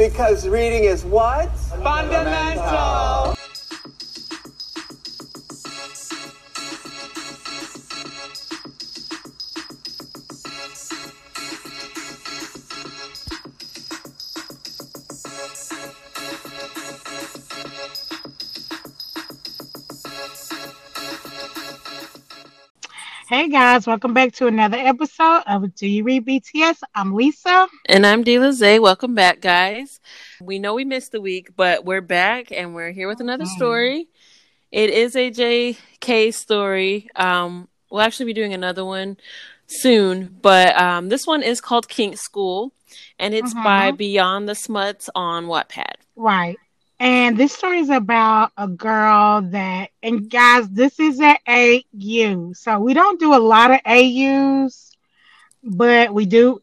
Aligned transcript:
Because 0.00 0.48
reading 0.48 0.84
is 0.84 1.04
what? 1.04 1.54
Fundamental. 1.84 3.29
Hey 23.40 23.48
guys, 23.48 23.86
welcome 23.86 24.12
back 24.12 24.32
to 24.34 24.48
another 24.48 24.76
episode 24.76 25.44
of 25.46 25.74
Do 25.74 25.88
You 25.88 26.04
Read 26.04 26.26
BTS? 26.26 26.76
I'm 26.94 27.14
Lisa. 27.14 27.68
And 27.86 28.04
I'm 28.04 28.22
Dila 28.22 28.52
Zay. 28.52 28.78
Welcome 28.78 29.14
back, 29.14 29.40
guys. 29.40 29.98
We 30.42 30.58
know 30.58 30.74
we 30.74 30.84
missed 30.84 31.12
the 31.12 31.22
week, 31.22 31.56
but 31.56 31.86
we're 31.86 32.02
back 32.02 32.52
and 32.52 32.74
we're 32.74 32.90
here 32.90 33.08
with 33.08 33.18
another 33.18 33.44
Mhm. 33.44 33.56
story. 33.56 34.08
It 34.70 34.90
is 34.90 35.16
a 35.16 35.30
JK 35.30 36.32
story. 36.32 37.08
Um, 37.16 37.68
we'll 37.90 38.02
actually 38.02 38.26
be 38.26 38.34
doing 38.34 38.52
another 38.52 38.84
one 38.84 39.16
soon, 39.68 40.36
but 40.42 40.78
um, 40.78 41.08
this 41.08 41.26
one 41.26 41.42
is 41.42 41.62
called 41.62 41.88
Kink 41.88 42.18
School, 42.18 42.74
and 43.18 43.32
it's 43.32 43.54
by 43.54 43.90
Mhm. 43.92 43.96
Beyond 43.96 44.48
the 44.50 44.54
Smuts 44.54 45.08
on 45.14 45.46
Wattpad. 45.46 45.94
Right. 46.14 46.58
And 47.00 47.36
this 47.38 47.52
story 47.54 47.80
is 47.80 47.90
about 47.90 48.52
a 48.58 48.68
girl 48.68 49.42
that, 49.42 49.90
and 50.02 50.30
guys, 50.30 50.68
this 50.70 51.00
is 51.00 51.20
an 51.20 51.36
AU. 51.48 52.52
So 52.54 52.80
we 52.80 52.94
don't 52.94 53.20
do 53.20 53.34
a 53.34 53.38
lot 53.40 53.72
of 53.72 53.80
AUs, 53.86 54.92
but 55.64 56.14
we 56.14 56.26
do, 56.26 56.62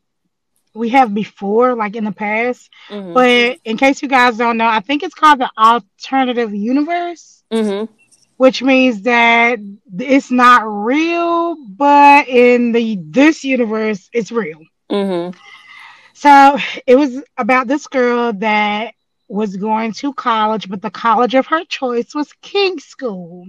we 0.76 0.90
have 0.90 1.14
before, 1.14 1.76
like 1.76 1.96
in 1.96 2.06
the 2.06 2.12
past. 2.12 2.70
hmm 2.90 3.14
But 3.14 3.58
in 3.66 3.78
case 3.78 4.02
you 4.02 4.10
guys 4.10 4.38
don't 4.38 4.58
know, 4.58 4.68
I 4.68 4.82
think 4.82 5.04
it's 5.04 5.16
called 5.16 5.40
the 5.40 5.52
alternative 5.58 6.54
universe. 6.54 7.44
hmm 7.52 7.86
which 8.38 8.62
means 8.64 9.04
that 9.04 9.60
it's 9.98 10.32
not 10.32 10.62
real, 10.66 11.56
but 11.78 12.28
in 12.28 12.72
the 12.72 12.98
this 13.02 13.44
universe, 13.44 14.10
it's 14.14 14.32
real. 14.32 14.60
hmm 14.90 15.32
So 16.14 16.58
it 16.86 16.96
was 16.96 17.22
about 17.38 17.68
this 17.68 17.88
girl 17.88 18.34
that 18.34 18.94
was 19.28 19.56
going 19.58 19.92
to 19.94 20.14
college, 20.14 20.70
but 20.70 20.82
the 20.82 20.90
college 20.90 21.36
of 21.36 21.48
her 21.48 21.64
choice 21.66 22.14
was 22.16 22.32
Kink 22.42 22.82
school. 22.82 23.48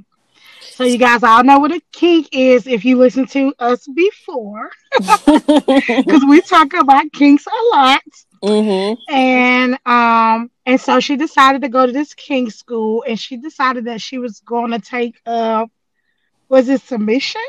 So 0.60 0.84
you 0.84 0.98
guys 0.98 1.22
all 1.22 1.42
know 1.44 1.58
what 1.58 1.72
a 1.72 1.80
kink 1.92 2.28
is 2.32 2.66
if 2.66 2.84
you 2.84 2.96
listen 2.96 3.26
to 3.26 3.52
us 3.58 3.86
before, 3.86 4.70
because 4.98 6.24
we 6.28 6.40
talk 6.40 6.72
about 6.74 7.12
kinks 7.12 7.46
a 7.46 7.76
lot. 7.76 8.02
hmm 8.42 8.92
And 9.08 9.78
um 9.84 10.50
and 10.66 10.80
so 10.80 11.00
she 11.00 11.16
decided 11.16 11.62
to 11.62 11.68
go 11.68 11.86
to 11.86 11.92
this 11.92 12.14
kink 12.14 12.52
school 12.52 13.04
and 13.06 13.18
she 13.18 13.36
decided 13.36 13.86
that 13.86 14.00
she 14.00 14.18
was 14.18 14.40
going 14.40 14.70
to 14.70 14.78
take 14.78 15.20
uh 15.26 15.66
was 16.48 16.68
it 16.68 16.80
submission? 16.80 17.42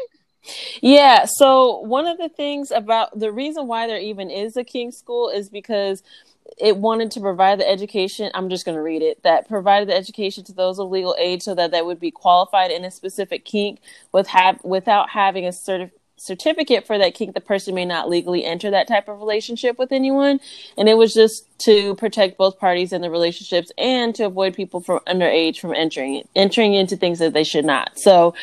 Yeah, 0.81 1.25
so 1.25 1.79
one 1.79 2.07
of 2.07 2.17
the 2.17 2.29
things 2.29 2.71
about 2.71 3.17
the 3.17 3.31
reason 3.31 3.67
why 3.67 3.87
there 3.87 3.99
even 3.99 4.29
is 4.29 4.57
a 4.57 4.63
Kink 4.63 4.93
school 4.93 5.29
is 5.29 5.49
because 5.49 6.01
it 6.57 6.77
wanted 6.77 7.11
to 7.11 7.19
provide 7.19 7.59
the 7.59 7.69
education. 7.69 8.31
I'm 8.33 8.49
just 8.49 8.65
going 8.65 8.75
to 8.75 8.81
read 8.81 9.01
it 9.01 9.23
that 9.23 9.47
provided 9.47 9.89
the 9.89 9.95
education 9.95 10.43
to 10.45 10.53
those 10.53 10.79
of 10.79 10.89
legal 10.89 11.15
age 11.19 11.43
so 11.43 11.55
that 11.55 11.71
they 11.71 11.81
would 11.81 11.99
be 11.99 12.11
qualified 12.11 12.71
in 12.71 12.83
a 12.85 12.91
specific 12.91 13.45
kink 13.45 13.79
with 14.11 14.27
have 14.27 14.63
without 14.63 15.09
having 15.09 15.45
a 15.45 15.49
certi- 15.49 15.91
certificate 16.17 16.85
for 16.85 16.97
that 16.97 17.13
kink. 17.13 17.33
The 17.33 17.41
person 17.41 17.75
may 17.75 17.85
not 17.85 18.09
legally 18.09 18.45
enter 18.45 18.71
that 18.71 18.87
type 18.87 19.07
of 19.07 19.19
relationship 19.19 19.77
with 19.79 19.91
anyone, 19.91 20.39
and 20.77 20.89
it 20.89 20.97
was 20.97 21.13
just 21.13 21.45
to 21.59 21.95
protect 21.95 22.37
both 22.37 22.59
parties 22.59 22.93
in 22.93 23.01
the 23.01 23.09
relationships 23.09 23.71
and 23.77 24.13
to 24.15 24.25
avoid 24.25 24.53
people 24.53 24.81
from 24.81 24.99
underage 25.07 25.59
from 25.59 25.73
entering 25.73 26.27
entering 26.35 26.73
into 26.73 26.97
things 26.97 27.19
that 27.19 27.33
they 27.33 27.43
should 27.43 27.65
not. 27.65 27.97
So 27.99 28.33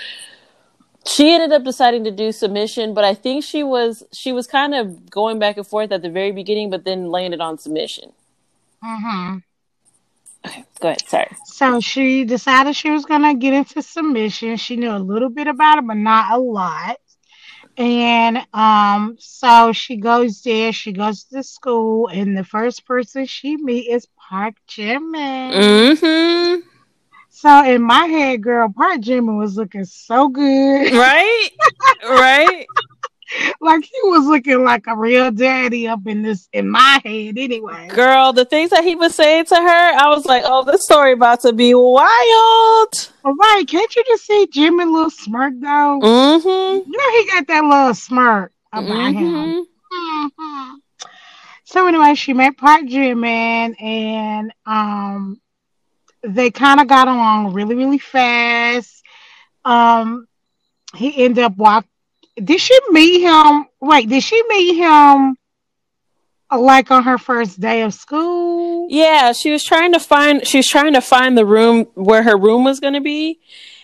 she 1.07 1.33
ended 1.33 1.53
up 1.53 1.65
deciding 1.65 2.05
to 2.05 2.11
do 2.11 2.33
submission 2.33 2.95
but 2.95 3.05
i 3.05 3.15
think 3.15 3.43
she 3.45 3.63
was 3.63 4.03
she 4.13 4.33
was 4.33 4.47
kind 4.47 4.75
of 4.75 5.11
going 5.11 5.39
back 5.39 5.57
and 5.57 5.67
forth 5.67 5.93
at 5.93 6.03
the 6.03 6.11
very 6.11 6.33
beginning 6.33 6.71
but 6.71 6.85
then 6.85 7.11
landed 7.11 7.41
on 7.41 7.59
submission 7.59 8.13
Mm-hmm. 8.85 9.39
okay 10.47 10.65
go 10.81 10.89
ahead 10.89 11.07
sorry 11.09 11.37
So 11.45 11.81
she 11.81 12.25
decided 12.25 12.77
she 12.77 12.91
was 12.91 13.05
gonna 13.05 13.35
get 13.35 13.55
into 13.55 13.83
submission. 13.83 14.57
She 14.57 14.77
knew 14.77 14.91
a 14.91 14.99
little 14.99 15.29
bit 15.31 15.47
about 15.47 15.79
it, 15.79 15.87
but 15.87 15.97
not 15.97 16.33
a 16.33 16.39
lot. 16.39 16.97
And 17.77 18.39
um, 18.55 19.17
so 19.19 19.73
she 19.73 19.97
goes 19.97 20.43
there. 20.43 20.73
She 20.73 20.93
goes 20.93 21.25
to 21.25 21.43
school, 21.43 22.09
and 22.09 22.37
the 22.37 22.45
first 22.45 22.87
person 22.87 23.27
she 23.27 23.57
meet 23.57 23.89
is 23.91 24.07
Park 24.17 24.55
Jimin. 24.69 25.53
mm-hmm 25.53 26.76
So 27.39 27.65
in 27.65 27.83
my 27.83 28.07
head, 28.07 28.43
girl, 28.43 28.73
Park 28.75 29.01
Jimmy 29.01 29.35
was 29.35 29.59
looking 29.59 29.85
so 29.85 30.29
good. 30.29 30.91
right 30.95 31.49
right 32.09 32.67
like 33.61 33.85
he 33.85 34.09
was 34.09 34.25
looking 34.25 34.65
like 34.65 34.87
a 34.87 34.97
real 34.97 35.31
daddy 35.31 35.87
up 35.87 36.07
in 36.07 36.23
this 36.23 36.49
in 36.55 36.67
my 36.71 36.99
head 37.05 37.37
anyway. 37.37 37.89
girl 37.89 38.33
the 38.33 38.45
things 38.47 38.71
that 38.71 38.85
he 38.85 38.95
was 38.95 39.15
saying 39.15 39.45
to 39.45 39.55
her 39.57 39.61
i 39.99 40.09
was 40.09 40.25
like 40.27 40.45
oh 40.47 40.63
this 40.65 40.85
story 40.85 41.13
about 41.13 41.41
to 41.41 41.53
be 41.53 41.75
wild 41.75 43.11
All 43.25 43.35
right, 43.35 43.65
can't 43.67 43.95
you 43.97 44.05
just 44.07 44.25
see 44.27 44.47
Jimmy 44.51 44.85
little 44.87 45.11
smirk 45.11 45.55
though? 45.59 46.01
mm-hmm 46.01 46.91
You 46.91 46.97
know 46.97 47.11
he 47.21 47.31
got 47.33 47.47
that 47.49 47.65
little 47.65 47.95
smirk 47.95 48.53
about 48.73 49.13
him. 49.13 49.67
mm-hmm 49.93 50.29
Mhm. 50.39 50.75
So 51.65 51.87
anyway, 51.87 52.15
she 52.15 52.33
met 52.33 52.57
Park 52.57 52.83
Jimin 52.83 53.81
and 53.83 54.53
um 54.67 55.41
they 56.27 56.51
kind 56.51 56.81
of 56.81 56.89
got 56.89 57.09
along 57.09 57.53
really, 57.53 57.75
really 57.75 57.99
fast. 57.99 59.03
Um 59.65 60.27
he 60.95 61.25
ended 61.25 61.45
up 61.45 61.57
walk 61.57 61.85
did 62.43 62.61
she 62.61 62.79
meet 62.91 63.21
him 63.23 63.67
wait, 63.81 64.09
did 64.09 64.23
she 64.23 64.43
meet 64.49 64.77
him 64.77 65.37
uh, 66.51 66.59
like 66.59 66.91
on 66.91 67.03
her 67.03 67.19
first 67.19 67.61
day 67.61 67.83
of 67.83 67.93
school? 67.93 68.87
yeah 68.91 69.33
she 69.33 69.51
was 69.51 69.65
trying 69.65 69.93
to 69.93 70.01
find 70.01 70.47
she 70.47 70.59
was 70.59 70.69
trying 70.69 70.93
to 70.93 71.01
find 71.01 71.37
the 71.37 71.45
room 71.47 71.85
where 71.95 72.23
her 72.23 72.37
room 72.37 72.65
was 72.65 72.79
going 72.81 72.95
to 72.95 73.01
be 73.01 73.39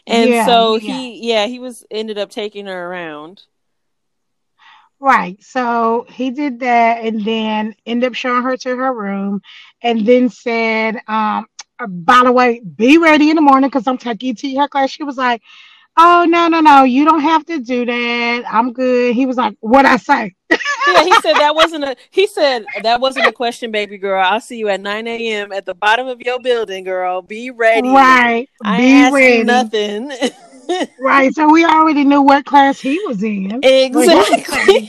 and 0.07 0.31
Yeah, 0.31 0.47
so 0.47 0.77
yeah. 0.77 0.79
he 0.79 1.29
yeah 1.29 1.47
he 1.47 1.59
was 1.59 1.85
ended 1.91 2.19
up 2.19 2.31
taking 2.31 2.67
her 2.67 2.87
around 2.91 3.43
Right. 5.01 5.43
So 5.43 6.07
he 6.09 6.31
did 6.31 6.61
that 6.61 7.05
and 7.05 7.25
then 7.25 7.75
ended 7.85 8.07
up 8.07 8.15
showing 8.15 8.45
her 8.45 8.57
to 8.59 8.77
her 8.77 8.95
room 8.95 9.43
and 9.83 10.07
then 10.07 10.29
said, 10.29 10.97
um, 11.09 11.47
Uh, 11.83 11.87
by 11.87 12.23
the 12.25 12.33
way, 12.33 12.61
be 12.61 12.99
ready 12.99 13.31
in 13.31 13.37
the 13.37 13.43
morning 13.43 13.69
because 13.69 13.87
I'm 13.87 13.99
taking 13.99 14.35
to 14.37 14.55
her 14.57 14.69
class. 14.69 14.91
She 14.91 15.05
was 15.05 15.17
like, 15.17 15.43
Oh 15.97 16.25
no, 16.29 16.49
no, 16.49 16.61
no, 16.61 16.85
you 16.85 17.05
don't 17.05 17.21
have 17.21 17.45
to 17.47 17.59
do 17.59 17.85
that. 17.85 18.45
I'm 18.51 18.73
good. 18.73 19.15
He 19.15 19.27
was 19.27 19.37
like, 19.37 19.57
What 19.61 19.85
I 19.85 19.97
say? 19.97 20.35
yeah, 20.51 21.05
he 21.05 21.13
said 21.21 21.35
that 21.35 21.55
wasn't 21.55 21.85
a. 21.85 21.97
He 22.11 22.27
said 22.27 22.65
that 22.83 23.01
wasn't 23.01 23.27
a 23.27 23.33
question, 23.33 23.71
baby 23.71 23.99
girl. 23.99 24.23
I'll 24.25 24.41
see 24.41 24.59
you 24.59 24.69
at 24.69 24.81
nine 24.81 25.07
a.m. 25.07 25.53
at 25.53 25.67
the 25.67 25.75
bottom 25.75 26.07
of 26.07 26.21
your 26.21 26.41
building, 26.41 26.85
girl. 26.85 27.21
Be 27.21 27.51
ready. 27.51 27.89
Right. 27.89 28.49
I 28.65 28.79
be 28.79 29.13
ready. 29.13 29.45
nothing. 29.45 30.13
Right. 30.99 31.35
So 31.35 31.51
we 31.51 31.65
already 31.65 32.05
knew 32.05 32.23
what 32.23 32.47
class 32.47 32.81
he 32.81 32.99
was 33.07 33.23
in. 33.23 33.61
exactly. 33.63 34.89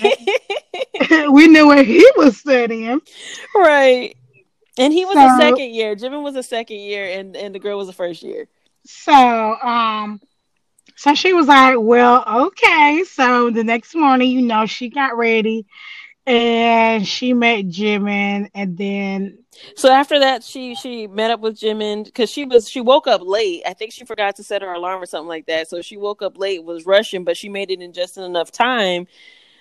we 1.29 1.47
knew 1.47 1.65
what 1.65 1.85
he 1.85 2.07
was 2.15 2.37
studying. 2.37 3.01
right. 3.55 4.15
And 4.77 4.93
he 4.93 5.05
was 5.05 5.21
a 5.21 5.29
second 5.37 5.73
year. 5.73 5.95
Jimin 5.95 6.23
was 6.23 6.35
a 6.35 6.43
second 6.43 6.77
year, 6.79 7.05
and 7.19 7.35
and 7.35 7.53
the 7.53 7.59
girl 7.59 7.77
was 7.77 7.89
a 7.89 7.93
first 7.93 8.23
year. 8.23 8.47
So, 8.85 9.13
um, 9.13 10.19
so 10.95 11.13
she 11.15 11.33
was 11.33 11.47
like, 11.47 11.75
"Well, 11.79 12.23
okay." 12.47 13.03
So 13.05 13.51
the 13.51 13.63
next 13.63 13.95
morning, 13.95 14.31
you 14.31 14.41
know, 14.41 14.65
she 14.65 14.89
got 14.89 15.17
ready, 15.17 15.65
and 16.25 17.07
she 17.07 17.33
met 17.33 17.67
Jimin, 17.67 18.49
and 18.55 18.77
then 18.77 19.37
So 19.75 19.91
after 19.91 20.19
that, 20.19 20.43
she 20.43 20.75
she 20.75 21.07
met 21.07 21.31
up 21.31 21.39
with 21.41 21.59
Jimin 21.59 22.05
because 22.05 22.29
she 22.31 22.45
was 22.45 22.69
she 22.69 22.81
woke 22.81 23.07
up 23.07 23.21
late. 23.23 23.63
I 23.65 23.73
think 23.73 23.93
she 23.93 24.05
forgot 24.05 24.35
to 24.37 24.43
set 24.43 24.61
her 24.61 24.73
alarm 24.73 25.01
or 25.01 25.05
something 25.05 25.27
like 25.27 25.47
that. 25.47 25.69
So 25.69 25.81
she 25.81 25.97
woke 25.97 26.21
up 26.21 26.37
late, 26.37 26.63
was 26.63 26.85
rushing, 26.85 27.23
but 27.23 27.37
she 27.37 27.49
made 27.49 27.71
it 27.71 27.81
in 27.81 27.93
just 27.93 28.17
enough 28.17 28.51
time. 28.51 29.07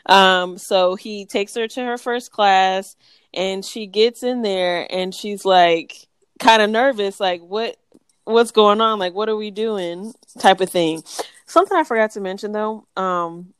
Um, 0.06 0.58
so 0.58 0.96
he 0.96 1.26
takes 1.26 1.54
her 1.54 1.68
to 1.68 1.84
her 1.84 1.98
first 1.98 2.32
class, 2.32 2.96
and 3.34 3.64
she 3.64 3.86
gets 3.86 4.22
in 4.22 4.42
there, 4.42 4.86
and 4.90 5.14
she's 5.14 5.44
like 5.44 6.06
kind 6.38 6.62
of 6.62 6.70
nervous, 6.70 7.20
like 7.20 7.40
what 7.40 7.76
what's 8.24 8.50
going 8.52 8.80
on? 8.80 8.98
Like 8.98 9.14
what 9.14 9.28
are 9.28 9.36
we 9.36 9.50
doing? 9.50 10.12
Type 10.38 10.60
of 10.60 10.70
thing. 10.70 11.02
Something 11.46 11.76
I 11.76 11.84
forgot 11.84 12.12
to 12.12 12.20
mention 12.20 12.52
though. 12.52 12.86
Um, 12.96 13.52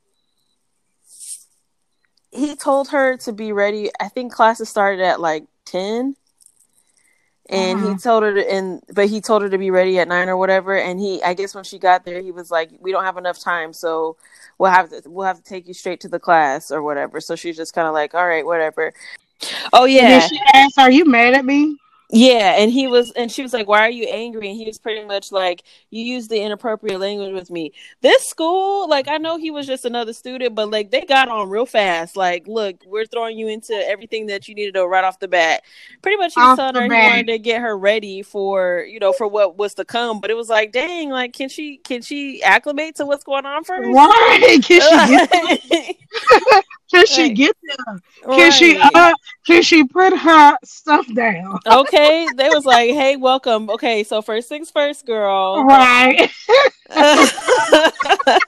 he 2.30 2.56
told 2.56 2.88
her 2.88 3.16
to 3.18 3.32
be 3.32 3.52
ready. 3.52 3.90
I 4.00 4.08
think 4.08 4.32
classes 4.32 4.68
started 4.68 5.02
at 5.02 5.20
like 5.20 5.44
ten 5.64 6.16
and 7.50 7.80
he 7.80 7.90
Mhm. 7.90 8.02
told 8.02 8.22
her 8.22 8.32
to 8.34 8.52
and 8.52 8.82
but 8.94 9.08
he 9.08 9.20
told 9.20 9.42
her 9.42 9.48
to 9.48 9.58
be 9.58 9.70
ready 9.70 9.98
at 9.98 10.06
nine 10.08 10.28
or 10.28 10.36
whatever 10.36 10.76
and 10.76 11.00
he 11.00 11.20
i 11.24 11.34
guess 11.34 11.54
when 11.56 11.64
she 11.64 11.76
got 11.76 12.04
there 12.04 12.20
he 12.22 12.30
was 12.30 12.52
like 12.52 12.70
we 12.80 12.92
don't 12.92 13.02
have 13.04 13.16
enough 13.16 13.38
time 13.38 13.72
so 13.72 14.16
we'll 14.58 14.70
have 14.70 14.88
to 14.90 15.02
we'll 15.06 15.26
have 15.26 15.38
to 15.38 15.42
take 15.42 15.66
you 15.66 15.74
straight 15.74 16.00
to 16.00 16.08
the 16.08 16.20
class 16.20 16.70
or 16.70 16.82
whatever 16.82 17.20
so 17.20 17.34
she's 17.34 17.56
just 17.56 17.74
kind 17.74 17.88
of 17.88 17.92
like 17.94 18.14
all 18.14 18.26
right 18.26 18.46
whatever 18.46 18.92
oh 19.72 19.84
and 19.84 19.92
yeah 19.92 20.08
then 20.08 20.28
she 20.28 20.40
asked, 20.54 20.78
"Are 20.78 20.90
you 20.90 21.04
mad 21.04 21.34
at 21.34 21.44
me?" 21.44 21.76
Yeah, 22.14 22.56
and 22.58 22.70
he 22.70 22.88
was, 22.88 23.10
and 23.12 23.32
she 23.32 23.40
was 23.40 23.54
like, 23.54 23.66
"Why 23.66 23.80
are 23.86 23.90
you 23.90 24.04
angry?" 24.04 24.46
And 24.48 24.56
he 24.56 24.66
was 24.66 24.78
pretty 24.78 25.02
much 25.02 25.32
like, 25.32 25.62
"You 25.88 26.02
used 26.02 26.28
the 26.28 26.42
inappropriate 26.42 27.00
language 27.00 27.32
with 27.32 27.50
me." 27.50 27.72
This 28.02 28.28
school, 28.28 28.86
like, 28.86 29.08
I 29.08 29.16
know 29.16 29.38
he 29.38 29.50
was 29.50 29.66
just 29.66 29.86
another 29.86 30.12
student, 30.12 30.54
but 30.54 30.70
like, 30.70 30.90
they 30.90 31.00
got 31.06 31.30
on 31.30 31.48
real 31.48 31.64
fast. 31.64 32.14
Like, 32.14 32.46
look, 32.46 32.76
we're 32.86 33.06
throwing 33.06 33.38
you 33.38 33.48
into 33.48 33.72
everything 33.88 34.26
that 34.26 34.46
you 34.46 34.54
needed 34.54 34.74
to 34.74 34.80
know 34.80 34.86
right 34.86 35.04
off 35.04 35.20
the 35.20 35.28
bat. 35.28 35.62
Pretty 36.02 36.18
much, 36.18 36.34
he 36.34 36.40
was 36.40 36.58
telling 36.58 36.74
her 36.74 36.82
he 36.82 36.90
wanted 36.90 37.28
to 37.28 37.38
get 37.38 37.62
her 37.62 37.78
ready 37.78 38.20
for, 38.20 38.84
you 38.86 39.00
know, 39.00 39.14
for 39.14 39.26
what 39.26 39.56
was 39.56 39.72
to 39.76 39.84
come. 39.86 40.20
But 40.20 40.30
it 40.30 40.36
was 40.36 40.50
like, 40.50 40.70
dang, 40.70 41.08
like, 41.08 41.32
can 41.32 41.48
she, 41.48 41.78
can 41.78 42.02
she 42.02 42.42
acclimate 42.42 42.96
to 42.96 43.06
what's 43.06 43.24
going 43.24 43.46
on 43.46 43.64
first? 43.64 43.88
Why 43.90 44.58
can 44.60 44.60
she 44.60 45.68
get? 45.70 45.96
Can 46.92 47.06
she 47.06 47.22
Right. 47.22 47.34
get 47.34 47.56
there? 47.62 48.00
Can 48.36 48.50
she? 48.52 48.78
Uh, 48.94 49.14
can 49.46 49.62
she 49.62 49.82
put 49.84 50.16
her 50.16 50.56
stuff 50.62 51.06
down? 51.14 51.58
okay, 51.66 52.28
they 52.36 52.50
was 52.50 52.64
like, 52.66 52.90
"Hey, 52.90 53.16
welcome." 53.16 53.70
Okay, 53.70 54.04
so 54.04 54.20
first 54.22 54.48
things 54.48 54.70
first, 54.70 55.06
girl. 55.06 55.64
Right. 55.64 56.30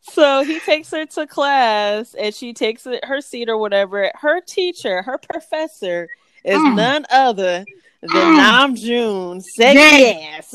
so 0.00 0.42
he 0.44 0.58
takes 0.60 0.90
her 0.90 1.06
to 1.06 1.26
class, 1.26 2.14
and 2.14 2.34
she 2.34 2.52
takes 2.52 2.86
her 3.04 3.20
seat 3.20 3.48
or 3.48 3.56
whatever. 3.58 4.10
Her 4.16 4.40
teacher, 4.40 5.02
her 5.02 5.18
professor, 5.18 6.08
is 6.44 6.58
Mm. 6.58 6.74
none 6.74 7.06
other 7.10 7.64
than 8.02 8.10
Mm. 8.10 8.76
Namjoon. 8.76 9.44
Yeah. 9.58 9.72
yes. 9.72 10.54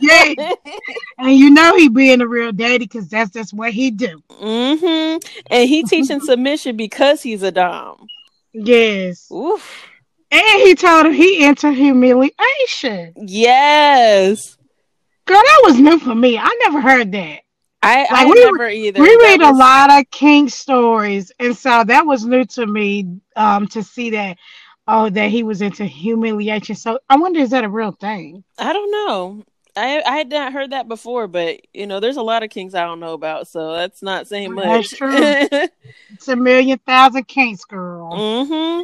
Yeah. 0.00 0.52
And 1.18 1.36
you 1.36 1.50
know 1.50 1.76
he 1.76 1.88
being 1.88 2.20
a 2.20 2.26
real 2.26 2.50
daddy 2.52 2.78
because 2.78 3.08
that's 3.08 3.30
just 3.30 3.52
what 3.54 3.72
he 3.72 3.90
do. 3.92 4.20
hmm 4.30 5.16
And 5.50 5.68
he 5.68 5.84
teaching 5.84 6.18
submission 6.20 6.76
because 6.76 7.22
he's 7.22 7.42
a 7.44 7.52
dom. 7.52 8.06
Yes. 8.52 9.30
Oof. 9.30 9.86
And 10.32 10.62
he 10.62 10.74
told 10.74 11.06
him 11.06 11.12
he 11.12 11.44
entered 11.44 11.74
humiliation. 11.74 13.12
Yes. 13.16 14.56
Girl, 15.26 15.40
that 15.42 15.60
was 15.64 15.78
new 15.78 15.98
for 16.00 16.14
me. 16.14 16.38
I 16.38 16.56
never 16.64 16.80
heard 16.80 17.12
that. 17.12 17.40
I, 17.84 18.06
I 18.10 18.26
we- 18.26 18.34
never 18.44 18.68
either. 18.68 19.00
we 19.00 19.06
That 19.08 19.38
read 19.38 19.42
a 19.42 19.52
lot 19.52 19.90
of 20.00 20.10
kink 20.10 20.50
stories, 20.50 21.32
and 21.40 21.56
so 21.56 21.82
that 21.84 22.06
was 22.06 22.24
new 22.24 22.44
to 22.44 22.66
me 22.66 23.18
um, 23.36 23.66
to 23.68 23.82
see 23.82 24.10
that. 24.10 24.38
Oh, 24.86 25.08
that 25.10 25.30
he 25.30 25.42
was 25.42 25.62
into 25.62 25.84
humiliation. 25.84 26.74
So 26.76 26.98
I 27.08 27.16
wonder, 27.16 27.40
is 27.40 27.50
that 27.50 27.64
a 27.64 27.68
real 27.68 27.92
thing? 27.92 28.44
I 28.58 28.72
don't 28.72 28.90
know. 28.90 29.44
I 29.76 30.02
I 30.04 30.16
had 30.18 30.28
not 30.28 30.52
heard 30.52 30.70
that 30.70 30.88
before, 30.88 31.26
but 31.26 31.60
you 31.72 31.86
know, 31.86 32.00
there's 32.00 32.16
a 32.16 32.22
lot 32.22 32.42
of 32.42 32.50
kinks 32.50 32.74
I 32.74 32.84
don't 32.84 33.00
know 33.00 33.14
about, 33.14 33.48
so 33.48 33.72
that's 33.72 34.02
not 34.02 34.26
saying 34.28 34.54
much. 34.54 34.68
That's 34.68 34.92
true. 34.92 35.36
It's 36.14 36.28
a 36.28 36.36
million 36.36 36.78
thousand 36.86 37.26
kinks, 37.26 37.64
girl. 37.64 38.12
hmm 38.12 38.82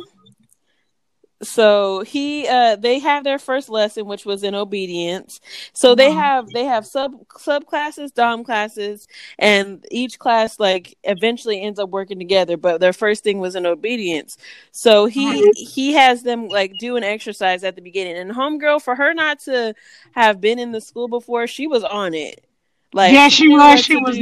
So 1.42 2.00
he 2.02 2.48
uh 2.48 2.76
they 2.76 2.98
have 2.98 3.22
their 3.24 3.38
first 3.38 3.68
lesson 3.68 4.06
which 4.06 4.24
was 4.26 4.42
in 4.42 4.54
obedience. 4.54 5.40
So 5.72 5.94
they 5.94 6.10
Mhm. 6.10 6.14
have 6.16 6.52
they 6.52 6.64
have 6.64 6.84
sub 6.86 7.14
sub 7.38 7.64
classes, 7.66 8.10
dom 8.10 8.42
classes, 8.44 9.06
and 9.38 9.84
each 9.90 10.18
class 10.18 10.58
like 10.58 10.96
eventually 11.04 11.60
ends 11.62 11.78
up 11.78 11.90
working 11.90 12.18
together, 12.18 12.56
but 12.56 12.80
their 12.80 12.92
first 12.92 13.22
thing 13.22 13.38
was 13.38 13.54
in 13.54 13.66
obedience. 13.66 14.36
So 14.72 15.06
he 15.06 15.48
he 15.54 15.92
has 15.92 16.22
them 16.24 16.48
like 16.48 16.76
do 16.76 16.96
an 16.96 17.04
exercise 17.04 17.62
at 17.64 17.76
the 17.76 17.82
beginning. 17.82 18.16
And 18.16 18.32
homegirl 18.32 18.82
for 18.82 18.96
her 18.96 19.14
not 19.14 19.38
to 19.40 19.74
have 20.12 20.40
been 20.40 20.58
in 20.58 20.72
the 20.72 20.80
school 20.80 21.08
before, 21.08 21.46
she 21.46 21.66
was 21.68 21.84
on 21.84 22.14
it. 22.14 22.44
Like 22.92 23.12
Yeah, 23.14 23.28
she 23.28 23.48
was, 23.48 23.84
she 23.84 23.96
was- 23.96 24.16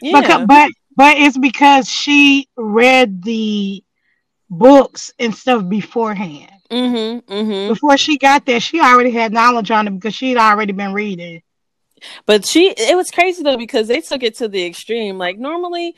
Yeah. 0.00 0.20
Because, 0.20 0.46
but 0.46 0.70
but 0.96 1.16
it's 1.18 1.38
because 1.38 1.88
she 1.88 2.48
read 2.56 3.22
the 3.22 3.82
books 4.50 5.12
and 5.18 5.34
stuff 5.34 5.68
beforehand. 5.68 6.50
mm-hmm. 6.70 7.32
Mm-hmm. 7.32 7.68
Before 7.68 7.96
she 7.96 8.18
got 8.18 8.46
there, 8.46 8.60
she 8.60 8.80
already 8.80 9.10
had 9.10 9.32
knowledge 9.32 9.70
on 9.70 9.86
it 9.88 9.90
because 9.90 10.14
she'd 10.14 10.36
already 10.36 10.72
been 10.72 10.92
reading. 10.92 11.42
But 12.26 12.44
she, 12.44 12.70
it 12.76 12.96
was 12.96 13.10
crazy 13.10 13.42
though 13.42 13.56
because 13.56 13.88
they 13.88 14.00
took 14.00 14.22
it 14.22 14.36
to 14.36 14.48
the 14.48 14.64
extreme. 14.64 15.18
Like 15.18 15.38
normally, 15.38 15.94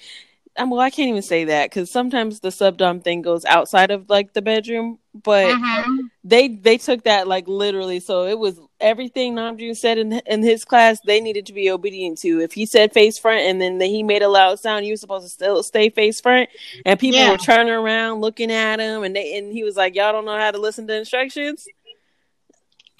um, 0.56 0.70
well, 0.70 0.80
I 0.80 0.90
can't 0.90 1.08
even 1.08 1.22
say 1.22 1.44
that 1.44 1.70
because 1.70 1.90
sometimes 1.90 2.40
the 2.40 2.48
subdom 2.48 3.02
thing 3.02 3.22
goes 3.22 3.44
outside 3.44 3.90
of 3.90 4.08
like 4.08 4.32
the 4.32 4.42
bedroom, 4.42 4.98
but 5.14 5.46
Mhm. 5.54 6.10
they 6.24 6.48
they 6.48 6.78
took 6.78 7.04
that 7.04 7.28
like 7.28 7.48
literally. 7.48 8.00
So 8.00 8.26
it 8.26 8.38
was 8.38 8.58
everything 8.80 9.34
Namjoon 9.34 9.76
said 9.76 9.98
in 9.98 10.12
in 10.26 10.42
his 10.42 10.64
class. 10.64 11.00
They 11.00 11.20
needed 11.20 11.46
to 11.46 11.52
be 11.52 11.70
obedient 11.70 12.18
to. 12.18 12.40
If 12.40 12.52
he 12.52 12.66
said 12.66 12.92
face 12.92 13.18
front 13.18 13.40
and 13.40 13.60
then 13.60 13.80
he 13.80 14.02
made 14.02 14.22
a 14.22 14.28
loud 14.28 14.60
sound, 14.60 14.86
you 14.86 14.92
were 14.92 14.96
supposed 14.98 15.24
to 15.26 15.30
still 15.30 15.62
stay 15.62 15.90
face 15.90 16.20
front. 16.20 16.48
And 16.84 16.98
people 16.98 17.20
Yeah. 17.20 17.30
were 17.30 17.36
turning 17.38 17.72
around 17.72 18.20
looking 18.20 18.50
at 18.50 18.80
him, 18.80 19.02
and 19.02 19.14
they 19.16 19.36
and 19.38 19.52
he 19.52 19.64
was 19.64 19.76
like, 19.76 19.94
"Y'all 19.94 20.12
don't 20.12 20.24
know 20.24 20.38
how 20.38 20.50
to 20.50 20.58
listen 20.58 20.86
to 20.88 20.96
instructions." 20.96 21.66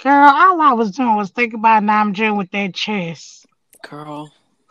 Girl, 0.02 0.30
all 0.32 0.60
I 0.60 0.72
was 0.74 0.92
doing 0.92 1.16
was 1.16 1.30
thinking 1.30 1.58
about 1.58 1.82
Namjoon 1.82 2.36
with 2.38 2.50
that 2.52 2.74
chest. 2.74 3.46
Girl, 3.88 4.30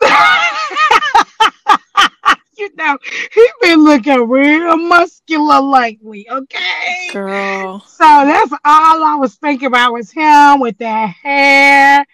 you 2.58 2.70
know, 2.76 2.98
he 3.32 3.48
been 3.62 3.84
looking 3.84 4.28
real 4.28 4.76
muscular 4.76 5.60
lately, 5.60 6.28
okay? 6.30 7.10
girl. 7.12 7.80
So 7.86 8.04
that's 8.04 8.52
all 8.64 9.04
I 9.04 9.16
was 9.18 9.34
thinking 9.36 9.66
about 9.66 9.92
was 9.92 10.10
him 10.10 10.60
with 10.60 10.78
that 10.78 11.14
hair, 11.22 12.04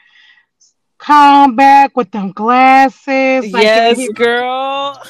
come 0.99 1.57
back 1.57 1.97
with 1.97 2.11
them 2.11 2.33
glasses, 2.33 3.53
like 3.53 3.65
yes, 3.65 3.99
he- 3.99 4.13
girl. 4.13 5.03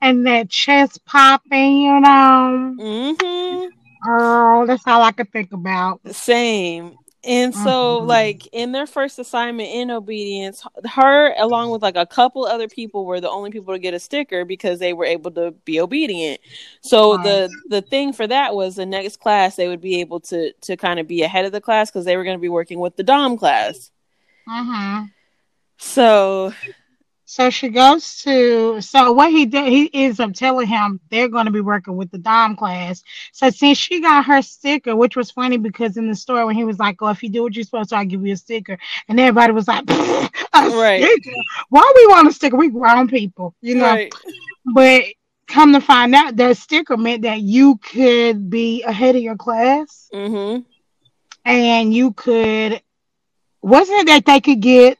and 0.00 0.26
that 0.26 0.50
chest 0.50 1.04
popping, 1.04 1.78
you 1.78 2.00
know. 2.00 2.74
Mm-hmm. 2.78 3.66
Girl, 4.04 4.66
that's 4.66 4.86
all 4.86 5.02
I 5.02 5.12
could 5.12 5.30
think 5.30 5.52
about. 5.52 6.00
Same. 6.10 6.96
And 7.24 7.54
so, 7.54 7.98
Mhm. 7.98 8.00
like 8.00 8.48
in 8.52 8.72
their 8.72 8.86
first 8.86 9.18
assignment 9.18 9.68
in 9.68 9.90
obedience, 9.92 10.64
her 10.86 11.32
along 11.38 11.70
with 11.70 11.82
like 11.82 11.96
a 11.96 12.06
couple 12.06 12.44
other 12.46 12.68
people 12.68 13.04
were 13.06 13.20
the 13.20 13.30
only 13.30 13.50
people 13.50 13.72
to 13.74 13.78
get 13.78 13.94
a 13.94 14.00
sticker 14.00 14.44
because 14.44 14.80
they 14.80 14.92
were 14.92 15.04
able 15.04 15.30
to 15.32 15.52
be 15.64 15.80
obedient. 15.80 16.40
So 16.80 17.16
Right. 17.16 17.18
the 17.18 17.56
the 17.68 17.80
thing 17.82 18.12
for 18.12 18.26
that 18.26 18.54
was 18.56 18.74
the 18.76 18.86
next 18.86 19.18
class 19.20 19.54
they 19.56 19.68
would 19.68 19.80
be 19.80 20.00
able 20.00 20.20
to 20.20 20.52
to 20.52 20.76
kind 20.76 20.98
of 20.98 21.06
be 21.06 21.22
ahead 21.22 21.44
of 21.44 21.52
the 21.52 21.60
class 21.60 21.90
because 21.90 22.04
they 22.04 22.16
were 22.16 22.24
going 22.24 22.36
to 22.36 22.42
be 22.42 22.48
working 22.48 22.80
with 22.80 22.96
the 22.96 23.04
dom 23.04 23.36
class. 23.38 23.92
hmm 24.46 25.12
So 25.78 26.52
So 27.32 27.48
she 27.50 27.70
goes 27.70 28.18
to 28.24 28.80
so 28.82 29.12
what 29.12 29.30
he 29.32 29.46
did 29.46 29.66
he 29.72 29.90
ends 29.94 30.20
up 30.20 30.34
telling 30.34 30.66
him 30.68 31.00
they're 31.10 31.28
going 31.28 31.46
to 31.46 31.50
be 31.52 31.60
working 31.62 31.96
with 31.96 32.10
the 32.10 32.18
Dom 32.18 32.56
class. 32.56 33.02
So 33.32 33.48
since 33.48 33.78
she 33.78 34.02
got 34.02 34.26
her 34.26 34.42
sticker, 34.42 34.94
which 34.94 35.16
was 35.16 35.30
funny 35.30 35.56
because 35.56 35.96
in 35.96 36.08
the 36.08 36.14
store 36.14 36.46
when 36.46 36.56
he 36.56 36.64
was 36.64 36.78
like, 36.78 37.00
"Oh, 37.00 37.08
if 37.08 37.22
you 37.22 37.30
do 37.30 37.42
what 37.42 37.54
you're 37.54 37.64
supposed 37.64 37.90
to, 37.90 37.96
I'll 37.96 38.04
give 38.04 38.26
you 38.26 38.34
a 38.34 38.36
sticker," 38.36 38.78
and 39.08 39.18
everybody 39.18 39.52
was 39.52 39.66
like, 39.68 39.84
"A 39.90 40.70
Right. 40.70 41.00
sticker? 41.00 41.30
Why 41.70 41.92
we 41.96 42.06
want 42.08 42.28
a 42.28 42.32
sticker? 42.32 42.56
We 42.56 42.68
grown 42.68 43.08
people, 43.08 43.54
you 43.62 43.76
know." 43.76 43.98
right, 43.98 44.14
But 44.66 45.04
come 45.48 45.72
to 45.72 45.80
find 45.80 46.14
out, 46.14 46.36
that 46.36 46.56
sticker 46.58 46.96
meant 46.98 47.22
that 47.22 47.40
you 47.40 47.78
could 47.78 48.50
be 48.50 48.82
ahead 48.82 49.16
of 49.16 49.22
your 49.22 49.36
class 49.36 50.12
hmm 50.12 50.62
and 51.44 51.94
you 51.94 52.12
could. 52.12 52.82
Wasn't 53.62 54.00
it 54.00 54.06
that 54.06 54.26
they 54.26 54.40
could 54.40 54.60
get 54.60 54.98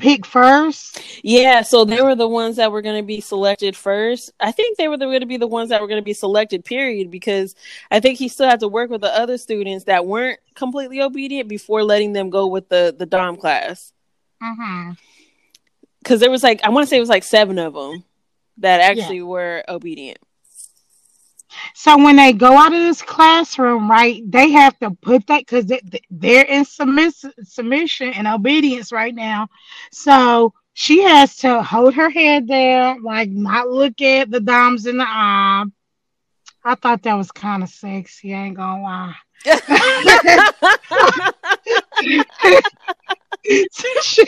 picked 0.00 0.26
first? 0.26 1.00
yeah. 1.22 1.62
So 1.62 1.84
they 1.84 2.02
were 2.02 2.14
the 2.14 2.28
ones 2.28 2.56
that 2.56 2.72
were 2.72 2.82
going 2.82 3.00
to 3.00 3.06
be 3.06 3.20
selected 3.20 3.76
first. 3.76 4.32
I 4.40 4.52
think 4.52 4.76
they 4.76 4.88
were 4.88 4.96
going 4.96 5.20
to 5.20 5.26
be 5.26 5.36
the 5.36 5.46
ones 5.46 5.68
that 5.68 5.80
were 5.80 5.86
going 5.86 6.00
to 6.00 6.04
be 6.04 6.14
selected. 6.14 6.64
Period. 6.64 7.10
Because 7.10 7.54
I 7.90 8.00
think 8.00 8.18
he 8.18 8.28
still 8.28 8.48
had 8.48 8.60
to 8.60 8.68
work 8.68 8.90
with 8.90 9.02
the 9.02 9.16
other 9.16 9.38
students 9.38 9.84
that 9.84 10.06
weren't 10.06 10.40
completely 10.54 11.00
obedient 11.00 11.48
before 11.48 11.84
letting 11.84 12.12
them 12.12 12.30
go 12.30 12.46
with 12.46 12.68
the 12.68 12.94
the 12.96 13.06
dom 13.06 13.36
class. 13.36 13.92
Mm-hmm. 14.42 14.92
Because 16.02 16.20
there 16.20 16.30
was 16.30 16.42
like 16.42 16.62
I 16.64 16.70
want 16.70 16.86
to 16.86 16.90
say 16.90 16.96
it 16.96 17.00
was 17.00 17.08
like 17.08 17.24
seven 17.24 17.58
of 17.58 17.74
them 17.74 18.04
that 18.58 18.80
actually 18.80 19.22
were 19.22 19.64
obedient. 19.68 20.18
So 21.74 21.96
when 22.02 22.16
they 22.16 22.32
go 22.32 22.56
out 22.56 22.72
of 22.72 22.80
this 22.80 23.02
classroom, 23.02 23.90
right, 23.90 24.22
they 24.30 24.50
have 24.50 24.78
to 24.80 24.90
put 24.90 25.26
that 25.28 25.40
because 25.40 25.66
they, 25.66 25.80
they're 26.10 26.44
in 26.44 26.64
submiss- 26.64 27.24
submission 27.42 28.12
and 28.12 28.26
obedience 28.26 28.92
right 28.92 29.14
now. 29.14 29.48
So 29.92 30.52
she 30.74 31.02
has 31.02 31.36
to 31.38 31.62
hold 31.62 31.94
her 31.94 32.10
head 32.10 32.48
down, 32.48 33.02
like 33.02 33.30
not 33.30 33.68
look 33.68 34.00
at 34.00 34.30
the 34.30 34.40
doms 34.40 34.86
in 34.86 34.96
the 34.98 35.06
eye. 35.06 35.64
I 36.64 36.74
thought 36.74 37.02
that 37.02 37.14
was 37.14 37.32
kind 37.32 37.62
of 37.62 37.68
sexy. 37.68 38.34
I 38.34 38.44
ain't 38.44 38.56
gonna 38.56 38.82
lie. 38.82 39.14
she, 44.02 44.26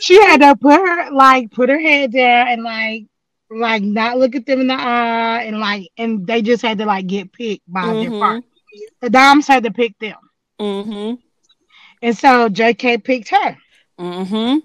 she 0.00 0.22
had 0.22 0.40
to 0.42 0.54
put 0.56 0.78
her 0.78 1.10
like 1.10 1.50
put 1.50 1.70
her 1.70 1.80
head 1.80 2.12
down 2.12 2.48
and 2.48 2.62
like 2.62 3.06
like 3.50 3.82
not 3.82 4.18
look 4.18 4.34
at 4.34 4.46
them 4.46 4.60
in 4.62 4.66
the 4.68 4.74
eye 4.74 5.42
and 5.42 5.58
like 5.60 5.88
and 5.98 6.26
they 6.26 6.42
just 6.42 6.62
had 6.62 6.78
to 6.78 6.86
like 6.86 7.06
get 7.06 7.32
picked 7.32 7.62
by 7.70 7.92
their 7.94 8.10
Mhm. 8.10 8.20
part. 8.20 8.44
The 9.00 9.10
Doms 9.10 9.46
had 9.46 9.64
to 9.64 9.70
pick 9.70 9.98
them. 9.98 10.16
mhm. 10.60 11.18
And 12.02 12.16
so 12.16 12.48
JK 12.48 12.98
picked 12.98 13.28
her. 13.30 13.56
Mhm. 13.98 14.62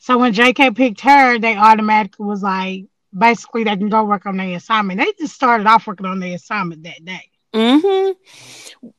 So 0.00 0.18
when 0.18 0.32
JK 0.32 0.70
picked 0.74 1.00
her, 1.02 1.38
they 1.38 1.56
automatically 1.56 2.26
was 2.26 2.42
like 2.42 2.84
basically 3.16 3.64
they 3.64 3.76
can 3.76 3.88
go 3.88 4.04
work 4.04 4.26
on 4.26 4.36
their 4.36 4.56
assignment. 4.56 4.98
They 5.00 5.12
just 5.18 5.34
started 5.34 5.66
off 5.66 5.86
working 5.86 6.06
on 6.06 6.20
their 6.20 6.34
assignment 6.36 6.82
that 6.84 7.04
day. 7.04 7.28
Mhm. 7.54 8.14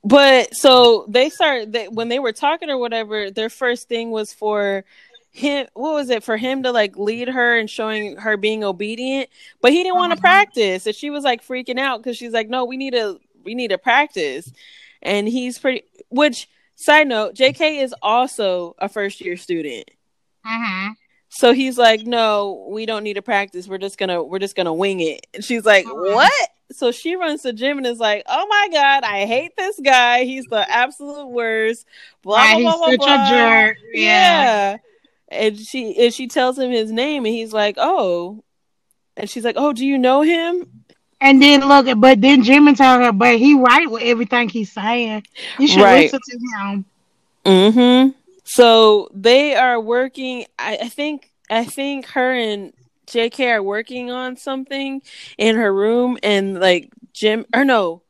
but 0.03 0.53
so 0.53 1.05
they 1.09 1.29
start 1.31 1.71
they, 1.71 1.87
when 1.87 2.07
they 2.07 2.19
were 2.19 2.31
talking 2.31 2.69
or 2.69 2.77
whatever. 2.77 3.31
Their 3.31 3.49
first 3.49 3.87
thing 3.89 4.11
was 4.11 4.31
for 4.33 4.85
him. 5.33 5.67
What 5.73 5.93
was 5.93 6.09
it 6.09 6.23
for 6.23 6.37
him 6.37 6.63
to 6.63 6.71
like 6.71 6.95
lead 6.95 7.27
her 7.27 7.57
and 7.57 7.69
showing 7.69 8.15
her 8.17 8.37
being 8.37 8.63
obedient? 8.63 9.29
But 9.61 9.71
he 9.73 9.83
didn't 9.83 9.97
want 9.97 10.11
to 10.13 10.17
Mhm. 10.17 10.21
practice, 10.21 10.85
and 10.87 10.95
she 10.95 11.09
was 11.09 11.23
like 11.23 11.45
freaking 11.45 11.79
out 11.79 11.97
because 12.01 12.15
she's 12.17 12.31
like, 12.33 12.49
"No, 12.49 12.63
we 12.65 12.77
need 12.77 12.93
to 12.93 13.19
we 13.43 13.55
need 13.55 13.69
to 13.69 13.77
practice." 13.77 14.51
And 15.01 15.27
he's 15.27 15.59
pretty. 15.59 15.83
Which 16.09 16.47
side 16.75 17.07
note, 17.07 17.33
J.K. 17.33 17.79
is 17.79 17.93
also 18.01 18.75
a 18.79 18.87
first 18.87 19.19
year 19.21 19.35
student. 19.35 19.89
hmm 20.45 20.89
So 21.29 21.51
he's 21.51 21.77
like, 21.79 22.03
"No, 22.03 22.67
we 22.69 22.85
don't 22.85 23.03
need 23.03 23.15
to 23.15 23.21
practice. 23.23 23.67
We're 23.67 23.79
just 23.79 23.97
gonna 23.97 24.23
we're 24.23 24.39
just 24.39 24.55
gonna 24.55 24.73
wing 24.73 24.99
it." 24.99 25.25
And 25.33 25.43
she's 25.43 25.65
like, 25.65 25.85
Mhm. 25.85 26.13
"What?" 26.13 26.31
So 26.71 26.91
she 26.91 27.15
runs 27.15 27.41
to 27.41 27.53
Jimin 27.53 27.85
is 27.87 27.99
like, 27.99 28.23
"Oh 28.27 28.45
my 28.47 28.67
god, 28.71 29.03
I 29.03 29.25
hate 29.25 29.55
this 29.57 29.79
guy. 29.83 30.23
He's 30.25 30.45
the 30.45 30.65
absolute 30.71 31.27
worst." 31.27 31.85
Blah 32.21 32.37
Right, 32.37 32.61
blah 32.61 32.71
he's 32.71 32.77
blah 32.79 32.89
such 32.91 32.97
blah. 32.99 33.13
a 33.13 33.17
blah. 33.17 33.29
jerk. 33.29 33.77
Yeah. 33.93 34.03
Yeah. 34.73 34.77
And 35.33 35.57
she 35.59 35.95
and 36.05 36.13
she 36.13 36.27
tells 36.27 36.57
him 36.59 36.71
his 36.71 36.91
name, 36.91 37.25
and 37.25 37.33
he's 37.33 37.53
like, 37.53 37.75
"Oh," 37.77 38.43
and 39.17 39.29
she's 39.29 39.43
like, 39.43 39.55
"Oh, 39.57 39.73
do 39.73 39.85
you 39.85 39.97
know 39.97 40.21
him?" 40.21 40.83
And 41.19 41.41
then 41.41 41.67
look, 41.67 41.87
but 41.99 42.19
then 42.21 42.43
Jimmy 42.43 42.75
told 42.75 43.01
her, 43.01 43.11
but 43.13 43.37
he 43.37 43.55
right 43.55 43.89
with 43.89 44.03
everything 44.03 44.49
he's 44.49 44.71
saying. 44.73 45.23
You 45.57 45.67
should 45.69 45.81
Right. 45.81 46.11
listen 46.11 46.19
to 46.29 46.37
him. 46.57 46.85
Mm-hmm. 47.45 48.09
So 48.43 49.09
they 49.13 49.55
are 49.55 49.79
working. 49.79 50.45
I, 50.59 50.77
I 50.83 50.89
think. 50.89 51.29
I 51.49 51.65
think 51.65 52.07
her 52.07 52.33
and 52.33 52.73
J.K. 53.07 53.51
are 53.51 53.61
working 53.63 54.09
on 54.09 54.37
something 54.37 55.01
in 55.37 55.55
her 55.57 55.73
room, 55.73 56.17
and 56.23 56.59
like 56.59 56.89
Jim 57.13 57.45
or 57.53 57.63
no, 57.65 58.01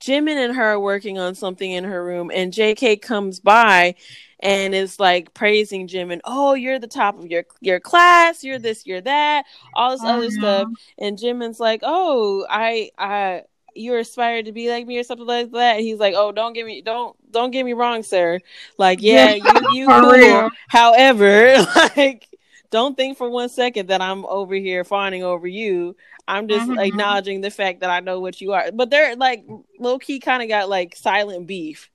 Jimin 0.00 0.36
and 0.36 0.54
her 0.56 0.64
are 0.64 0.80
working 0.80 1.18
on 1.18 1.34
something 1.34 1.70
in 1.70 1.84
her 1.84 2.04
room, 2.04 2.30
and 2.34 2.52
J.K. 2.52 2.96
comes 2.96 3.40
by 3.40 3.94
and 4.40 4.74
is 4.74 5.00
like 5.00 5.32
praising 5.34 5.88
Jimin 5.88 6.20
oh, 6.24 6.54
you're 6.54 6.78
the 6.78 6.86
top 6.86 7.18
of 7.18 7.26
your 7.26 7.44
your 7.60 7.80
class. 7.80 8.44
You're 8.44 8.58
this. 8.58 8.86
You're 8.86 9.00
that. 9.02 9.44
All 9.74 9.90
this 9.92 10.04
other 10.04 10.26
Mhm. 10.26 10.32
stuff. 10.32 10.68
And 10.98 11.18
Jimin's 11.18 11.60
like, 11.60 11.80
oh, 11.82 12.46
I 12.48 12.90
I 12.98 13.42
you're 13.74 13.98
aspired 13.98 14.46
to 14.46 14.52
be 14.52 14.70
like 14.70 14.86
me 14.86 14.98
or 14.98 15.02
something 15.04 15.26
like 15.26 15.50
that. 15.52 15.76
And 15.76 15.84
he's 15.84 15.98
like, 15.98 16.14
oh, 16.16 16.32
don't 16.32 16.52
get 16.52 16.66
me 16.66 16.82
don't 16.82 17.16
don't 17.32 17.50
get 17.50 17.64
me 17.64 17.72
wrong, 17.72 18.02
sir. 18.02 18.40
Like, 18.78 19.00
yeah, 19.02 19.30
Yeah, 19.30 19.34
you 19.34 19.62
you 19.66 19.86
cool. 19.88 20.50
However, 20.68 21.56
like, 21.96 22.28
don't 22.76 22.96
think 22.96 23.16
for 23.18 23.28
one 23.30 23.48
second 23.48 23.88
that 23.88 24.00
I'm 24.02 24.24
over 24.26 24.54
here 24.54 24.84
fawning 24.84 25.22
over 25.24 25.46
you. 25.48 25.96
I'm 26.28 26.46
just 26.48 26.68
Mhm. 26.68 26.78
acknowledging 26.86 27.40
the 27.40 27.50
fact 27.50 27.80
that 27.80 27.90
I 27.90 28.00
know 28.00 28.20
what 28.20 28.40
you 28.40 28.52
are. 28.52 28.70
But 28.72 28.90
they're 28.90 29.16
like 29.16 29.44
low 29.78 29.98
key 29.98 30.20
kind 30.20 30.42
of 30.42 30.48
got 30.48 30.68
like 30.68 30.94
silent 30.96 31.46
beef. 31.46 31.90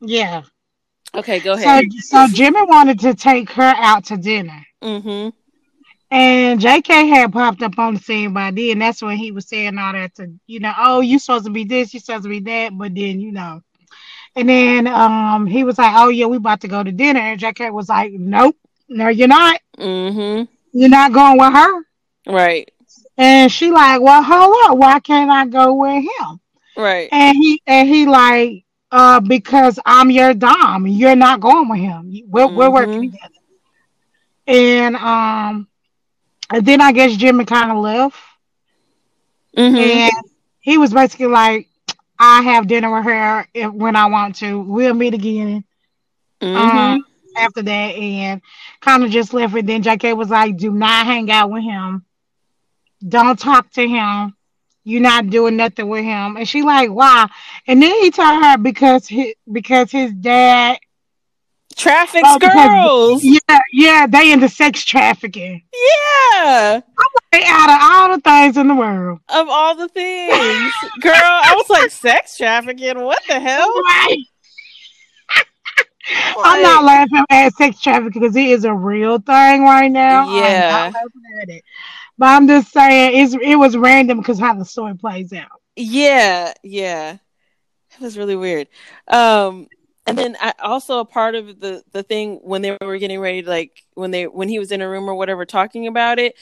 Yeah. 0.00 0.42
Okay, 1.14 1.40
go 1.40 1.56
So, 1.56 1.62
ahead. 1.62 1.84
so 2.00 2.26
Jimmy 2.28 2.62
wanted 2.64 3.00
to 3.00 3.14
take 3.14 3.50
her 3.52 3.74
out 3.76 4.04
to 4.06 4.16
dinner. 4.16 4.64
mm-hmm. 4.82 5.30
And 6.12 6.60
JK 6.60 7.08
had 7.08 7.32
popped 7.32 7.62
up 7.62 7.78
on 7.78 7.94
the 7.94 8.00
scene 8.00 8.32
by 8.32 8.50
then. 8.50 8.80
That's 8.80 9.00
when 9.02 9.16
he 9.16 9.30
was 9.30 9.46
saying 9.46 9.78
all 9.78 9.92
that 9.92 10.14
to, 10.16 10.32
you 10.46 10.58
know, 10.58 10.72
oh, 10.76 11.00
you 11.00 11.18
supposed 11.20 11.44
to 11.44 11.50
be 11.52 11.64
this, 11.64 11.94
you 11.94 12.00
supposed 12.00 12.24
to 12.24 12.28
be 12.28 12.40
that. 12.40 12.76
But 12.76 12.94
then, 12.96 13.20
you 13.20 13.30
know, 13.30 13.62
and 14.34 14.48
then 14.48 14.86
um 14.88 15.46
he 15.46 15.62
was 15.64 15.78
like, 15.78 15.92
oh, 15.96 16.08
yeah, 16.08 16.26
we 16.26 16.36
about 16.38 16.60
to 16.62 16.68
go 16.68 16.82
to 16.82 16.90
dinner. 16.92 17.20
And 17.20 17.38
JK 17.40 17.72
was 17.72 17.88
like, 17.88 18.12
nope, 18.12 18.56
no, 18.90 19.08
you're 19.08 19.28
not. 19.28 19.60
Mm-hmm. 19.78 20.44
You're 20.72 20.88
not 20.88 21.12
going 21.12 21.38
with 21.38 21.52
her. 21.52 21.82
Right. 22.26 22.70
And 23.16 23.50
she 23.50 23.70
like, 23.70 24.00
well, 24.00 24.22
hold 24.22 24.56
up, 24.64 24.78
why 24.78 25.00
can't 25.00 25.30
I 25.30 25.46
go 25.46 25.74
with 25.74 26.04
him? 26.04 26.40
Right. 26.76 27.08
And 27.12 27.36
he 27.36 27.62
and 27.66 27.88
he 27.88 28.06
like, 28.06 28.64
uh, 28.90 29.20
because 29.20 29.78
I'm 29.84 30.10
your 30.10 30.34
dom, 30.34 30.86
you're 30.86 31.16
not 31.16 31.40
going 31.40 31.68
with 31.68 31.80
him. 31.80 32.12
We're 32.28 32.48
we're 32.48 32.70
working 32.70 33.10
together. 33.10 33.34
And 34.46 34.96
um, 34.96 35.68
and 36.50 36.66
then 36.66 36.80
I 36.80 36.92
guess 36.92 37.16
Jimmy 37.16 37.44
kind 37.44 37.70
of 37.70 37.78
left, 37.78 38.16
Mm-hmm. 39.56 39.76
and 39.76 40.12
he 40.60 40.78
was 40.78 40.92
basically 40.92 41.26
like, 41.26 41.68
I 42.18 42.42
have 42.42 42.68
dinner 42.68 42.94
with 42.94 43.04
her 43.04 43.46
if, 43.52 43.72
when 43.72 43.96
I 43.96 44.06
want 44.06 44.36
to. 44.36 44.60
We'll 44.60 44.94
meet 44.94 45.14
again. 45.14 45.64
Mm-hmm. 46.40 46.56
Um, 46.56 47.04
after 47.40 47.62
that, 47.62 47.94
and 47.94 48.40
kind 48.80 49.04
of 49.04 49.10
just 49.10 49.34
left 49.34 49.54
it. 49.56 49.66
Then 49.66 49.82
JK 49.82 50.16
was 50.16 50.30
like, 50.30 50.56
do 50.56 50.70
not 50.70 51.06
hang 51.06 51.30
out 51.30 51.50
with 51.50 51.62
him. 51.62 52.04
Don't 53.06 53.38
talk 53.38 53.70
to 53.72 53.88
him. 53.88 54.36
You're 54.84 55.02
not 55.02 55.28
doing 55.28 55.56
nothing 55.56 55.88
with 55.88 56.04
him. 56.04 56.36
And 56.36 56.48
she 56.48 56.62
like, 56.62 56.90
why? 56.90 57.28
And 57.66 57.82
then 57.82 57.94
he 58.02 58.10
told 58.10 58.42
her 58.42 58.58
because 58.58 59.06
his 59.06 59.34
because 59.50 59.90
his 59.90 60.12
dad 60.12 60.78
Traffics 61.76 62.28
Oh, 62.28 62.38
girls. 62.38 63.24
Yeah, 63.24 63.58
yeah, 63.72 64.06
they 64.06 64.32
into 64.32 64.48
sex 64.48 64.84
trafficking. 64.84 65.62
Yeah. 65.72 66.80
They 67.32 67.42
out 67.46 67.70
of 67.70 67.78
all 67.80 68.16
the 68.16 68.20
things 68.20 68.56
in 68.56 68.66
the 68.68 68.74
world. 68.74 69.20
Of 69.28 69.48
all 69.48 69.76
the 69.76 69.88
things. 69.88 70.72
Girl, 71.00 71.12
I 71.14 71.54
was 71.56 71.70
like, 71.70 71.90
sex 71.90 72.36
trafficking? 72.36 73.00
What 73.02 73.22
the 73.26 73.38
hell? 73.40 73.72
Right. 73.86 74.18
I'm 76.42 76.62
not 76.62 76.84
laughing 76.84 77.24
at 77.30 77.54
sex 77.54 77.80
trafficking 77.80 78.22
because 78.22 78.36
it 78.36 78.46
is 78.46 78.64
a 78.64 78.72
real 78.74 79.18
thing 79.18 79.62
right 79.64 79.88
now. 79.90 80.22
I'm 80.22 80.34
Yeah. 80.34 80.68
not 80.70 80.94
laughing 80.94 81.22
at 81.42 81.48
it. 81.48 81.64
But 82.18 82.26
I'm 82.26 82.46
just 82.46 82.72
saying 82.72 83.22
it's 83.22 83.34
it 83.34 83.56
was 83.56 83.76
random 83.76 84.18
because 84.18 84.38
how 84.38 84.54
the 84.54 84.64
story 84.64 84.94
plays 84.94 85.32
out. 85.32 85.60
Yeah, 85.76 86.52
yeah. 86.62 87.18
It 87.94 88.00
was 88.00 88.18
really 88.18 88.36
weird. 88.36 88.68
Um 89.08 89.68
and 90.06 90.18
then 90.18 90.36
I 90.40 90.52
also 90.60 90.98
a 91.00 91.04
part 91.04 91.34
of 91.34 91.60
the 91.60 91.82
the 91.92 92.02
thing 92.02 92.40
when 92.42 92.62
they 92.62 92.76
were 92.80 92.98
getting 92.98 93.20
ready 93.20 93.42
like 93.42 93.84
when 93.94 94.10
they 94.10 94.26
when 94.26 94.48
he 94.48 94.58
was 94.58 94.72
in 94.72 94.80
a 94.82 94.88
room 94.88 95.08
or 95.08 95.14
whatever 95.14 95.44
talking 95.44 95.86
about 95.86 96.18
it, 96.18 96.34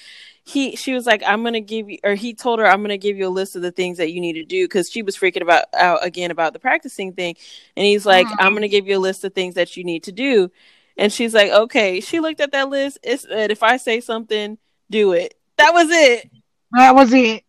he 0.48 0.76
she 0.76 0.94
was 0.94 1.04
like 1.04 1.22
I'm 1.26 1.42
going 1.42 1.52
to 1.52 1.60
give 1.60 1.90
you 1.90 1.98
or 2.02 2.14
he 2.14 2.32
told 2.32 2.58
her 2.58 2.66
I'm 2.66 2.78
going 2.80 2.88
to 2.88 2.96
give 2.98 3.18
you 3.18 3.26
a 3.26 3.28
list 3.28 3.54
of 3.54 3.60
the 3.62 3.70
things 3.70 3.98
that 3.98 4.12
you 4.12 4.20
need 4.20 4.32
to 4.34 4.44
do 4.44 4.66
cuz 4.66 4.90
she 4.90 5.02
was 5.02 5.14
freaking 5.16 5.42
about 5.42 5.64
out 5.74 6.02
again 6.04 6.30
about 6.30 6.54
the 6.54 6.58
practicing 6.58 7.12
thing 7.12 7.36
and 7.76 7.84
he's 7.84 8.06
like 8.06 8.26
Mhm. 8.26 8.36
I'm 8.38 8.52
going 8.52 8.62
to 8.62 8.68
give 8.68 8.86
you 8.88 8.96
a 8.96 9.04
list 9.08 9.24
of 9.24 9.34
things 9.34 9.54
that 9.56 9.76
you 9.76 9.84
need 9.84 10.04
to 10.04 10.12
do. 10.12 10.50
And 10.96 11.12
she's 11.12 11.32
like, 11.34 11.52
"Okay." 11.52 12.00
She 12.00 12.18
looked 12.18 12.40
at 12.40 12.50
that 12.52 12.70
list. 12.70 12.98
It 13.04 13.20
said 13.20 13.50
if 13.52 13.62
I 13.62 13.76
say 13.76 14.00
something, 14.00 14.58
do 14.90 15.12
it. 15.12 15.34
That 15.58 15.72
was 15.72 15.88
it. 15.90 16.28
That 16.72 16.94
was 16.94 17.12
it. 17.12 17.44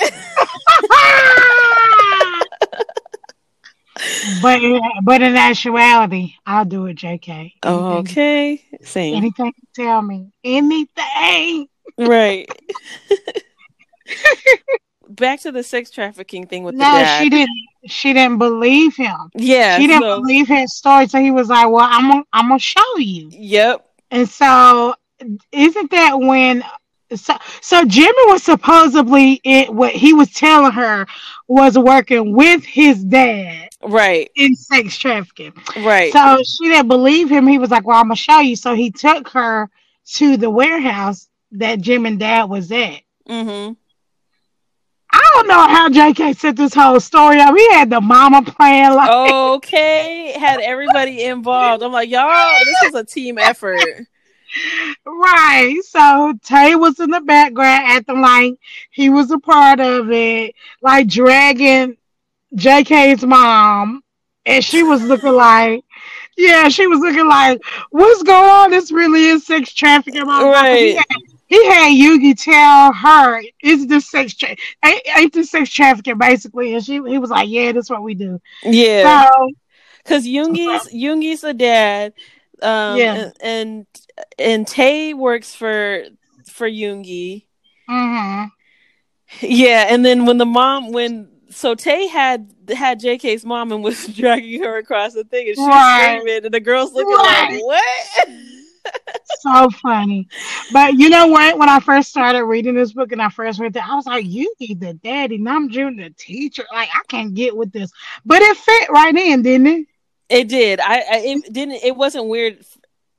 but 4.40 4.60
but 5.02 5.22
in 5.22 5.36
actuality, 5.36 6.34
I'll 6.46 6.64
do 6.64 6.86
it, 6.86 6.96
JK. 6.96 7.28
Anything- 7.30 7.98
okay. 7.98 8.64
Same. 8.82 9.16
Anything 9.16 9.46
you 9.46 9.84
tell 9.84 10.02
me. 10.02 10.30
Anything. 10.44 11.66
Right. 11.96 12.48
Back 15.10 15.40
to 15.40 15.52
the 15.52 15.62
sex 15.62 15.90
trafficking 15.90 16.46
thing 16.46 16.64
with 16.64 16.74
the 16.74 16.78
No, 16.80 16.84
dad. 16.84 17.22
she 17.22 17.30
didn't 17.30 17.56
she 17.86 18.12
didn't 18.12 18.36
believe 18.38 18.94
him. 18.94 19.30
yeah. 19.34 19.78
she 19.78 19.86
didn't 19.86 20.02
so, 20.02 20.20
believe 20.20 20.46
his 20.48 20.76
story, 20.76 21.06
so 21.06 21.18
he 21.18 21.30
was 21.30 21.48
like, 21.48 21.68
Well, 21.70 21.86
I'm 21.88 22.08
gonna 22.10 22.24
I'm 22.32 22.48
gonna 22.48 22.58
show 22.58 22.96
you. 22.98 23.28
Yep. 23.32 23.86
And 24.10 24.28
so 24.28 24.94
isn't 25.50 25.90
that 25.90 26.18
when 26.18 26.62
so, 27.14 27.34
so 27.62 27.84
Jimmy 27.86 28.12
was 28.26 28.42
supposedly 28.42 29.40
it 29.44 29.72
what 29.72 29.92
he 29.92 30.12
was 30.12 30.30
telling 30.34 30.72
her 30.72 31.06
was 31.46 31.78
working 31.78 32.34
with 32.34 32.62
his 32.64 33.02
dad 33.02 33.70
Right. 33.82 34.30
in 34.36 34.54
sex 34.54 34.98
trafficking. 34.98 35.54
Right. 35.78 36.12
So 36.12 36.42
she 36.44 36.68
didn't 36.68 36.88
believe 36.88 37.30
him. 37.30 37.46
He 37.46 37.58
was 37.58 37.70
like, 37.70 37.86
Well, 37.86 37.96
I'm 37.96 38.04
gonna 38.08 38.16
show 38.16 38.40
you. 38.40 38.56
So 38.56 38.74
he 38.74 38.90
took 38.90 39.28
her 39.30 39.70
to 40.14 40.36
the 40.36 40.50
warehouse 40.50 41.27
that 41.52 41.78
Jimin 41.80 42.18
Dad 42.18 42.44
was 42.44 42.70
at. 42.72 43.00
mm-hmm. 43.28 43.72
I 45.10 45.30
don't 45.34 45.48
know 45.48 45.66
how 45.68 45.88
JK 45.88 46.36
set 46.36 46.56
this 46.56 46.74
whole 46.74 47.00
story 47.00 47.40
up. 47.40 47.56
He 47.56 47.72
had 47.72 47.88
the 47.90 48.00
mama 48.00 48.42
playing 48.42 48.92
like 48.94 49.10
Okay. 49.10 50.32
Had 50.38 50.60
everybody 50.60 51.24
involved. 51.24 51.82
I'm 51.82 51.92
like, 51.92 52.10
y'all, 52.10 52.58
this 52.64 52.82
is 52.90 52.94
a 52.94 53.04
team 53.04 53.38
effort. 53.38 53.78
right. 55.06 55.80
So 55.88 56.34
Tae 56.44 56.74
was 56.74 57.00
in 57.00 57.10
the 57.10 57.20
background 57.20 57.84
acting 57.86 58.20
like 58.20 58.54
he 58.90 59.08
was 59.10 59.30
a 59.30 59.38
part 59.38 59.80
of 59.80 60.10
it, 60.10 60.54
like 60.82 61.08
dragging 61.08 61.96
JK's 62.54 63.24
mom. 63.24 64.02
And 64.44 64.62
she 64.64 64.82
was 64.82 65.02
looking 65.02 65.32
like, 65.34 65.84
yeah, 66.36 66.68
she 66.68 66.86
was 66.86 67.00
looking 67.00 67.26
like, 67.26 67.60
what's 67.90 68.22
going 68.22 68.48
on? 68.50 68.70
This 68.70 68.92
really 68.92 69.24
is 69.26 69.46
sex 69.46 69.72
trafficking. 69.72 70.24
'Cause 70.24 70.42
He 70.42 70.50
Right. 70.50 70.96
had, 70.96 71.06
he 71.48 71.66
had 71.66 71.90
Yoongi 71.92 72.40
tell 72.42 72.92
her, 72.92 73.42
"Is 73.62 73.86
this 73.86 74.10
sex 74.10 74.34
tra- 74.34 74.56
ain't, 74.84 75.02
ain't 75.16 75.32
this 75.32 75.50
sex 75.50 75.70
trafficking 75.70 76.18
basically?" 76.18 76.74
And 76.74 76.84
she 76.84 76.94
he 77.06 77.18
was 77.18 77.30
like, 77.30 77.48
"Yeah, 77.48 77.72
that's 77.72 77.90
what 77.90 78.02
we 78.02 78.14
do." 78.14 78.40
Yeah. 78.62 79.26
So 79.26 79.50
Because 80.04 80.26
Yoongi's 80.26 80.88
Yoongi's 80.92 81.40
the 81.40 81.54
dad. 81.54 82.12
Um 82.62 82.96
Yeah. 82.98 83.14
and, 83.14 83.32
and 83.40 83.86
and 84.38 84.66
Tae 84.66 85.14
works 85.14 85.54
for 85.54 86.04
for 86.52 86.68
Yoongi. 86.68 87.44
hmm 87.88 88.44
Yeah, 89.40 89.86
and 89.90 90.04
then 90.04 90.26
when 90.26 90.38
the 90.38 90.46
mom 90.46 90.92
when 90.92 91.28
so 91.50 91.74
Tae 91.74 92.08
had 92.08 92.52
had 92.74 93.00
JK's 93.00 93.44
mom 93.44 93.72
and 93.72 93.82
was 93.82 94.06
dragging 94.14 94.62
her 94.62 94.76
across 94.78 95.14
the 95.14 95.24
thing, 95.24 95.46
and 95.48 95.56
she's 95.56 95.66
Right. 95.66 96.20
screaming, 96.20 96.44
and 96.44 96.52
the 96.54 96.60
girls 96.60 96.92
looking 96.92 97.14
Right. 97.16 97.48
like, 97.52 97.62
"What?" 97.62 98.28
so 99.40 99.70
funny. 99.70 100.28
But 100.72 100.94
you 100.94 101.08
know 101.08 101.26
what? 101.28 101.58
When 101.58 101.68
I 101.68 101.80
first 101.80 102.08
started 102.08 102.44
reading 102.44 102.74
this 102.74 102.92
book 102.92 103.12
and 103.12 103.22
I 103.22 103.28
first 103.28 103.58
read 103.60 103.76
it, 103.76 103.88
I 103.88 103.94
was 103.94 104.06
like, 104.06 104.26
you 104.26 104.52
need 104.60 104.80
the 104.80 104.94
daddy, 104.94 105.38
Namjoon 105.38 105.96
the 105.96 106.10
teacher. 106.16 106.64
Like, 106.72 106.88
I 106.92 107.00
can't 107.08 107.34
get 107.34 107.56
with 107.56 107.72
this. 107.72 107.90
But 108.24 108.42
it 108.42 108.56
fit 108.56 108.90
right 108.90 109.14
in, 109.16 109.42
didn't 109.42 109.66
it? 109.66 109.86
It 110.28 110.48
did. 110.48 110.80
I, 110.80 110.96
I 110.96 111.04
it 111.24 111.52
didn't. 111.52 111.82
It 111.82 111.96
wasn't 111.96 112.26
weird 112.28 112.58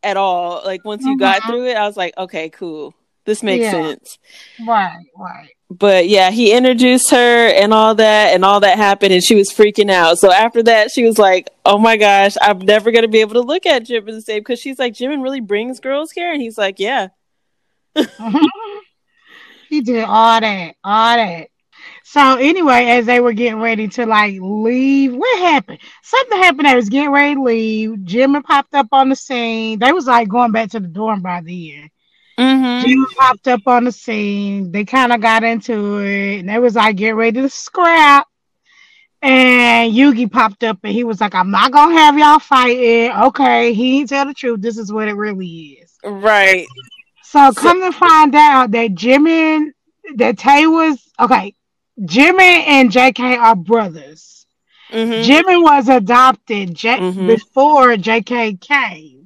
at 0.04 0.16
all. 0.18 0.62
Like 0.64 0.86
once 0.86 1.04
you 1.06 1.18
got 1.18 1.42
Mhm. 1.42 1.48
through 1.48 1.66
it, 1.68 1.76
I 1.76 1.88
was 1.88 1.98
like, 1.98 2.16
okay, 2.18 2.50
cool. 2.50 2.94
This 3.26 3.42
makes 3.44 3.66
Yeah. 3.66 3.72
sense. 3.72 4.20
Right, 4.66 5.06
right. 5.18 5.50
But 5.70 6.10
yeah, 6.10 6.32
he 6.32 6.52
introduced 6.52 7.12
her 7.12 7.48
and 7.48 7.74
all 7.74 7.94
that, 7.96 8.34
and 8.34 8.44
all 8.44 8.60
that 8.62 8.78
happened, 8.78 9.14
and 9.14 9.24
she 9.24 9.36
was 9.36 9.50
freaking 9.50 9.92
out. 9.92 10.18
So 10.18 10.32
after 10.32 10.64
that, 10.64 10.90
she 10.92 11.04
was 11.04 11.20
like, 11.20 11.50
"Oh 11.64 11.78
my 11.78 11.96
gosh, 11.96 12.36
I'm 12.42 12.60
never 12.60 12.92
gonna 12.92 13.08
be 13.08 13.22
able 13.22 13.36
to 13.36 13.42
look 13.42 13.68
at 13.68 13.84
Jimin 13.84 14.08
the 14.08 14.22
same." 14.22 14.40
Because 14.40 14.60
she's 14.60 14.80
like, 14.80 14.94
"Jimin 14.94 15.22
really 15.22 15.42
brings 15.42 15.80
girls 15.80 16.12
here," 16.12 16.32
and 16.34 16.42
he's 16.42 16.58
like, 16.58 16.80
"Yeah." 16.80 17.10
he 19.70 19.82
did 19.82 20.04
all 20.06 20.42
that, 20.42 20.76
all 20.84 21.16
that. 21.16 21.50
So 22.04 22.38
anyway, 22.38 22.86
as 22.86 23.06
they 23.06 23.20
were 23.20 23.34
getting 23.34 23.60
ready 23.60 23.88
to 23.90 24.06
like 24.08 24.36
leave, 24.42 25.14
what 25.14 25.40
happened? 25.40 25.80
Something 26.02 26.40
happened. 26.40 26.68
They 26.68 26.76
was 26.76 26.90
getting 26.90 27.12
ready 27.12 27.36
to 27.36 27.44
leave. 27.44 28.04
Jimmy 28.04 28.42
popped 28.42 28.74
up 28.74 28.88
on 28.92 29.10
the 29.10 29.16
scene. 29.16 29.78
They 29.78 29.92
was 29.92 30.08
like 30.08 30.28
going 30.28 30.52
back 30.52 30.72
to 30.72 30.80
the 30.80 30.88
dorm 30.88 31.22
by 31.22 31.42
the 31.42 31.76
end. 31.78 31.90
Mm-hmm. 32.40 33.04
Popped 33.18 33.48
up 33.48 33.62
on 33.68 33.84
the 33.86 33.92
scene. 33.92 34.72
They 34.72 34.86
kind 34.86 35.12
of 35.12 35.22
got 35.22 35.44
into 35.44 36.00
it, 36.00 36.40
and 36.40 36.50
they 36.50 36.60
was 36.60 36.76
like 36.76 36.96
"Get 36.96 37.16
ready 37.16 37.42
to 37.42 37.50
scrap. 37.50 38.28
And 39.22 39.94
Yoongi 39.94 40.32
popped 40.32 40.64
up, 40.64 40.78
and 40.84 40.94
he 40.94 41.04
was 41.04 41.20
like, 41.20 41.36
"I'm 41.36 41.52
not 41.52 41.72
gonna 41.72 41.94
have 41.96 42.18
y'all 42.18 42.40
fighting." 42.40 43.12
Okay, 43.12 43.74
he 43.74 44.06
tell 44.06 44.26
the 44.26 44.34
truth. 44.34 44.62
This 44.62 44.78
is 44.78 44.92
what 44.94 45.10
it 45.10 45.14
really 45.16 45.80
is. 45.82 45.94
Right. 46.04 46.66
So 47.24 47.52
come 47.52 47.82
to 47.82 47.92
find 47.92 48.34
out 48.34 48.72
that 48.72 48.94
Jimmy, 48.96 49.72
that 50.16 50.38
Tae 50.38 50.68
was 50.68 50.98
okay. 51.20 51.54
Jimmy 52.06 52.64
and 52.66 52.90
JK 52.90 53.38
are 53.38 53.56
brothers. 53.58 54.48
Mm-hmm. 54.92 55.24
Jimmy 55.24 55.58
was 55.58 55.90
adopted 55.90 56.74
J- 56.74 56.98
Mhm. 56.98 57.28
before 57.28 57.98
JK 57.98 58.60
came. 58.62 59.19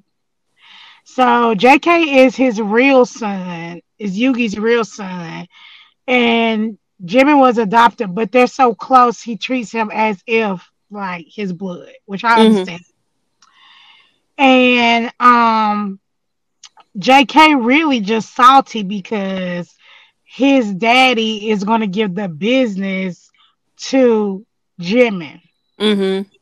So 1.14 1.56
JK 1.56 2.26
is 2.26 2.36
his 2.36 2.62
real 2.62 3.06
son, 3.06 3.82
is 4.00 4.18
Yoongi's 4.18 4.58
real 4.58 4.86
son. 4.86 5.48
And 6.08 6.78
Jimmy 7.06 7.34
was 7.34 7.58
adopted, 7.58 8.14
but 8.16 8.32
they're 8.32 8.48
so 8.48 8.74
close, 8.76 9.22
he 9.22 9.38
treats 9.38 9.72
him 9.72 9.92
as 9.94 10.22
if 10.28 10.70
like 10.92 11.26
his 11.30 11.54
blood, 11.54 11.92
which 12.06 12.24
I 12.24 12.38
Mhm. 12.38 12.42
understand. 12.42 12.82
And 14.38 15.12
um 15.20 16.00
JK 16.98 17.56
really 17.56 18.02
just 18.02 18.34
salty 18.36 18.84
because 18.84 19.74
his 20.24 20.74
daddy 20.74 21.50
is 21.50 21.64
going 21.64 21.82
to 21.82 21.88
give 21.88 22.16
the 22.16 22.28
business 22.30 23.30
to 23.90 24.46
Jimmy. 24.80 25.42
Mm-hmm. 25.80 26.33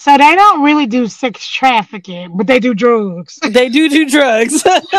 So 0.00 0.16
they 0.16 0.34
don't 0.34 0.62
really 0.62 0.86
do 0.86 1.08
sex 1.08 1.46
trafficking, 1.46 2.34
but 2.34 2.46
they 2.46 2.58
do 2.58 2.72
drugs. 2.72 3.38
They 3.50 3.68
do 3.68 3.86
do 3.86 4.08
drugs, 4.08 4.64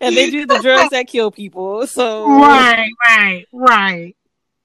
and 0.00 0.16
they 0.16 0.30
do 0.30 0.46
the 0.46 0.58
drugs 0.62 0.88
that 0.92 1.06
kill 1.06 1.30
people. 1.30 1.86
So 1.86 2.40
right, 2.40 2.88
right, 3.06 3.46
right. 3.52 4.16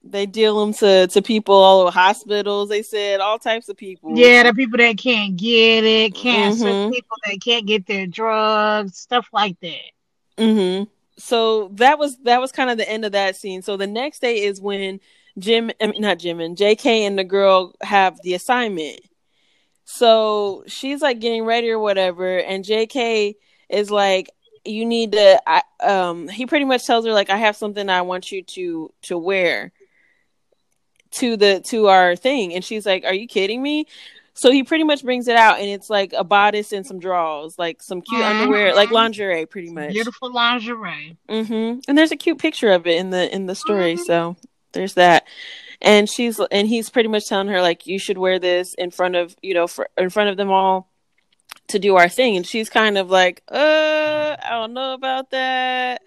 they 0.02 0.24
deal 0.24 0.58
them 0.58 0.72
to 0.72 1.06
to 1.08 1.20
people 1.20 1.54
all 1.54 1.82
over 1.82 1.90
hospitals. 1.90 2.70
They 2.70 2.80
said 2.80 3.20
all 3.20 3.38
types 3.38 3.68
of 3.68 3.76
people. 3.76 4.18
Yeah, 4.18 4.44
the 4.44 4.54
people 4.54 4.78
that 4.78 4.96
can't 4.96 5.36
get 5.36 5.84
it, 5.84 6.14
cancer 6.14 6.64
Mhm. 6.64 6.94
people 6.94 7.16
that 7.26 7.38
can't 7.44 7.66
get 7.66 7.86
their 7.86 8.06
drugs, 8.06 8.96
stuff 8.96 9.28
like 9.34 9.60
that. 9.60 9.90
hmm 10.38 10.84
So 11.18 11.68
that 11.74 11.98
was 11.98 12.16
that 12.24 12.40
was 12.40 12.52
kind 12.52 12.70
of 12.70 12.78
the 12.78 12.88
end 12.88 13.04
of 13.04 13.12
that 13.12 13.36
scene. 13.36 13.60
So 13.60 13.76
the 13.76 13.86
next 13.86 14.20
day 14.20 14.44
is 14.44 14.62
when 14.62 14.98
Jim, 15.38 15.70
I 15.80 15.88
mean, 15.88 16.00
not 16.00 16.18
Jim, 16.18 16.40
and 16.40 16.56
J.K. 16.56 17.04
and 17.04 17.18
the 17.18 17.24
girl 17.24 17.74
have 17.82 18.18
the 18.22 18.34
assignment. 18.34 19.00
So 19.84 20.64
she's 20.66 21.00
like 21.02 21.20
getting 21.20 21.44
ready 21.44 21.70
or 21.70 21.78
whatever, 21.78 22.38
and 22.38 22.64
J.K. 22.64 23.36
is 23.68 23.90
like, 23.90 24.30
"You 24.64 24.84
need 24.86 25.12
to." 25.12 25.40
I, 25.46 25.62
um, 25.82 26.28
he 26.28 26.46
pretty 26.46 26.64
much 26.64 26.86
tells 26.86 27.04
her 27.06 27.12
like, 27.12 27.30
"I 27.30 27.36
have 27.36 27.56
something 27.56 27.88
I 27.88 28.02
want 28.02 28.32
you 28.32 28.42
to 28.42 28.92
to 29.02 29.18
wear 29.18 29.72
to 31.12 31.36
the 31.36 31.60
to 31.66 31.86
our 31.88 32.16
thing," 32.16 32.54
and 32.54 32.64
she's 32.64 32.86
like, 32.86 33.04
"Are 33.04 33.14
you 33.14 33.28
kidding 33.28 33.62
me?" 33.62 33.86
So 34.34 34.50
he 34.50 34.64
pretty 34.64 34.84
much 34.84 35.02
brings 35.02 35.28
it 35.28 35.36
out, 35.36 35.60
and 35.60 35.68
it's 35.68 35.88
like 35.88 36.12
a 36.14 36.24
bodice 36.24 36.72
and 36.72 36.86
some 36.86 36.98
drawers, 36.98 37.58
like 37.58 37.82
some 37.82 38.02
cute 38.02 38.20
Mhm. 38.20 38.40
underwear, 38.42 38.74
like 38.74 38.90
lingerie, 38.90 39.46
pretty 39.46 39.70
much. 39.70 39.92
Beautiful 39.92 40.30
lingerie. 40.30 41.16
Mm-hmm. 41.28 41.80
And 41.88 41.96
there's 41.96 42.12
a 42.12 42.16
cute 42.16 42.38
picture 42.38 42.70
of 42.72 42.86
it 42.86 42.98
in 42.98 43.10
the 43.10 43.32
in 43.34 43.46
the 43.46 43.54
story, 43.54 43.94
Mhm. 43.94 44.04
so 44.04 44.36
there's 44.76 44.94
that. 44.94 45.24
And 45.82 46.08
she's 46.08 46.40
and 46.50 46.68
he's 46.68 46.88
pretty 46.88 47.08
much 47.08 47.26
telling 47.26 47.48
her 47.48 47.60
like 47.60 47.86
you 47.86 47.98
should 47.98 48.18
wear 48.18 48.38
this 48.38 48.74
in 48.74 48.90
front 48.90 49.14
of 49.16 49.36
you 49.42 49.54
know 49.54 49.66
for, 49.66 49.88
in 49.98 50.10
front 50.10 50.30
of 50.30 50.36
them 50.36 50.50
all 50.50 50.88
to 51.68 51.78
do 51.78 51.96
our 51.96 52.08
thing, 52.08 52.36
and 52.36 52.46
she's 52.46 52.70
kind 52.70 52.96
of 52.96 53.10
like, 53.10 53.42
uh, 53.50 54.36
I 54.42 54.50
don't 54.50 54.72
know 54.72 54.94
about 54.94 55.30
that, 55.30 56.02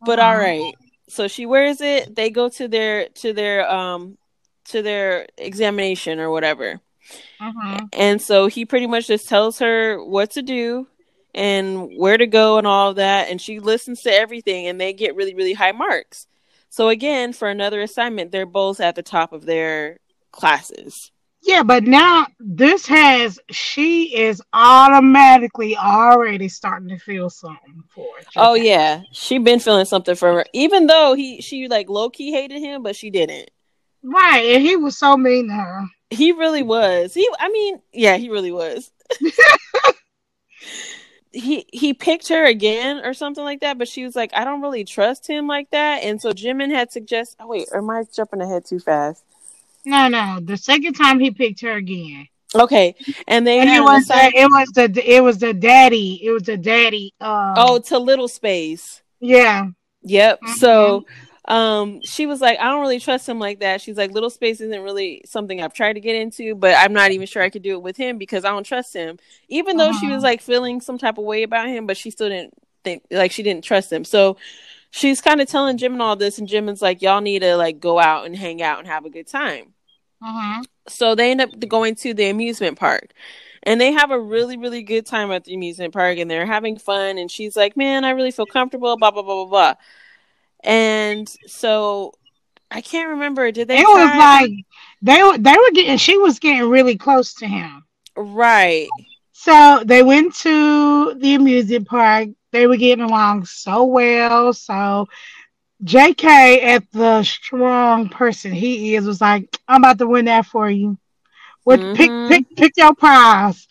but 0.00 0.18
all 0.18 0.34
Mhm. 0.34 0.72
So 1.08 1.28
she 1.28 1.46
wears 1.46 1.80
it. 1.80 2.14
They 2.14 2.30
go 2.30 2.48
to 2.50 2.68
their 2.68 3.08
to 3.08 3.32
their 3.32 3.70
um 3.70 4.18
to 4.66 4.82
their 4.82 5.26
examination 5.36 6.20
or 6.20 6.30
whatever. 6.30 6.80
Mhm. 7.40 7.88
And 7.92 8.22
so 8.22 8.46
he 8.46 8.64
pretty 8.64 8.86
much 8.86 9.08
just 9.08 9.28
tells 9.28 9.58
her 9.58 10.02
what 10.02 10.30
to 10.32 10.42
do 10.42 10.86
and 11.34 11.98
where 11.98 12.16
to 12.16 12.26
go 12.26 12.58
and 12.58 12.66
all 12.66 12.90
of 12.90 12.96
that. 12.96 13.28
And 13.28 13.40
she 13.40 13.60
listens 13.60 14.02
to 14.02 14.12
everything 14.12 14.66
and 14.66 14.80
they 14.80 14.92
get 14.92 15.14
really, 15.14 15.34
really 15.34 15.52
high 15.52 15.72
marks. 15.72 16.26
So 16.74 16.88
again, 16.88 17.32
for 17.32 17.46
another 17.46 17.82
assignment, 17.82 18.32
they're 18.32 18.46
both 18.46 18.80
at 18.80 18.96
the 18.96 19.02
top 19.04 19.32
of 19.32 19.46
their 19.46 20.00
classes. 20.32 21.12
Yeah, 21.40 21.62
but 21.62 21.84
now 21.84 22.26
this 22.40 22.84
has 22.86 23.38
she 23.48 24.12
is 24.16 24.42
automatically 24.52 25.76
already 25.76 26.48
starting 26.48 26.88
to 26.88 26.98
feel 26.98 27.30
something 27.30 27.84
for 27.90 28.18
it. 28.18 28.26
Oh 28.34 28.54
yeah. 28.54 29.02
She 29.12 29.38
been 29.38 29.60
feeling 29.60 29.84
something 29.84 30.16
for 30.16 30.32
her. 30.32 30.44
Even 30.52 30.88
though 30.88 31.14
he 31.14 31.40
she 31.40 31.68
like 31.68 31.88
low 31.88 32.10
key 32.10 32.32
hated 32.32 32.60
him, 32.60 32.82
but 32.82 32.96
she 32.96 33.08
didn't. 33.08 33.52
Right, 34.02 34.44
and 34.44 34.60
he 34.60 34.74
was 34.74 34.98
so 34.98 35.16
mean 35.16 35.46
to 35.46 35.54
her. 35.54 35.84
He 36.10 36.32
really 36.32 36.64
was. 36.64 37.14
He 37.14 37.30
I 37.38 37.50
mean, 37.50 37.82
yeah, 37.92 38.16
he 38.16 38.30
really 38.30 38.50
was. 38.50 38.90
he 41.34 41.66
he 41.72 41.92
picked 41.92 42.28
her 42.28 42.44
again 42.46 43.04
or 43.04 43.12
something 43.12 43.44
like 43.44 43.60
that, 43.60 43.76
but 43.78 43.88
she 43.88 44.04
was 44.04 44.14
like, 44.16 44.30
I 44.34 44.44
don't 44.44 44.62
really 44.62 44.84
trust 44.84 45.26
him 45.26 45.46
like 45.46 45.68
that. 45.70 46.02
And 46.04 46.20
so 46.22 46.32
Jimin 46.32 46.70
had 46.70 46.90
suggested 46.92 47.36
oh 47.40 47.48
wait, 47.48 47.66
am 47.74 47.90
I 47.90 48.04
jumping 48.14 48.40
ahead 48.40 48.64
too 48.64 48.78
fast? 48.78 49.22
No, 49.84 50.08
no. 50.08 50.38
The 50.40 50.56
second 50.56 50.94
time 50.94 51.20
he 51.20 51.30
picked 51.30 51.60
her 51.60 51.72
again. 51.72 52.28
Okay. 52.54 52.94
And 53.26 53.46
they 53.46 53.58
And 53.58 53.68
it 53.68 53.82
was 53.82 54.06
the, 54.06 54.32
it 54.34 54.46
was 54.46 54.68
the 54.70 55.14
it 55.16 55.20
was 55.22 55.38
the 55.38 55.52
daddy. 55.52 56.20
It 56.24 56.30
was 56.30 56.44
the 56.44 56.56
daddy. 56.56 57.12
Um, 57.20 57.54
Oh, 57.56 57.78
to 57.80 57.98
little 57.98 58.28
space. 58.28 59.02
yeah. 59.20 59.66
Yep. 60.06 60.40
Mhm. 60.42 60.54
So 60.56 61.04
um 61.46 62.00
she 62.02 62.26
was 62.26 62.40
like, 62.40 62.58
I 62.58 62.64
don't 62.64 62.80
really 62.80 63.00
trust 63.00 63.28
him 63.28 63.38
like 63.38 63.60
that. 63.60 63.80
She's 63.82 63.96
like, 63.98 64.12
little 64.12 64.30
space 64.30 64.60
isn't 64.60 64.82
really 64.82 65.22
something 65.26 65.60
I've 65.60 65.74
tried 65.74 65.94
to 65.94 66.00
get 66.00 66.16
into, 66.16 66.54
but 66.54 66.74
I'm 66.76 66.92
not 66.94 67.10
even 67.12 67.26
sure 67.26 67.42
I 67.42 67.50
could 67.50 67.62
do 67.62 67.74
it 67.74 67.82
with 67.82 67.96
him 67.98 68.18
because 68.18 68.44
I 68.44 68.50
don't 68.50 68.64
trust 68.64 68.94
him. 68.94 69.18
Even 69.48 69.76
though 69.76 69.92
she 69.92 70.06
Uh-huh. 70.06 70.10
was 70.10 70.22
like 70.22 70.40
feeling 70.40 70.80
some 70.80 70.98
type 70.98 71.18
of 71.18 71.24
way 71.24 71.42
about 71.42 71.68
him, 71.68 71.86
but 71.86 71.96
she 71.98 72.10
still 72.10 72.28
didn't 72.30 72.54
think 72.82 73.04
like 73.10 73.30
she 73.32 73.42
didn't 73.42 73.64
trust 73.64 73.92
him. 73.92 74.04
So 74.04 74.38
she's 74.90 75.20
kind 75.20 75.40
of 75.40 75.48
telling 75.48 75.78
Jimin 75.78 76.00
all 76.00 76.16
this, 76.16 76.38
and 76.38 76.48
Jim 76.48 76.68
is 76.68 76.82
like, 76.82 77.02
Y'all 77.02 77.20
need 77.20 77.40
to 77.40 77.56
like 77.56 77.80
go 77.80 77.98
out 78.00 78.26
and 78.26 78.36
hang 78.36 78.62
out 78.62 78.78
and 78.80 78.88
have 78.88 79.04
a 79.06 79.10
good 79.10 79.26
time. 79.28 79.74
Uh-huh. 80.20 80.64
So 80.88 81.14
they 81.14 81.30
end 81.30 81.40
up 81.40 81.50
going 81.68 81.94
to 81.96 82.14
the 82.14 82.28
amusement 82.28 82.78
park. 82.78 83.12
And 83.66 83.80
they 83.80 83.92
have 83.92 84.10
a 84.10 84.20
really, 84.20 84.58
really 84.58 84.82
good 84.82 85.06
time 85.06 85.30
at 85.32 85.44
the 85.44 85.54
amusement 85.54 85.94
park 85.94 86.18
and 86.18 86.30
they're 86.30 86.44
having 86.46 86.76
fun. 86.78 87.16
And 87.16 87.30
she's 87.30 87.56
like, 87.56 87.76
Man, 87.76 88.04
I 88.04 88.10
really 88.10 88.30
feel 88.30 88.46
comfortable, 88.46 88.96
blah, 88.98 89.10
blah, 89.10 89.22
blah, 89.22 89.34
blah, 89.34 89.46
blah. 89.46 89.74
And 90.64 91.28
so 91.46 92.12
I 92.70 92.80
can't 92.82 93.10
remember. 93.10 93.50
Did 93.52 93.68
they 93.68 93.82
It 93.82 93.86
was 93.86 94.14
like 94.14 94.50
they 95.02 95.22
were 95.22 95.38
they 95.38 95.52
were 95.56 95.70
getting 95.72 95.98
she 95.98 96.16
was 96.18 96.38
getting 96.38 96.68
really 96.70 96.96
close 96.96 97.34
to 97.34 97.46
him. 97.46 97.84
right. 98.16 98.92
So 99.32 99.82
they 99.84 100.02
went 100.02 100.34
to 100.36 101.14
the 101.14 101.34
amusement 101.34 101.88
park. 101.88 102.28
They 102.52 102.66
were 102.66 102.76
getting 102.76 103.04
along 103.04 103.46
so 103.46 103.84
well. 103.84 104.52
So 104.52 105.06
JK, 105.84 106.60
at 106.62 106.90
the 106.92 107.22
strong 107.22 108.08
person 108.08 108.52
he 108.52 108.94
is, 108.94 109.06
was 109.06 109.20
like, 109.20 109.56
"I'm 109.68 109.82
about 109.84 109.98
to 109.98 110.06
win 110.06 110.26
that 110.26 110.46
for 110.46 110.70
you. 110.70 110.98
What 111.64 111.82
Mhm. 111.82 111.94
pick 111.94 112.14
pick 112.26 112.46
pick 112.56 112.72
your 112.76 112.94
prize." 112.94 113.66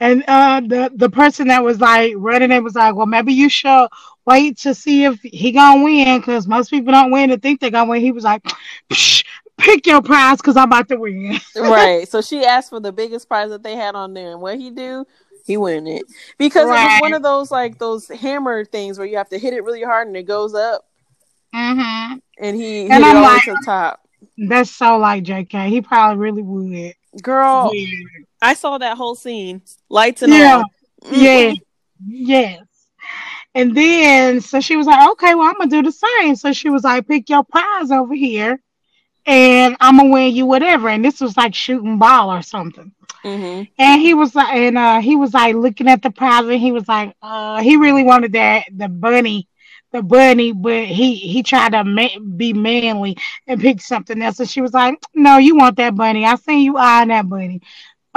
And 0.00 0.24
uh, 0.28 0.60
the 0.66 0.90
the 0.94 1.10
person 1.10 1.48
that 1.48 1.64
was 1.64 1.80
like 1.80 2.14
running 2.16 2.52
it 2.52 2.62
was 2.62 2.74
like, 2.74 2.94
"Well, 2.94 3.06
maybe 3.06 3.32
you 3.34 3.48
should 3.48 3.88
wait 4.26 4.58
to 4.58 4.74
see 4.74 5.04
if 5.04 5.20
he 5.22 5.52
gonna 5.52 5.82
win 5.82 6.18
because 6.18 6.46
most 6.46 6.70
people 6.70 6.92
don't 6.92 7.10
win 7.10 7.30
and 7.30 7.40
think 7.40 7.60
they're 7.60 7.70
gonna 7.70 7.88
win. 7.88 8.00
He 8.00 8.12
was 8.12 8.24
like, 8.24 8.42
Psh, 8.90 9.24
pick 9.56 9.86
your 9.86 10.02
prize 10.02 10.38
because 10.38 10.56
I'm 10.56 10.68
about 10.68 10.88
to 10.88 10.96
win. 10.96 11.38
right. 11.56 12.08
So 12.08 12.20
she 12.20 12.44
asked 12.44 12.70
for 12.70 12.80
the 12.80 12.92
biggest 12.92 13.28
prize 13.28 13.50
that 13.50 13.62
they 13.62 13.76
had 13.76 13.94
on 13.94 14.14
there, 14.14 14.32
and 14.32 14.40
what 14.40 14.58
he 14.58 14.70
do? 14.70 15.06
He 15.46 15.56
win 15.56 15.86
it 15.86 16.02
because 16.38 16.66
right. 16.66 16.82
it 16.82 16.86
was 16.86 17.00
one 17.02 17.14
of 17.14 17.22
those 17.22 17.52
like 17.52 17.78
those 17.78 18.08
hammer 18.08 18.64
things 18.64 18.98
where 18.98 19.06
you 19.06 19.16
have 19.16 19.28
to 19.28 19.38
hit 19.38 19.54
it 19.54 19.62
really 19.62 19.82
hard 19.82 20.08
and 20.08 20.16
it 20.16 20.24
goes 20.24 20.54
up. 20.54 20.84
Mm-hmm. 21.54 22.18
And 22.38 22.56
he 22.56 22.86
and 22.90 22.92
hit 22.92 23.04
I'm 23.04 23.16
it 23.16 23.18
all 23.18 23.22
like, 23.22 23.44
to 23.44 23.52
the 23.52 23.62
top. 23.64 24.00
That's 24.36 24.72
so 24.72 24.98
like 24.98 25.22
JK. 25.22 25.68
He 25.68 25.80
probably 25.80 26.18
really 26.18 26.42
would. 26.42 26.94
Girl, 27.22 27.70
yeah. 27.72 27.86
I 28.42 28.54
saw 28.54 28.76
that 28.78 28.96
whole 28.96 29.14
scene. 29.14 29.62
Lights 29.88 30.22
and 30.22 30.32
yeah. 30.32 30.56
all. 30.56 31.12
Yeah. 31.12 31.54
Yes. 32.04 32.65
And 33.56 33.74
then 33.74 34.42
so 34.42 34.60
she 34.60 34.76
was 34.76 34.86
like, 34.86 35.10
okay, 35.12 35.34
well, 35.34 35.48
I'm 35.48 35.56
gonna 35.56 35.70
do 35.70 35.82
the 35.82 35.90
same. 35.90 36.36
So 36.36 36.52
she 36.52 36.68
was 36.68 36.84
like, 36.84 37.08
pick 37.08 37.30
your 37.30 37.42
prize 37.42 37.90
over 37.90 38.14
here 38.14 38.60
and 39.24 39.76
I'm 39.80 39.96
gonna 39.96 40.10
win 40.10 40.36
you 40.36 40.44
whatever. 40.44 40.90
And 40.90 41.02
this 41.02 41.22
was 41.22 41.38
like 41.38 41.54
shooting 41.54 41.98
ball 41.98 42.30
or 42.30 42.42
something. 42.42 42.92
Mm-hmm. 43.24 43.62
And 43.78 44.00
he 44.02 44.12
was 44.12 44.34
like, 44.34 44.54
and 44.54 44.76
uh, 44.76 45.00
he 45.00 45.16
was 45.16 45.32
like 45.32 45.54
looking 45.56 45.88
at 45.88 46.02
the 46.02 46.10
prize, 46.10 46.44
and 46.44 46.60
he 46.60 46.70
was 46.70 46.86
like, 46.86 47.16
uh, 47.22 47.62
he 47.62 47.78
really 47.78 48.04
wanted 48.04 48.34
that 48.34 48.66
the 48.70 48.88
bunny, 48.88 49.48
the 49.90 50.02
bunny, 50.02 50.52
but 50.52 50.84
he 50.84 51.14
he 51.14 51.42
tried 51.42 51.72
to 51.72 51.82
ma- 51.82 52.36
be 52.36 52.52
manly 52.52 53.16
and 53.46 53.58
pick 53.58 53.80
something 53.80 54.20
else. 54.20 54.38
And 54.38 54.50
she 54.50 54.60
was 54.60 54.74
like, 54.74 55.00
no, 55.14 55.38
you 55.38 55.56
want 55.56 55.76
that 55.76 55.96
bunny? 55.96 56.26
I 56.26 56.34
seen 56.36 56.60
you 56.60 56.76
eyeing 56.76 57.08
that 57.08 57.26
bunny 57.26 57.62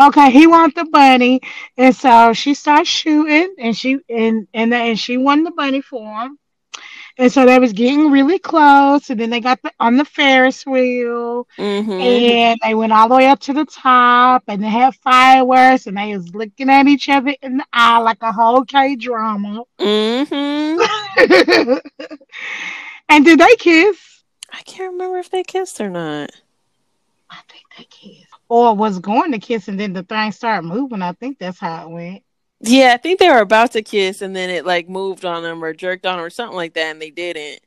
okay, 0.08 0.32
he 0.32 0.48
want 0.48 0.76
the 0.76 0.86
bunny, 0.86 1.42
and 1.78 1.96
so 1.96 2.34
she 2.34 2.54
starts 2.54 2.90
shooting, 2.90 3.56
and 3.60 3.76
she 3.76 4.00
and 4.10 4.48
and 4.54 4.74
and 4.74 5.00
she 5.00 5.18
won 5.18 5.44
the 5.44 5.52
bunny 5.52 5.82
for 5.82 6.22
him. 6.22 6.38
And 7.18 7.30
so 7.30 7.46
they 7.46 7.60
was 7.60 7.74
getting 7.74 8.12
really 8.12 8.40
close, 8.40 9.10
and 9.10 9.20
then 9.20 9.30
they 9.30 9.42
got 9.42 9.62
the, 9.62 9.72
on 9.78 9.98
the 9.98 10.06
Ferris 10.06 10.66
wheel, 10.66 11.46
mm-hmm. 11.58 11.92
and 11.92 12.58
they 12.64 12.74
went 12.74 12.94
all 12.94 13.10
the 13.10 13.16
way 13.16 13.28
up 13.28 13.42
to 13.42 13.52
the 13.52 13.66
top, 13.66 14.44
and 14.48 14.64
they 14.64 14.70
had 14.70 14.96
fireworks, 14.96 15.86
and 15.86 15.98
they 15.98 16.16
was 16.16 16.34
looking 16.34 16.70
at 16.70 16.88
each 16.88 17.10
other 17.10 17.36
in 17.42 17.58
the 17.58 17.66
eye 17.74 17.98
like 17.98 18.22
a 18.22 18.32
whole 18.32 18.64
K 18.64 18.96
drama. 18.96 19.64
Mm-hmm. 19.80 20.80
and 23.10 23.26
did 23.26 23.40
they 23.40 23.56
kiss? 23.58 24.24
I 24.54 24.62
can't 24.62 24.94
remember 24.94 25.18
if 25.18 25.30
they 25.30 25.44
kissed 25.44 25.82
or 25.82 25.90
not. 25.90 26.32
I 27.30 27.40
think 27.50 27.66
they 27.78 27.84
kissed 27.84 28.29
or 28.50 28.76
was 28.76 29.00
going 29.00 29.32
to 29.32 29.40
kiss 29.40 29.68
and 29.68 29.80
then 29.80 29.94
the 29.94 30.04
thing 30.04 30.32
started 30.32 30.68
moving. 30.68 31.02
I 31.02 31.14
think 31.14 31.38
that's 31.40 31.60
how 31.60 31.84
it 31.84 31.92
went. 31.92 32.24
Yeah, 32.62 32.92
I 32.94 32.98
think 32.98 33.20
they 33.20 33.30
were 33.30 33.40
about 33.40 33.72
to 33.74 33.82
kiss 33.82 34.22
and 34.22 34.36
then 34.36 34.50
it 34.50 34.66
like 34.66 34.90
moved 34.90 35.24
on 35.24 35.44
them 35.44 35.64
or 35.64 35.74
jerked 35.74 36.06
on 36.06 36.18
them 36.18 36.26
or 36.26 36.30
something 36.30 36.58
like 36.58 36.74
that 36.74 36.92
and 36.92 37.02
they 37.02 37.12
didn't. 37.12 37.62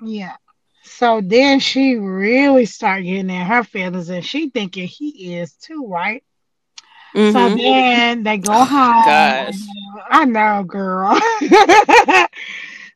Yeah. 0.00 0.36
So 0.84 1.20
then 1.20 1.58
she 1.58 1.96
really 1.96 2.66
started 2.66 3.04
getting 3.04 3.30
in 3.30 3.46
her 3.46 3.64
feelings 3.64 4.08
and 4.08 4.24
she 4.24 4.50
thinking 4.50 4.86
he 4.86 5.34
is 5.34 5.54
too, 5.54 5.86
right? 5.88 6.22
Mm-hmm. 7.14 7.32
So 7.32 7.56
then 7.56 8.22
they 8.22 8.38
go 8.38 8.52
home. 8.52 9.04
Gosh. 9.04 9.54
I 10.08 10.26
know, 10.26 10.62
girl. 10.64 11.18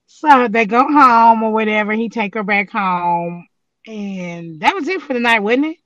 so 0.07 0.47
they 0.49 0.67
go 0.67 0.87
home 0.87 1.43
or 1.43 1.53
whatever. 1.53 1.93
He 1.93 2.11
take 2.11 2.35
her 2.35 2.45
back 2.45 2.71
home. 2.71 3.47
And 3.87 4.61
that 4.61 4.75
was 4.75 4.87
it 4.87 5.01
for 5.01 5.15
the 5.15 5.21
night, 5.21 5.41
wasn't 5.41 5.67
it? 5.67 5.77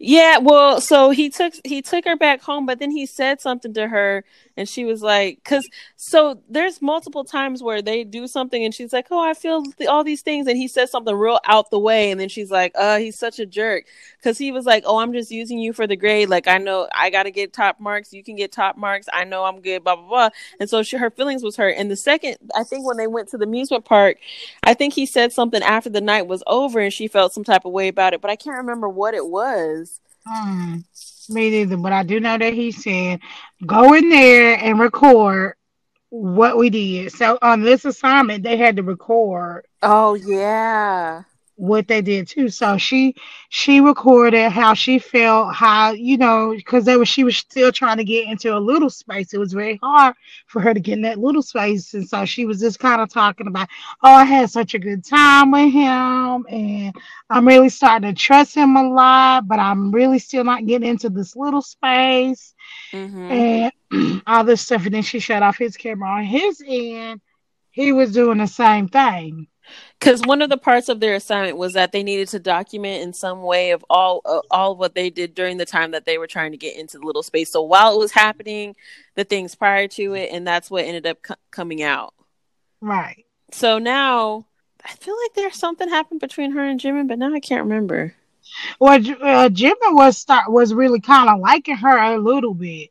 Yeah, 0.00 0.38
well, 0.38 0.80
so 0.80 1.10
he 1.10 1.28
took 1.28 1.54
he 1.64 1.82
took 1.82 2.04
her 2.04 2.16
back 2.16 2.42
home, 2.42 2.66
but 2.66 2.78
then 2.78 2.90
he 2.92 3.04
said 3.04 3.40
something 3.40 3.74
to 3.74 3.88
her, 3.88 4.24
and 4.58 4.68
she 4.68 4.84
was 4.84 5.02
like, 5.02 5.42
"Cause 5.44 5.68
so 5.96 6.42
there's 6.48 6.82
multiple 6.82 7.24
times 7.24 7.62
where 7.62 7.80
they 7.80 8.04
do 8.04 8.26
something, 8.26 8.64
and 8.64 8.74
she's 8.74 8.92
like, 8.92 9.06
oh, 9.10 9.20
I 9.20 9.34
feel 9.34 9.62
th- 9.62 9.88
all 9.88 10.04
these 10.04 10.22
things,' 10.22 10.46
and 10.48 10.56
he 10.58 10.68
says 10.68 10.90
something 10.90 11.14
real 11.14 11.38
out 11.44 11.70
the 11.70 11.78
way, 11.78 12.10
and 12.10 12.20
then 12.20 12.28
she's 12.28 12.50
like, 12.50 12.72
uh, 12.74 12.98
he's 12.98 13.18
such 13.18 13.38
a 13.38 13.46
jerk, 13.46 13.84
cause 14.22 14.36
he 14.36 14.52
was 14.52 14.66
like, 14.66 14.82
oh, 14.86 14.98
I'm 14.98 15.12
just 15.12 15.30
using 15.30 15.58
you 15.58 15.72
for 15.72 15.86
the 15.86 15.96
grade, 15.96 16.28
like 16.28 16.48
I 16.48 16.58
know 16.58 16.88
I 16.92 17.10
gotta 17.10 17.30
get 17.30 17.52
top 17.52 17.80
marks, 17.80 18.12
you 18.12 18.24
can 18.24 18.36
get 18.36 18.52
top 18.52 18.76
marks, 18.76 19.06
I 19.12 19.24
know 19.24 19.44
I'm 19.44 19.60
good, 19.60 19.84
blah 19.84 19.96
blah 19.96 20.08
blah, 20.08 20.28
and 20.60 20.68
so 20.68 20.82
she, 20.82 20.96
her 20.96 21.10
feelings 21.10 21.42
was 21.42 21.56
hurt. 21.56 21.76
And 21.78 21.90
the 21.90 21.96
second, 21.96 22.36
I 22.54 22.64
think 22.64 22.84
when 22.84 22.96
they 22.96 23.06
went 23.06 23.28
to 23.28 23.38
the 23.38 23.44
amusement 23.44 23.84
park, 23.84 24.18
I 24.64 24.74
think 24.74 24.94
he 24.94 25.06
said 25.06 25.32
something 25.32 25.62
after 25.62 25.90
the 25.90 26.00
night 26.00 26.26
was 26.26 26.42
over, 26.46 26.80
and 26.80 26.92
she 26.92 27.06
felt 27.06 27.32
some 27.32 27.44
type 27.44 27.64
of 27.64 27.72
way 27.72 27.88
about 27.88 28.12
it, 28.12 28.20
but 28.20 28.30
I 28.30 28.36
can't 28.36 28.56
remember 28.56 28.88
what 28.88 29.14
it 29.14 29.26
was. 29.28 30.00
Hmm. 30.26 30.78
Me 31.30 31.50
neither, 31.50 31.76
but 31.76 31.92
I 31.92 32.02
do 32.04 32.20
know 32.20 32.38
that 32.38 32.54
he 32.54 32.72
said 32.72 33.20
go 33.66 33.94
in 33.94 34.08
there 34.08 34.58
and 34.58 34.78
record 34.78 35.54
what 36.10 36.56
we 36.56 36.70
did. 36.70 37.12
So 37.12 37.38
on 37.42 37.62
this 37.62 37.84
assignment, 37.84 38.42
they 38.42 38.56
had 38.56 38.76
to 38.76 38.82
record. 38.82 39.66
Oh 39.82 40.14
yeah 40.14 41.22
what 41.58 41.88
they 41.88 42.00
did 42.00 42.28
too. 42.28 42.48
So 42.48 42.78
she 42.78 43.14
she 43.48 43.80
recorded 43.80 44.50
how 44.50 44.74
she 44.74 44.98
felt, 44.98 45.54
how 45.54 45.90
you 45.90 46.16
know, 46.16 46.54
because 46.54 46.84
they 46.84 46.96
were 46.96 47.04
she 47.04 47.24
was 47.24 47.36
still 47.36 47.72
trying 47.72 47.96
to 47.96 48.04
get 48.04 48.28
into 48.28 48.56
a 48.56 48.58
little 48.58 48.88
space. 48.90 49.34
It 49.34 49.38
was 49.38 49.52
very 49.52 49.78
hard 49.82 50.14
for 50.46 50.60
her 50.60 50.72
to 50.72 50.80
get 50.80 50.94
in 50.94 51.02
that 51.02 51.18
little 51.18 51.42
space, 51.42 51.94
and 51.94 52.08
so 52.08 52.24
she 52.24 52.46
was 52.46 52.60
just 52.60 52.78
kind 52.78 53.00
of 53.00 53.12
talking 53.12 53.48
about, 53.48 53.68
oh, 54.02 54.14
I 54.14 54.24
had 54.24 54.50
such 54.50 54.74
a 54.74 54.78
good 54.78 55.04
time 55.04 55.50
with 55.50 55.72
him, 55.72 56.46
and 56.48 56.94
I'm 57.28 57.46
really 57.46 57.70
starting 57.70 58.08
to 58.08 58.14
trust 58.14 58.54
him 58.54 58.76
a 58.76 58.88
lot, 58.88 59.48
but 59.48 59.58
I'm 59.58 59.90
really 59.90 60.20
still 60.20 60.44
not 60.44 60.66
getting 60.66 60.88
into 60.88 61.10
this 61.10 61.34
little 61.34 61.62
space, 61.62 62.54
mm-hmm. 62.92 63.30
and 63.30 64.22
all 64.26 64.44
this 64.44 64.62
stuff. 64.62 64.84
And 64.84 64.94
then 64.94 65.02
she 65.02 65.18
shut 65.18 65.42
off 65.42 65.58
his 65.58 65.76
camera 65.76 66.08
on 66.08 66.24
his 66.24 66.62
end. 66.66 67.20
He 67.70 67.92
was 67.92 68.12
doing 68.12 68.38
the 68.38 68.46
same 68.46 68.88
thing 68.88 69.46
because 69.98 70.20
one 70.22 70.42
of 70.42 70.50
the 70.50 70.56
parts 70.56 70.88
of 70.88 71.00
their 71.00 71.14
assignment 71.14 71.56
was 71.56 71.74
that 71.74 71.92
they 71.92 72.02
needed 72.02 72.28
to 72.28 72.38
document 72.38 73.02
in 73.02 73.12
some 73.12 73.42
way 73.42 73.70
of 73.70 73.84
all 73.90 74.20
uh, 74.24 74.40
all 74.50 74.76
what 74.76 74.94
they 74.94 75.10
did 75.10 75.34
during 75.34 75.56
the 75.56 75.66
time 75.66 75.92
that 75.92 76.04
they 76.04 76.18
were 76.18 76.26
trying 76.26 76.52
to 76.52 76.58
get 76.58 76.76
into 76.76 76.98
the 76.98 77.06
little 77.06 77.22
space. 77.22 77.50
So 77.50 77.62
while 77.62 77.94
it 77.94 77.98
was 77.98 78.12
happening, 78.12 78.76
the 79.14 79.24
things 79.24 79.54
prior 79.54 79.88
to 79.88 80.14
it, 80.14 80.30
and 80.32 80.46
that's 80.46 80.70
what 80.70 80.84
ended 80.84 81.06
up 81.06 81.22
co- 81.22 81.34
coming 81.50 81.82
out. 81.82 82.14
Right. 82.80 83.26
So 83.52 83.78
now 83.78 84.46
I 84.84 84.90
feel 84.94 85.16
like 85.24 85.34
there's 85.34 85.56
something 85.56 85.88
happened 85.88 86.20
between 86.20 86.52
her 86.52 86.64
and 86.64 86.80
Jimin, 86.80 87.08
but 87.08 87.18
now 87.18 87.32
I 87.32 87.40
can't 87.40 87.64
remember. 87.64 88.14
Well, 88.78 88.94
uh, 88.94 89.48
Jimin 89.48 89.94
was 89.94 90.18
start 90.18 90.50
was 90.50 90.74
really 90.74 91.00
kind 91.00 91.28
of 91.28 91.40
liking 91.40 91.76
her 91.76 92.14
a 92.14 92.18
little 92.18 92.54
bit, 92.54 92.90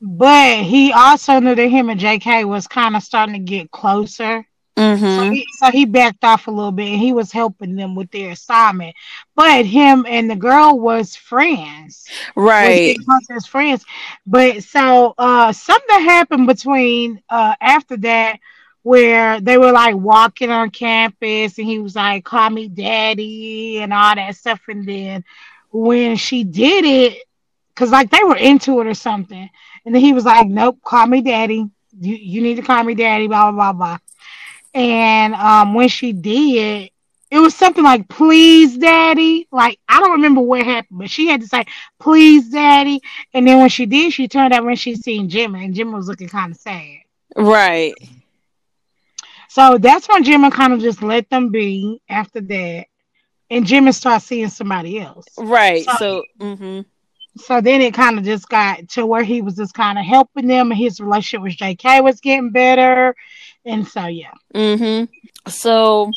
but 0.00 0.58
he 0.64 0.92
also 0.92 1.38
knew 1.40 1.54
that 1.54 1.68
him 1.68 1.90
and 1.90 2.00
J.K. 2.00 2.44
was 2.44 2.66
kind 2.66 2.96
of 2.96 3.02
starting 3.02 3.34
to 3.34 3.40
get 3.40 3.70
closer. 3.70 4.46
Mm-hmm. 4.76 5.04
So, 5.04 5.30
he, 5.30 5.46
so 5.58 5.70
he 5.70 5.84
backed 5.84 6.24
off 6.24 6.46
a 6.46 6.50
little 6.50 6.72
bit 6.72 6.88
and 6.88 7.00
he 7.00 7.12
was 7.12 7.32
helping 7.32 7.76
them 7.76 7.94
with 7.94 8.10
their 8.10 8.30
assignment. 8.30 8.96
But 9.34 9.66
him 9.66 10.06
and 10.08 10.30
the 10.30 10.36
girl 10.36 10.78
was 10.78 11.14
friends. 11.14 12.08
Right. 12.34 12.96
Was 13.28 13.46
friends. 13.46 13.84
But 14.26 14.62
so 14.62 15.14
uh 15.18 15.52
something 15.52 16.00
happened 16.00 16.46
between 16.46 17.22
uh 17.28 17.54
after 17.60 17.96
that 17.98 18.38
where 18.82 19.40
they 19.40 19.58
were 19.58 19.72
like 19.72 19.96
walking 19.96 20.50
on 20.50 20.70
campus 20.70 21.58
and 21.58 21.66
he 21.66 21.78
was 21.78 21.94
like, 21.94 22.24
call 22.24 22.50
me 22.50 22.68
daddy 22.68 23.78
and 23.78 23.92
all 23.92 24.14
that 24.14 24.36
stuff. 24.36 24.60
And 24.68 24.86
then 24.86 25.24
when 25.70 26.16
she 26.16 26.44
did 26.44 26.84
it, 26.84 27.22
because 27.68 27.90
like 27.90 28.10
they 28.10 28.24
were 28.24 28.36
into 28.36 28.80
it 28.80 28.86
or 28.86 28.94
something. 28.94 29.48
And 29.84 29.94
then 29.94 30.02
he 30.02 30.12
was 30.12 30.24
like, 30.24 30.46
Nope, 30.46 30.78
call 30.84 31.06
me 31.06 31.22
daddy. 31.22 31.66
You 31.98 32.14
you 32.14 32.42
need 32.42 32.56
to 32.56 32.62
call 32.62 32.82
me 32.84 32.94
daddy, 32.94 33.26
blah 33.26 33.50
blah 33.50 33.72
blah 33.72 33.72
blah. 33.72 33.98
And 34.72 35.34
um, 35.34 35.74
when 35.74 35.88
she 35.88 36.12
did, 36.12 36.90
it 37.30 37.38
was 37.38 37.54
something 37.54 37.84
like 37.84 38.08
"Please, 38.08 38.76
Daddy." 38.76 39.48
Like 39.50 39.78
I 39.88 40.00
don't 40.00 40.12
remember 40.12 40.40
what 40.40 40.64
happened, 40.64 40.98
but 40.98 41.10
she 41.10 41.28
had 41.28 41.40
to 41.40 41.46
say 41.46 41.64
"Please, 41.98 42.50
Daddy." 42.50 43.00
And 43.34 43.46
then 43.46 43.58
when 43.58 43.68
she 43.68 43.86
did, 43.86 44.12
she 44.12 44.28
turned 44.28 44.52
out 44.52 44.64
when 44.64 44.76
she 44.76 44.96
seen 44.96 45.28
Jim, 45.28 45.54
and 45.54 45.74
Jim 45.74 45.92
was 45.92 46.08
looking 46.08 46.28
kind 46.28 46.52
of 46.52 46.58
sad. 46.58 46.98
Right. 47.36 47.94
So 49.50 49.78
that's 49.78 50.08
when 50.08 50.24
Jimmy 50.24 50.50
kind 50.50 50.72
of 50.72 50.80
just 50.80 51.02
let 51.02 51.28
them 51.28 51.50
be. 51.50 52.00
After 52.08 52.40
that, 52.40 52.86
and 53.50 53.66
Jimmy 53.66 53.92
started 53.92 54.24
seeing 54.24 54.48
somebody 54.48 55.00
else. 55.00 55.26
Right. 55.38 55.84
So. 55.84 55.96
so 55.98 56.24
mm-hmm. 56.38 56.80
So 57.36 57.60
then 57.60 57.80
it 57.80 57.94
kind 57.94 58.18
of 58.18 58.24
just 58.24 58.48
got 58.48 58.88
to 58.90 59.06
where 59.06 59.22
he 59.22 59.40
was 59.40 59.54
just 59.54 59.72
kind 59.72 59.96
of 59.96 60.04
helping 60.04 60.48
them, 60.48 60.72
and 60.72 60.78
his 60.78 60.98
relationship 60.98 61.42
with 61.42 61.56
J.K. 61.56 62.00
was 62.00 62.20
getting 62.20 62.50
better 62.50 63.14
and 63.64 63.86
so 63.86 64.06
yeah. 64.06 64.32
Mm-hmm. 64.54 65.04
So 65.48 66.10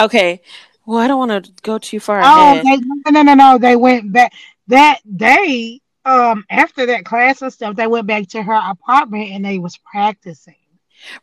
okay. 0.00 0.40
Well, 0.84 0.98
I 0.98 1.06
don't 1.06 1.18
want 1.18 1.44
to 1.44 1.52
go 1.62 1.78
too 1.78 2.00
far 2.00 2.20
oh, 2.22 2.52
ahead. 2.52 2.64
They, 2.64 3.10
no, 3.12 3.22
no, 3.22 3.34
no, 3.34 3.58
They 3.58 3.76
went 3.76 4.12
back 4.12 4.32
that 4.68 5.00
day. 5.16 5.80
Um, 6.04 6.44
after 6.50 6.84
that 6.86 7.04
class 7.04 7.42
and 7.42 7.52
stuff, 7.52 7.76
they 7.76 7.86
went 7.86 8.08
back 8.08 8.26
to 8.30 8.42
her 8.42 8.52
apartment 8.52 9.30
and 9.30 9.44
they 9.44 9.60
was 9.60 9.78
practicing. 9.78 10.56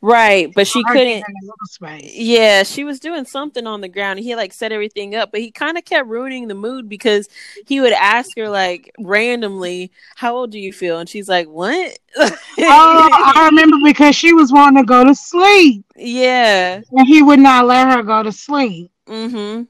Right, 0.02 0.52
but 0.54 0.68
she 0.68 0.84
couldn't. 0.84 1.08
in 1.08 1.22
the 1.22 1.42
little 1.42 1.68
space. 1.68 2.14
Yeah, 2.16 2.64
she 2.64 2.84
was 2.84 3.00
doing 3.00 3.26
something 3.26 3.66
on 3.68 3.82
the 3.82 3.88
ground. 3.88 4.20
He 4.20 4.36
like 4.36 4.54
set 4.54 4.72
everything 4.72 5.16
up, 5.16 5.32
but 5.32 5.42
he 5.42 5.52
kind 5.52 5.78
of 5.78 5.86
kept 5.86 6.08
ruining 6.08 6.48
the 6.48 6.56
mood 6.56 6.90
because 6.90 7.28
he 7.66 7.82
would 7.82 7.94
ask 7.94 8.38
her 8.38 8.50
like 8.50 8.92
randomly, 9.00 9.92
"How 10.16 10.36
old 10.36 10.52
do 10.52 10.60
you 10.60 10.74
feel?" 10.74 11.00
and 11.00 11.10
she's 11.10 11.30
like, 11.30 11.48
"What?" 11.48 11.98
Oh, 12.18 12.30
I 12.60 13.48
remember 13.50 13.78
because 13.84 14.16
she 14.16 14.34
was 14.34 14.52
wanting 14.52 14.84
to 14.84 14.88
go 14.88 15.04
to 15.04 15.16
sleep, 15.16 15.86
yeah. 15.96 16.82
and 16.92 17.08
he 17.08 17.22
would 17.22 17.40
not 17.40 17.66
let 17.66 17.92
her 17.92 18.04
go 18.04 18.24
to 18.24 18.32
sleep. 18.32 18.92
Mm-hmm. 19.08 19.64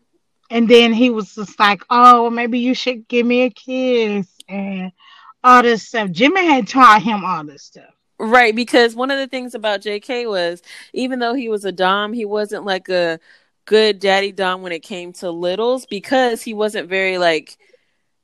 And 0.52 0.68
then 0.68 0.94
he 0.94 1.10
was 1.12 1.36
just 1.36 1.60
like, 1.60 1.84
"Oh, 1.90 2.30
maybe 2.30 2.60
you 2.60 2.74
should 2.74 3.08
give 3.08 3.26
me 3.26 3.44
a 3.44 3.50
kiss 3.50 4.28
and 4.48 4.92
all 5.44 5.62
this 5.62 5.88
stuff." 5.88 6.12
Jimmy 6.12 6.46
had 6.46 6.68
taught 6.68 7.04
him 7.04 7.24
all 7.24 7.44
this 7.44 7.64
stuff. 7.64 7.94
Right, 8.20 8.54
because 8.54 8.96
one 8.96 9.12
of 9.12 9.18
the 9.18 9.28
things 9.28 9.56
about 9.56 9.82
JK 9.82 10.28
was 10.28 10.62
even 10.94 11.20
though 11.20 11.34
he 11.34 11.48
was 11.48 11.64
a 11.64 11.72
dom, 11.72 12.12
he 12.12 12.26
wasn't 12.26 12.66
like 12.66 12.90
a 12.90 13.20
good 13.66 14.00
daddy 14.00 14.32
dom 14.34 14.62
when 14.62 14.74
it 14.74 14.82
came 14.82 15.14
to 15.14 15.32
littles 15.32 15.86
because 15.86 16.42
he 16.42 16.54
wasn't 16.54 16.90
very 16.90 17.18
like 17.18 17.58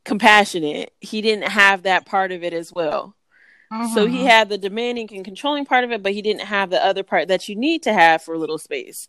compassionate. 0.03 0.93
He 0.99 1.21
didn't 1.21 1.49
have 1.49 1.83
that 1.83 2.05
part 2.05 2.33
of 2.33 2.43
it 2.43 2.53
as 2.53 2.73
well. 2.73 3.15
So 3.93 4.05
he 4.05 4.23
Mhm. 4.23 4.27
had 4.27 4.49
the 4.49 4.57
demanding 4.57 5.09
and 5.13 5.23
controlling 5.23 5.65
part 5.65 5.83
of 5.83 5.91
it, 5.91 6.03
but 6.03 6.13
he 6.13 6.21
didn't 6.21 6.41
have 6.43 6.69
the 6.69 6.83
other 6.83 7.03
part 7.03 7.27
that 7.27 7.47
you 7.49 7.55
need 7.55 7.83
to 7.83 7.93
have 7.93 8.21
for 8.21 8.37
little 8.37 8.57
space. 8.57 9.07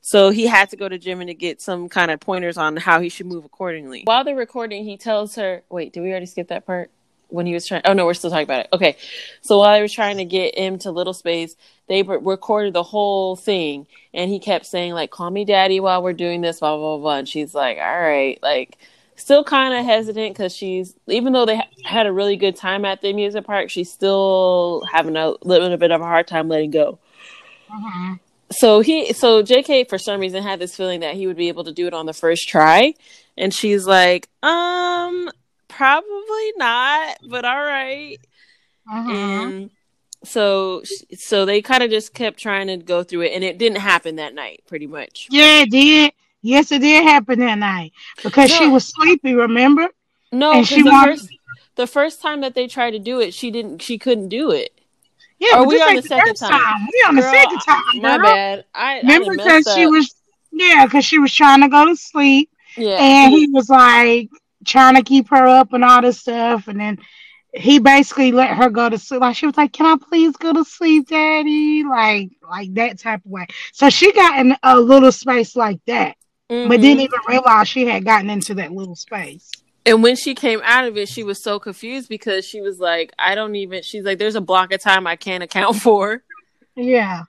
So 0.00 0.30
he 0.30 0.46
had 0.46 0.70
to 0.70 0.76
go 0.76 0.88
to 0.88 0.98
Jimmy 0.98 1.26
to 1.26 1.34
get 1.34 1.60
some 1.60 1.88
kind 1.88 2.10
of 2.10 2.20
pointers 2.20 2.56
on 2.56 2.76
how 2.76 3.00
he 3.00 3.08
should 3.08 3.26
move 3.26 3.44
accordingly. 3.44 4.02
While 4.04 4.24
they're 4.24 4.34
recording, 4.36 4.84
he 4.84 4.96
tells 4.96 5.34
her, 5.36 5.62
"Wait, 5.70 5.92
did 5.92 6.02
we 6.02 6.10
already 6.10 6.26
skip 6.26 6.48
that 6.48 6.66
part?" 6.66 6.90
When 7.32 7.46
he 7.46 7.54
was 7.54 7.66
trying, 7.66 7.82
oh 7.84 7.92
no, 7.92 8.04
we're 8.06 8.14
still 8.14 8.30
talking 8.30 8.44
about 8.44 8.60
it. 8.60 8.68
Okay, 8.72 8.96
so 9.40 9.58
while 9.58 9.72
they 9.72 9.80
were 9.80 9.88
trying 9.88 10.18
to 10.18 10.24
get 10.24 10.56
him 10.56 10.78
to 10.80 10.90
Little 10.90 11.14
Space, 11.14 11.56
they 11.88 12.02
re- 12.02 12.18
recorded 12.20 12.74
the 12.74 12.82
whole 12.82 13.36
thing, 13.36 13.86
and 14.12 14.30
he 14.30 14.38
kept 14.38 14.66
saying 14.66 14.92
like, 14.92 15.10
"Call 15.10 15.30
me 15.30 15.44
daddy" 15.44 15.80
while 15.80 16.02
we're 16.02 16.12
doing 16.12 16.40
this, 16.42 16.60
blah 16.60 16.76
blah 16.76 16.98
blah. 16.98 17.16
And 17.16 17.28
she's 17.28 17.54
like, 17.54 17.78
"All 17.78 18.00
right," 18.00 18.38
like 18.42 18.78
still 19.16 19.44
kind 19.44 19.74
of 19.74 19.84
hesitant 19.84 20.34
because 20.34 20.54
she's 20.54 20.94
even 21.06 21.32
though 21.32 21.46
they 21.46 21.56
ha- 21.56 21.68
had 21.84 22.06
a 22.06 22.12
really 22.12 22.36
good 22.36 22.56
time 22.56 22.84
at 22.84 23.00
the 23.00 23.10
amusement 23.10 23.46
park, 23.46 23.70
she's 23.70 23.90
still 23.90 24.82
having 24.90 25.16
a 25.16 25.34
little 25.42 25.76
bit 25.76 25.90
of 25.90 26.00
a 26.00 26.04
hard 26.04 26.26
time 26.26 26.48
letting 26.48 26.70
go. 26.70 26.98
Mhm. 27.70 28.20
So 28.50 28.80
he, 28.80 29.12
so 29.12 29.42
JK 29.42 29.88
for 29.88 29.98
some 29.98 30.20
reason 30.20 30.42
had 30.42 30.58
this 30.58 30.76
feeling 30.76 31.00
that 31.00 31.14
he 31.14 31.26
would 31.26 31.36
be 31.36 31.48
able 31.48 31.64
to 31.64 31.72
do 31.72 31.86
it 31.86 31.94
on 31.94 32.06
the 32.06 32.12
first 32.12 32.48
try, 32.48 32.94
and 33.38 33.52
she's 33.52 33.86
like, 33.86 34.28
um, 34.42 35.30
probably 35.72 36.52
not, 36.56 37.16
but 37.28 37.44
all 37.44 37.62
right. 37.62 38.18
Mhm. 38.92 39.10
And 39.14 39.70
so, 40.24 40.82
so 41.16 41.44
they 41.44 41.62
kind 41.62 41.82
of 41.82 41.90
just 41.90 42.14
kept 42.14 42.38
trying 42.38 42.66
to 42.68 42.76
go 42.76 43.02
through 43.02 43.22
it, 43.22 43.32
and 43.34 43.42
it 43.44 43.58
didn't 43.58 43.78
happen 43.80 44.16
that 44.16 44.34
night, 44.34 44.62
pretty 44.66 44.86
much. 44.86 45.26
Yeah, 45.30 45.62
it 45.62 45.70
did. 45.70 46.12
Yes, 46.42 46.72
it 46.72 46.80
did 46.80 47.04
happen 47.04 47.38
that 47.40 47.58
night 47.58 47.92
because 48.22 48.50
she 48.50 48.66
was 48.66 48.84
sleepy. 48.86 49.34
Remember? 49.34 49.88
No, 50.32 50.52
And 50.52 50.66
she 50.66 50.82
the 50.82 50.90
wanted- 50.90 51.18
first, 51.20 51.28
the 51.76 51.86
first 51.86 52.20
time 52.22 52.40
that 52.40 52.54
they 52.54 52.66
tried 52.66 52.92
to 52.92 52.98
do 52.98 53.20
it, 53.20 53.32
she 53.34 53.50
didn't, 53.50 53.80
she 53.80 53.98
couldn't 53.98 54.28
do 54.28 54.50
it. 54.50 54.72
Yeah, 55.38 55.56
Are 55.58 55.66
we 55.66 55.80
on 55.82 55.96
the 55.96 56.02
second 56.02 56.34
time? 56.36 56.86
We 56.92 57.04
on 57.08 57.16
the 57.16 57.22
second 57.22 57.58
time, 57.60 57.82
My 57.96 58.16
girl. 58.16 58.26
bad. 58.26 58.64
I, 58.74 59.00
Remember 59.00 59.32
because 59.36 59.68
she 59.74 59.86
was 59.86 60.14
yeah, 60.52 60.84
because 60.84 61.04
she 61.04 61.18
was 61.18 61.34
trying 61.34 61.62
to 61.62 61.68
go 61.68 61.84
to 61.86 61.96
sleep 61.96 62.48
yeah. 62.76 62.96
and 63.00 63.32
he 63.32 63.48
was 63.50 63.68
like 63.68 64.28
trying 64.64 64.96
to 64.96 65.02
keep 65.02 65.28
her 65.30 65.46
up 65.46 65.72
and 65.72 65.84
all 65.84 66.02
this 66.02 66.20
stuff, 66.20 66.68
and 66.68 66.80
then 66.80 66.98
he 67.54 67.78
basically 67.78 68.32
let 68.32 68.50
her 68.50 68.70
go 68.70 68.88
to 68.88 68.98
sleep. 68.98 69.20
Like 69.20 69.36
she 69.36 69.46
was 69.46 69.56
like, 69.56 69.72
"Can 69.72 69.86
I 69.86 69.96
please 69.96 70.36
go 70.36 70.52
to 70.52 70.64
sleep, 70.64 71.08
Daddy?" 71.08 71.84
Like 71.84 72.30
like 72.48 72.72
that 72.74 72.98
type 72.98 73.24
of 73.24 73.30
way. 73.30 73.46
So 73.72 73.90
she 73.90 74.12
got 74.12 74.38
in 74.40 74.56
a 74.62 74.78
little 74.80 75.12
space 75.12 75.54
like 75.54 75.80
that, 75.86 76.16
but 76.48 76.56
Mhm. 76.56 76.80
didn't 76.80 77.00
even 77.00 77.20
realize 77.28 77.68
she 77.68 77.86
had 77.86 78.04
gotten 78.04 78.30
into 78.30 78.54
that 78.54 78.72
little 78.72 78.96
space. 78.96 79.50
And 79.84 80.02
when 80.02 80.14
she 80.14 80.34
came 80.34 80.60
out 80.62 80.84
of 80.86 80.96
it, 80.96 81.08
she 81.08 81.24
was 81.24 81.42
so 81.42 81.58
confused 81.58 82.08
because 82.08 82.46
she 82.46 82.60
was 82.60 82.78
like, 82.78 83.12
I 83.18 83.34
don't 83.34 83.56
even, 83.56 83.82
she's 83.82 84.04
like, 84.04 84.18
there's 84.18 84.36
a 84.36 84.40
block 84.40 84.72
of 84.72 84.80
time 84.80 85.08
I 85.08 85.16
can't 85.16 85.42
account 85.42 85.74
for. 85.82 86.22
Yeah. 86.76 87.24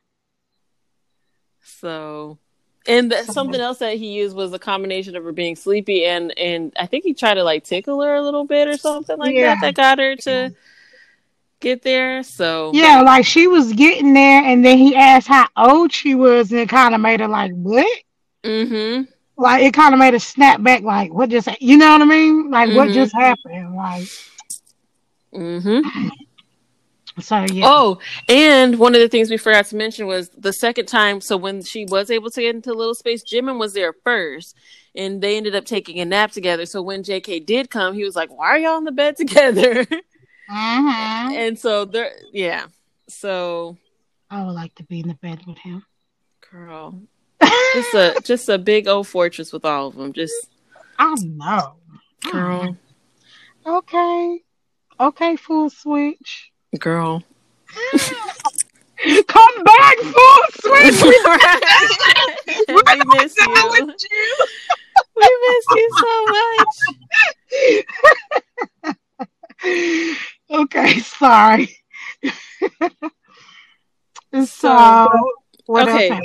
So, 1.63 2.37
and 2.85 3.13
something 3.27 3.59
else 3.61 3.79
that 3.79 3.95
he 3.97 4.07
used 4.13 4.35
was 4.35 4.51
a 4.53 4.59
combination 4.59 5.15
of 5.15 5.23
her 5.23 5.31
being 5.31 5.55
sleepy 5.55 6.05
and, 6.05 6.37
and 6.37 6.73
I 6.77 6.85
think 6.85 7.03
he 7.05 7.13
tried 7.13 7.35
to 7.35 7.43
like 7.43 7.63
tickle 7.63 8.01
her 8.01 8.15
a 8.15 8.21
little 8.21 8.45
bit 8.45 8.67
or 8.67 8.77
something 8.77 9.17
like 9.17 9.33
Yeah. 9.35 9.55
that 9.55 9.61
that 9.61 9.75
got 9.75 9.99
her 9.99 10.15
to 10.17 10.53
get 11.59 11.81
there. 11.81 12.23
So, 12.23 12.71
Yeah, 12.73 13.01
like 13.01 13.25
she 13.25 13.47
was 13.47 13.71
getting 13.73 14.13
there, 14.13 14.43
and 14.43 14.65
then 14.65 14.77
he 14.77 14.95
asked 14.95 15.27
how 15.27 15.47
old 15.55 15.93
she 15.93 16.13
was, 16.15 16.51
and 16.51 16.59
it 16.61 16.69
kind 16.69 16.93
of 16.93 16.99
made 17.01 17.21
her 17.21 17.27
like, 17.27 17.51
"What?" 17.53 17.87
mm-hmm. 18.43 19.03
Like 19.37 19.63
it 19.63 19.73
kind 19.73 19.93
of 19.93 19.99
made 19.99 20.13
her 20.13 20.19
snap 20.19 20.61
back, 20.61 20.83
like, 20.83 21.13
"What 21.13 21.29
just?" 21.29 21.47
You 21.61 21.77
know 21.77 21.91
what 21.93 22.01
I 22.01 22.05
mean? 22.05 22.51
Like, 22.51 22.69
what 22.71 22.89
Mhm. 22.89 22.93
just 22.93 23.15
happened? 23.15 23.75
Like, 23.75 24.07
Mm-hmm. 25.33 26.09
So 27.19 27.45
yeah. 27.51 27.65
Oh, 27.67 27.99
and 28.27 28.79
one 28.79 28.95
of 28.95 29.01
the 29.01 29.07
things 29.09 29.29
we 29.29 29.37
forgot 29.37 29.65
to 29.67 29.75
mention 29.75 30.07
was 30.07 30.29
the 30.29 30.53
second 30.53 30.87
time. 30.87 31.21
So 31.21 31.37
when 31.37 31.61
she 31.63 31.85
was 31.85 32.09
able 32.09 32.29
to 32.31 32.41
get 32.41 32.55
into 32.55 32.73
Little 32.73 32.95
Space, 32.95 33.23
Jimin 33.23 33.59
was 33.59 33.73
there 33.73 33.93
first, 34.03 34.55
and 34.95 35.21
they 35.21 35.37
ended 35.37 35.55
up 35.55 35.65
taking 35.65 35.99
a 35.99 36.05
nap 36.05 36.31
together. 36.31 36.65
So 36.65 36.81
when 36.81 37.03
JK 37.03 37.45
did 37.45 37.69
come, 37.69 37.93
he 37.93 38.03
was 38.03 38.15
like, 38.15 38.35
"Why 38.35 38.47
are 38.47 38.57
y'all 38.57 38.77
in 38.77 38.83
the 38.83 38.91
bed 38.91 39.15
together?" 39.17 39.85
Mhm. 39.85 41.33
and 41.35 41.57
so 41.59 41.85
there, 41.85 42.11
yeah. 42.31 42.65
So, 43.09 43.77
I 44.29 44.43
would 44.43 44.53
like 44.53 44.73
to 44.75 44.83
be 44.83 44.99
in 45.01 45.07
the 45.07 45.13
bed 45.15 45.41
with 45.45 45.57
him. 45.59 45.85
girl, 46.51 46.99
just 47.73 47.93
a 47.93 48.19
just 48.23 48.49
a 48.49 48.57
big 48.57 48.87
old 48.87 49.07
fortress 49.07 49.53
with 49.53 49.65
all 49.65 49.87
of 49.87 49.95
them. 49.95 50.13
Just 50.13 50.33
I 50.97 51.13
know. 51.21 51.75
girl, 52.31 52.77
Okay. 53.65 54.39
Okay, 54.99 55.35
full 55.35 55.69
switch. 55.69 56.51
Girl. 56.79 57.23
Come 59.27 59.63
back, 59.63 59.97
full 59.97 60.43
switch. 60.61 61.01
we 62.67 62.73
What 62.73 62.87
am 62.89 63.07
miss 63.09 63.35
you. 63.37 63.45
you? 64.11 64.35
We 65.15 65.27
miss 65.43 65.65
you 65.75 65.87
so 65.99 66.13
much. 69.69 70.17
okay, 70.61 70.99
sorry. 70.99 71.67
so, 74.33 74.45
So- 74.45 75.09
what 75.65 75.87
okay. 75.89 76.19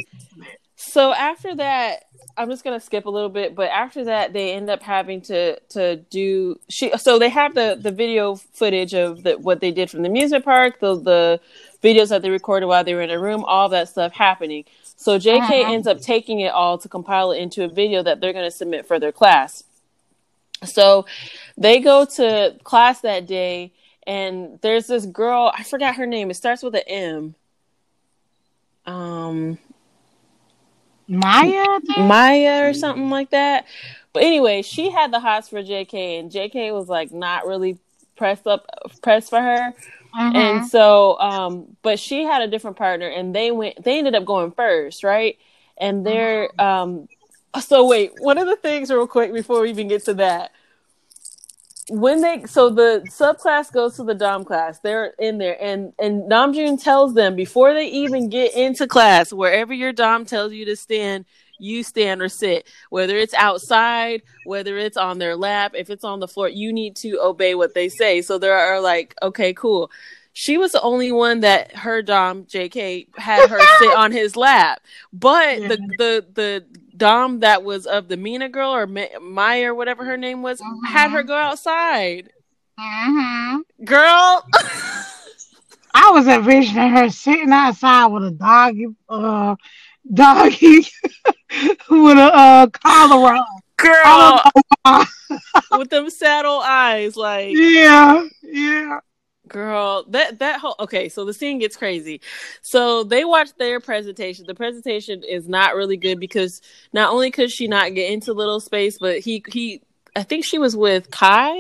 So 0.98 1.12
after 1.12 1.54
that, 1.54 2.06
I'm 2.36 2.50
just 2.50 2.64
gonna 2.64 2.80
skip 2.80 3.06
a 3.06 3.10
little 3.10 3.28
bit, 3.28 3.54
but 3.54 3.70
after 3.70 4.06
that, 4.06 4.32
they 4.32 4.52
end 4.52 4.68
up 4.68 4.82
having 4.82 5.20
to 5.30 5.56
to 5.68 5.94
do 6.10 6.58
she. 6.68 6.90
So 6.98 7.20
they 7.20 7.28
have 7.28 7.54
the 7.54 7.78
the 7.80 7.92
video 7.92 8.34
footage 8.34 8.94
of 8.94 9.22
the, 9.22 9.38
what 9.38 9.60
they 9.60 9.70
did 9.70 9.92
from 9.92 10.02
the 10.02 10.08
amusement 10.08 10.44
park, 10.44 10.80
the 10.80 10.96
the 10.96 11.40
videos 11.84 12.08
that 12.08 12.22
they 12.22 12.30
recorded 12.30 12.66
while 12.66 12.82
they 12.82 12.94
were 12.94 13.02
in 13.02 13.10
a 13.10 13.18
room, 13.20 13.44
all 13.44 13.68
that 13.68 13.88
stuff 13.88 14.12
happening. 14.12 14.64
So 14.96 15.20
JK 15.20 15.38
Uh-huh. 15.38 15.72
ends 15.72 15.86
up 15.86 16.00
taking 16.00 16.40
it 16.40 16.50
all 16.50 16.78
to 16.78 16.88
compile 16.88 17.30
it 17.30 17.38
into 17.38 17.62
a 17.62 17.68
video 17.68 18.02
that 18.02 18.20
they're 18.20 18.32
gonna 18.32 18.50
submit 18.50 18.84
for 18.84 18.98
their 18.98 19.12
class. 19.12 19.62
So 20.64 21.06
they 21.56 21.78
go 21.78 22.06
to 22.06 22.56
class 22.64 23.02
that 23.02 23.28
day, 23.28 23.70
and 24.04 24.58
there's 24.62 24.88
this 24.88 25.06
girl. 25.06 25.52
I 25.56 25.62
forgot 25.62 25.94
her 25.94 26.06
name. 26.06 26.28
It 26.32 26.34
starts 26.34 26.64
with 26.64 26.74
an 26.74 26.82
M. 26.88 27.34
Um. 28.84 29.58
Maya? 31.08 31.66
Maya 31.96 32.68
or 32.68 32.74
something 32.74 33.10
like 33.10 33.30
that. 33.30 33.66
But 34.12 34.22
anyway, 34.22 34.62
she 34.62 34.90
had 34.90 35.12
the 35.12 35.20
hots 35.20 35.48
for 35.48 35.62
JK, 35.62 36.18
and 36.20 36.30
JK 36.30 36.72
was 36.72 36.88
like 36.88 37.12
not 37.12 37.46
really 37.46 37.78
pressed 38.16 38.46
up, 38.46 38.66
pressed 39.02 39.30
for 39.30 39.40
her. 39.40 39.74
Mhm. 40.14 40.34
And 40.34 40.66
so, 40.66 41.18
um, 41.20 41.76
but 41.82 41.98
she 41.98 42.24
had 42.24 42.42
a 42.42 42.48
different 42.48 42.76
partner, 42.76 43.08
and 43.08 43.34
they 43.34 43.50
went. 43.50 43.82
They 43.84 43.98
ended 43.98 44.14
up 44.14 44.24
going 44.24 44.52
first, 44.52 45.04
right? 45.04 45.38
And 45.76 46.04
they're 46.06 46.48
um. 46.60 47.08
So 47.60 47.86
wait, 47.86 48.12
one 48.20 48.38
of 48.38 48.46
the 48.46 48.56
things, 48.56 48.90
real 48.90 49.06
quick, 49.06 49.32
before 49.32 49.62
we 49.62 49.70
even 49.70 49.88
get 49.88 50.04
to 50.04 50.14
that, 50.14 50.52
when 51.90 52.20
they 52.20 52.44
so 52.44 52.70
the 52.70 53.04
subclass 53.10 53.72
goes 53.72 53.96
to 53.96 54.04
the 54.04 54.14
dom 54.14 54.44
class, 54.44 54.78
they're 54.80 55.14
in 55.18 55.38
there, 55.38 55.62
and 55.62 55.92
and 55.98 56.30
Namjoon 56.30 56.82
tells 56.82 57.14
them 57.14 57.34
before 57.34 57.72
they 57.72 57.86
even 57.86 58.28
get 58.28 58.54
into 58.54 58.86
class, 58.86 59.32
wherever 59.32 59.72
your 59.72 59.92
dom 59.92 60.24
tells 60.24 60.52
you 60.52 60.64
to 60.66 60.76
stand, 60.76 61.24
you 61.58 61.82
stand 61.82 62.20
or 62.20 62.28
sit. 62.28 62.68
Whether 62.90 63.16
it's 63.16 63.34
outside, 63.34 64.22
whether 64.44 64.76
it's 64.76 64.96
on 64.96 65.18
their 65.18 65.36
lap, 65.36 65.72
if 65.74 65.90
it's 65.90 66.04
on 66.04 66.20
the 66.20 66.28
floor, 66.28 66.48
you 66.48 66.72
need 66.72 66.96
to 66.96 67.20
obey 67.20 67.54
what 67.54 67.74
they 67.74 67.88
say. 67.88 68.20
So 68.22 68.38
there 68.38 68.56
are 68.56 68.80
like, 68.80 69.14
okay, 69.22 69.54
cool. 69.54 69.90
She 70.34 70.56
was 70.56 70.72
the 70.72 70.82
only 70.82 71.10
one 71.10 71.40
that 71.40 71.74
her 71.74 72.00
dom 72.02 72.44
JK 72.44 73.08
had 73.16 73.48
her 73.50 73.60
sit 73.78 73.94
on 73.96 74.12
his 74.12 74.36
lap, 74.36 74.82
but 75.12 75.58
the 75.68 75.78
the 75.98 76.26
the 76.34 76.77
dom 76.98 77.40
that 77.40 77.62
was 77.62 77.86
of 77.86 78.08
the 78.08 78.16
Mina 78.16 78.48
girl 78.48 78.70
or 78.74 78.86
Ma- 78.86 79.18
Maya 79.20 79.70
or 79.70 79.74
whatever 79.74 80.04
her 80.04 80.16
name 80.16 80.42
was 80.42 80.60
had 80.86 81.10
her 81.10 81.22
go 81.22 81.34
outside. 81.34 82.30
Mhm. 82.78 83.62
Girl, 83.84 84.44
I 85.94 86.10
was 86.10 86.26
envisioning 86.28 86.90
her 86.90 87.10
sitting 87.10 87.52
outside 87.52 88.06
with 88.06 88.24
a 88.24 88.30
doggy, 88.30 88.86
uh, 89.08 89.56
doggy 90.12 90.86
with 91.90 92.18
a 92.18 92.30
uh, 92.34 92.66
collar 92.68 93.34
on. 93.34 93.46
Girl, 93.76 94.42
with 95.78 95.90
them 95.90 96.10
saddle 96.10 96.60
eyes, 96.60 97.16
like 97.16 97.56
yeah, 97.56 98.26
yeah. 98.42 98.98
Girl, 99.48 100.04
that 100.08 100.38
that 100.38 100.60
whole 100.60 100.76
okay, 100.80 101.08
so 101.08 101.24
the 101.24 101.34
scene 101.34 101.58
gets 101.58 101.76
crazy. 101.76 102.20
So 102.62 103.04
they 103.04 103.24
watch 103.24 103.54
their 103.58 103.80
presentation. 103.80 104.46
The 104.46 104.54
presentation 104.54 105.22
is 105.24 105.48
not 105.48 105.74
really 105.74 105.96
good 105.96 106.20
because 106.20 106.60
not 106.92 107.12
only 107.12 107.30
could 107.30 107.50
she 107.50 107.66
not 107.68 107.94
get 107.94 108.10
into 108.12 108.32
little 108.32 108.60
space, 108.60 108.98
but 108.98 109.20
he 109.20 109.42
he 109.48 109.82
I 110.14 110.22
think 110.22 110.44
she 110.44 110.58
was 110.58 110.76
with 110.76 111.10
Kai, 111.10 111.54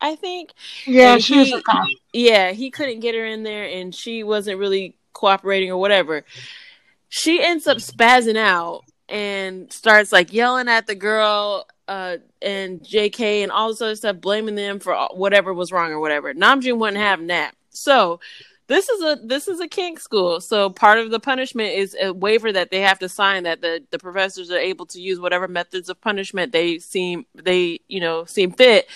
I 0.00 0.16
think. 0.16 0.52
Yeah, 0.86 1.18
she 1.18 1.44
he, 1.44 1.54
was 1.54 1.62
Kai. 1.62 1.86
Yeah, 2.12 2.52
he 2.52 2.70
couldn't 2.70 3.00
get 3.00 3.14
her 3.14 3.24
in 3.24 3.42
there 3.42 3.64
and 3.64 3.94
she 3.94 4.24
wasn't 4.24 4.58
really 4.58 4.96
cooperating 5.12 5.70
or 5.70 5.78
whatever. 5.78 6.24
She 7.08 7.42
ends 7.42 7.66
up 7.66 7.78
spazzing 7.78 8.36
out 8.36 8.82
and 9.08 9.72
starts 9.72 10.12
like 10.12 10.32
yelling 10.32 10.68
at 10.68 10.86
the 10.86 10.94
girl 10.94 11.66
uh, 11.92 12.16
and 12.40 12.80
JK 12.80 13.42
and 13.42 13.52
all 13.52 13.68
this 13.68 13.82
other 13.82 13.96
stuff, 13.96 14.20
blaming 14.20 14.54
them 14.54 14.80
for 14.80 14.96
whatever 15.12 15.52
was 15.52 15.70
wrong 15.70 15.92
or 15.92 16.00
whatever. 16.00 16.32
Namjoon 16.32 16.78
wouldn't 16.78 16.96
have 16.96 17.26
that. 17.26 17.54
So 17.68 18.18
this 18.66 18.88
is 18.88 19.02
a 19.02 19.18
this 19.22 19.46
is 19.46 19.60
a 19.60 19.68
kink 19.68 20.00
school. 20.00 20.40
So 20.40 20.70
part 20.70 20.98
of 20.98 21.10
the 21.10 21.20
punishment 21.20 21.74
is 21.74 21.94
a 22.00 22.14
waiver 22.14 22.50
that 22.50 22.70
they 22.70 22.80
have 22.80 22.98
to 23.00 23.10
sign 23.10 23.42
that 23.42 23.60
the 23.60 23.84
the 23.90 23.98
professors 23.98 24.50
are 24.50 24.58
able 24.58 24.86
to 24.86 25.00
use 25.02 25.20
whatever 25.20 25.48
methods 25.48 25.90
of 25.90 26.00
punishment 26.00 26.52
they 26.52 26.78
seem 26.78 27.26
they 27.34 27.80
you 27.88 28.00
know 28.00 28.24
seem 28.24 28.52
fit 28.52 28.88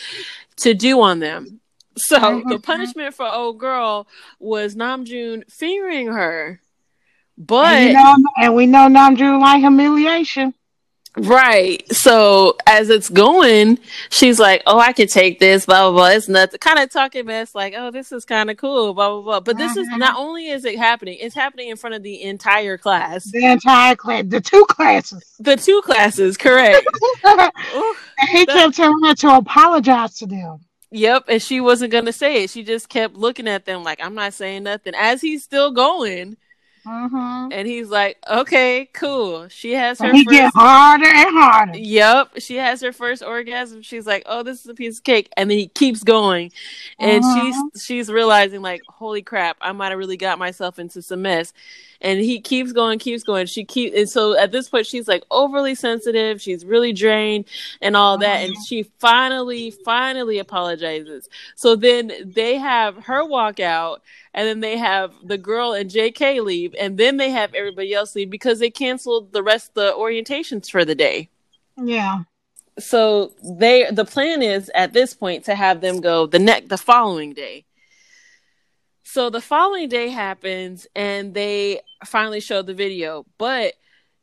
to 0.56 0.72
do 0.72 1.02
on 1.02 1.18
them. 1.18 1.61
So 1.98 2.18
mm-hmm. 2.18 2.48
the 2.48 2.59
punishment 2.59 3.14
for 3.14 3.30
old 3.30 3.59
girl 3.59 4.06
was 4.38 4.74
Namjoon 4.74 5.50
fingering 5.50 6.06
her. 6.06 6.61
But 7.37 7.74
and, 7.74 7.88
you 7.88 7.92
know, 7.92 8.16
and 8.38 8.54
we 8.54 8.66
know 8.66 8.88
Namjoon 8.88 9.38
like 9.38 9.61
humiliation. 9.61 10.54
Right. 11.18 11.83
So 11.92 12.57
as 12.66 12.90
it's 12.90 13.09
going, 13.09 13.79
she's 14.11 14.38
like, 14.38 14.62
"Oh, 14.66 14.79
I 14.79 14.92
can 14.92 15.09
take 15.09 15.38
this." 15.38 15.64
Blah 15.64 15.90
blah 15.90 15.98
blah. 15.98 16.16
It's 16.16 16.29
nuts. 16.29 16.57
Kind 16.59 16.79
of 16.79 16.90
talking 16.90 17.24
mess, 17.24 17.55
like, 17.55 17.74
"Oh, 17.76 17.90
this 17.90 18.12
is 18.12 18.26
kind 18.26 18.50
of 18.50 18.59
cool." 18.59 18.92
Blah 18.92 19.11
blah 19.11 19.22
blah. 19.22 19.40
But 19.40 19.57
this 19.57 19.76
is 19.79 19.88
not 19.88 20.11
uh-huh. 20.11 20.20
only 20.20 20.48
is 20.48 20.66
it 20.66 20.79
happening; 20.79 21.16
it's 21.18 21.35
happening 21.35 21.70
in 21.70 21.76
front 21.76 21.94
of 21.94 22.02
the 22.02 22.22
entire 22.22 22.76
class. 22.76 23.31
The 23.31 23.46
entire 23.46 23.96
class. 23.96 24.24
The 24.26 24.42
two 24.42 24.66
classes. 24.68 25.35
The 25.38 25.57
two 25.57 25.81
classes. 25.83 26.37
Correct. 26.37 26.87
and 27.24 28.29
he 28.31 28.44
that, 28.44 28.55
kept 28.55 28.76
telling 28.76 29.02
her 29.05 29.14
to 29.14 29.37
apologize 29.37 30.18
to 30.18 30.26
them. 30.26 30.59
Yep, 30.90 31.24
and 31.29 31.42
she 31.42 31.61
wasn't 31.61 31.92
gonna 31.92 32.12
say 32.12 32.44
it. 32.44 32.50
She 32.50 32.62
just 32.62 32.90
kept 32.90 33.14
looking 33.14 33.48
at 33.48 33.64
them 33.64 33.83
like, 33.85 34.05
"I'm 34.05 34.14
not 34.14 34.35
saying 34.35 34.64
nothing." 34.64 34.92
As 34.94 35.22
he's 35.22 35.42
still 35.42 35.70
going 35.72 36.37
Mm-hmm. 36.87 37.53
And 37.53 37.66
he's 37.66 37.88
like, 37.88 38.18
okay, 38.31 38.88
cool. 38.92 39.49
She 39.49 39.72
has 39.72 39.99
her. 39.99 40.07
And 40.07 40.16
he 40.16 40.25
first... 40.25 40.37
get 40.37 40.53
harder 40.55 41.07
and 41.07 41.31
harder. 41.31 41.79
Yep, 41.79 42.35
she 42.38 42.57
has 42.57 42.81
her 42.83 42.92
first 42.92 43.22
orgasm. 43.22 43.83
She's 43.83 44.07
like, 44.07 44.22
oh, 44.27 44.42
this 44.42 44.61
is 44.61 44.66
a 44.66 44.75
piece 44.75 44.99
of 44.99 45.05
cake, 45.05 45.29
and 45.37 45.51
then 45.51 45.59
he 45.59 45.68
keeps 45.68 46.05
going, 46.05 46.53
and 46.99 47.25
mm-hmm. 47.25 47.46
she's 47.72 47.85
she's 47.85 48.11
realizing 48.11 48.62
like, 48.62 48.83
holy 48.88 49.22
crap, 49.22 49.57
I 49.61 49.72
might 49.72 49.90
have 49.90 49.99
really 49.99 50.16
got 50.16 50.38
myself 50.38 50.79
into 50.79 51.03
some 51.03 51.22
mess 51.22 51.53
and 52.00 52.20
he 52.20 52.40
keeps 52.40 52.72
going, 52.72 52.98
keeps 52.98 53.22
going. 53.22 53.46
She 53.46 53.64
keep 53.64 53.94
and 53.94 54.09
so 54.09 54.37
at 54.38 54.52
this 54.52 54.68
point 54.68 54.87
she's 54.87 55.09
like 55.09 55.24
overly 55.30 55.74
sensitive. 55.74 56.40
She's 56.40 56.64
really 56.64 56.92
drained 56.92 57.46
and 57.80 57.96
all 57.96 58.18
that, 58.18 58.42
and 58.42 58.52
uh-huh. 58.52 58.64
she 58.66 58.82
finally, 58.98 59.70
finally 59.70 60.38
apologizes. 60.38 61.28
So 61.54 61.76
then 61.76 62.12
they 62.24 62.56
have 62.56 62.96
her 63.04 63.24
walk 63.24 63.61
out, 63.61 64.02
and 64.35 64.46
then 64.46 64.61
they 64.61 64.76
have 64.76 65.12
the 65.24 65.38
girl 65.38 65.72
and 65.72 65.90
J.K. 65.90 66.40
leave, 66.40 66.74
and 66.78 66.98
then 66.98 67.16
they 67.16 67.30
have 67.30 67.54
everybody 67.54 67.94
else 67.94 68.14
leave 68.14 68.30
because 68.30 68.59
they 68.59 68.70
canceled 68.70 69.32
the 69.32 69.42
rest 69.42 69.68
of 69.70 69.74
the 69.74 69.92
orientations 69.92 70.70
for 70.70 70.85
the 70.85 70.94
day. 70.94 71.28
Yeah. 71.76 72.20
So 72.78 73.32
they 73.42 73.90
the 73.90 74.04
plan 74.04 74.42
is 74.42 74.70
at 74.74 74.92
this 74.92 75.14
point 75.14 75.44
to 75.44 75.54
have 75.54 75.80
them 75.80 76.00
go 76.00 76.26
the 76.26 76.38
next 76.38 76.68
the 76.68 76.78
following 76.78 77.32
day. 77.32 77.65
So 79.09 79.31
the 79.31 79.40
following 79.40 79.88
day 79.88 80.09
happens 80.09 80.88
and 80.97 81.33
they 81.33 81.81
finally 82.05 82.40
show 82.40 82.62
the 82.62 82.75
video, 82.75 83.25
but 83.38 83.75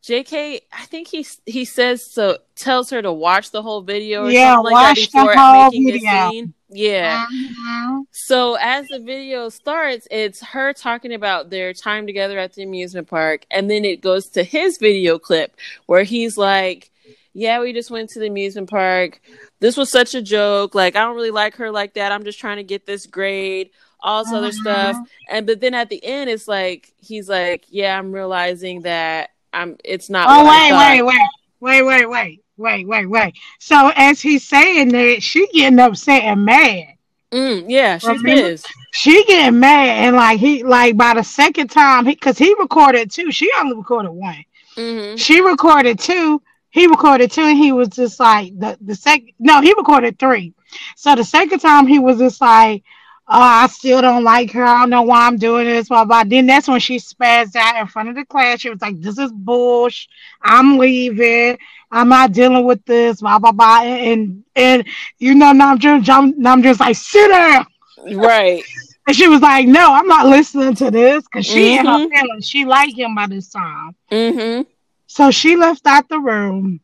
JK, 0.04 0.60
I 0.74 0.86
think 0.88 1.08
he 1.08 1.26
he 1.46 1.64
says 1.64 2.12
so 2.12 2.40
tells 2.58 2.90
her 2.90 3.02
to 3.02 3.14
watch 3.14 3.52
the 3.52 3.62
whole 3.62 3.82
video 3.82 4.26
or 4.26 4.30
yeah, 4.30 4.56
something 4.56 4.74
like 4.74 4.96
that 4.98 5.12
before 5.12 5.36
making 5.72 5.86
video. 5.86 6.12
the 6.12 6.30
scene. 6.30 6.54
Yeah. 6.70 7.26
Mm-hmm. 7.34 8.02
So 8.12 8.58
as 8.60 8.86
the 8.90 9.00
video 9.00 9.48
starts, 9.48 10.06
it's 10.12 10.44
her 10.44 10.74
talking 10.74 11.14
about 11.14 11.50
their 11.50 11.74
time 11.74 12.06
together 12.06 12.38
at 12.38 12.54
the 12.54 12.64
amusement 12.64 13.08
park, 13.08 13.46
and 13.50 13.72
then 13.72 13.86
it 13.86 14.02
goes 14.02 14.28
to 14.32 14.44
his 14.44 14.78
video 14.80 15.18
clip 15.18 15.56
where 15.86 16.04
he's 16.04 16.38
like, 16.38 16.92
"Yeah, 17.32 17.62
we 17.62 17.72
just 17.72 17.90
went 17.90 18.10
to 18.10 18.20
the 18.20 18.28
amusement 18.28 18.70
park. 18.70 19.22
This 19.62 19.78
was 19.78 19.90
such 19.90 20.14
a 20.14 20.22
joke. 20.22 20.76
Like 20.76 20.98
I 20.98 21.04
don't 21.04 21.16
really 21.16 21.32
like 21.32 21.56
her 21.56 21.72
like 21.72 21.94
that. 21.94 22.12
I'm 22.12 22.26
just 22.26 22.40
trying 22.40 22.58
to 22.58 22.64
get 22.64 22.86
this 22.86 23.06
grade." 23.06 23.70
All 24.04 24.24
this 24.24 24.34
other 24.34 24.52
stuff. 24.52 24.96
Uh-huh. 24.96 25.06
And 25.30 25.48
but 25.48 25.62
then 25.62 25.74
at 25.74 25.90
the 25.90 26.04
end, 26.04 26.30
it's 26.30 26.48
like 26.48 26.94
he's 26.98 27.30
like, 27.30 27.66
"Yeah, 27.70 27.98
I'm 27.98 28.12
realizing 28.12 28.82
that 28.82 29.32
I'm. 29.52 29.78
It's 29.84 30.10
not." 30.10 30.28
Oh 30.30 30.48
wait, 30.48 30.72
wait, 30.74 31.02
wait, 31.02 31.24
wait, 31.60 31.82
wait, 31.82 32.10
wait, 32.10 32.40
wait, 32.58 32.88
wait, 32.88 33.06
wait. 33.08 33.34
So 33.60 33.92
as 33.96 34.22
he's 34.22 34.48
saying 34.48 34.90
that, 34.90 35.24
she 35.24 35.48
getting 35.48 35.80
upset 35.80 36.24
and 36.24 36.46
mad. 36.46 36.88
Mm, 37.32 37.66
yeah, 37.68 37.98
she's 37.98 38.22
pissed. 38.22 38.68
She 38.92 39.26
getting 39.26 39.60
mad 39.60 39.88
and 39.88 40.16
like 40.16 40.40
he 40.40 40.64
like 40.64 40.96
by 40.96 41.16
the 41.16 41.24
second 41.24 41.70
time 41.70 42.06
he 42.06 42.14
because 42.14 42.38
he 42.38 42.54
recorded 42.60 43.10
two. 43.10 43.32
She 43.32 43.50
only 43.58 43.76
recorded 43.76 44.12
one. 44.12 44.46
Mm-hmm. 44.76 45.16
She 45.16 45.42
recorded 45.42 45.98
two. 45.98 46.42
He 46.70 46.88
recorded 46.88 47.32
two, 47.32 47.42
and 47.42 47.58
he 47.58 47.72
was 47.72 47.90
just 47.90 48.20
like 48.20 48.58
the 48.60 48.78
the 48.82 48.94
second. 48.94 49.32
No, 49.40 49.62
he 49.62 49.74
recorded 49.74 50.20
three. 50.20 50.54
So 50.96 51.16
the 51.16 51.24
second 51.24 51.60
time 51.60 51.88
he 51.88 52.00
was 52.00 52.20
just 52.20 52.40
like, 52.40 52.84
oh, 53.28 53.40
I 53.40 53.68
still 53.68 54.02
don't 54.02 54.24
like 54.24 54.52
her. 54.52 54.64
I 54.64 54.80
don't 54.80 54.90
know 54.90 55.04
why 55.04 55.28
I'm 55.28 55.38
doing 55.38 55.66
this. 55.66 55.88
Blah, 55.88 56.06
blah. 56.06 56.24
Then 56.24 56.46
that's 56.46 56.68
when 56.68 56.80
she 56.80 56.98
spazzed 56.98 57.56
out 57.56 57.80
in 57.80 57.88
front 57.88 58.10
of 58.10 58.16
the 58.16 58.26
class. 58.26 58.60
She 58.60 58.70
was 58.70 58.82
like, 58.82 59.00
this 59.00 59.18
is 59.18 59.32
bullshit. 59.32 60.10
I'm 60.42 60.78
leaving. 60.78 61.58
I'm 61.92 62.10
not 62.10 62.34
dealing 62.34 62.66
with 62.66 62.84
this. 62.86 63.22
Blah, 63.22 63.40
blah, 63.40 63.52
blah. 63.52 63.82
And, 63.84 64.44
and 64.56 64.86
you 65.20 65.36
know, 65.36 65.52
now 65.52 65.72
I'm 65.72 65.80
just, 65.80 66.10
I'm 66.10 66.64
just 66.64 66.80
like, 66.80 66.96
sit 66.96 67.30
down. 67.30 67.66
Right. 68.14 68.64
and 69.08 69.16
she 69.16 69.28
was 69.28 69.42
like, 69.42 69.68
no, 69.68 69.94
I'm 69.94 70.08
not 70.08 70.26
listening 70.26 70.76
to 70.76 70.92
this 70.92 71.24
because 71.24 71.46
she 71.46 71.78
mm-hmm. 71.78 71.88
her 71.88 72.10
feelings. 72.10 72.48
She 72.48 72.66
liked 72.66 72.98
him 72.98 73.16
by 73.16 73.28
this 73.28 73.50
time. 73.50 73.96
Mm-hmm. 74.12 74.64
So 75.08 75.32
she 75.32 75.56
left 75.56 75.86
out 75.86 76.10
the 76.10 76.20
room. 76.20 76.82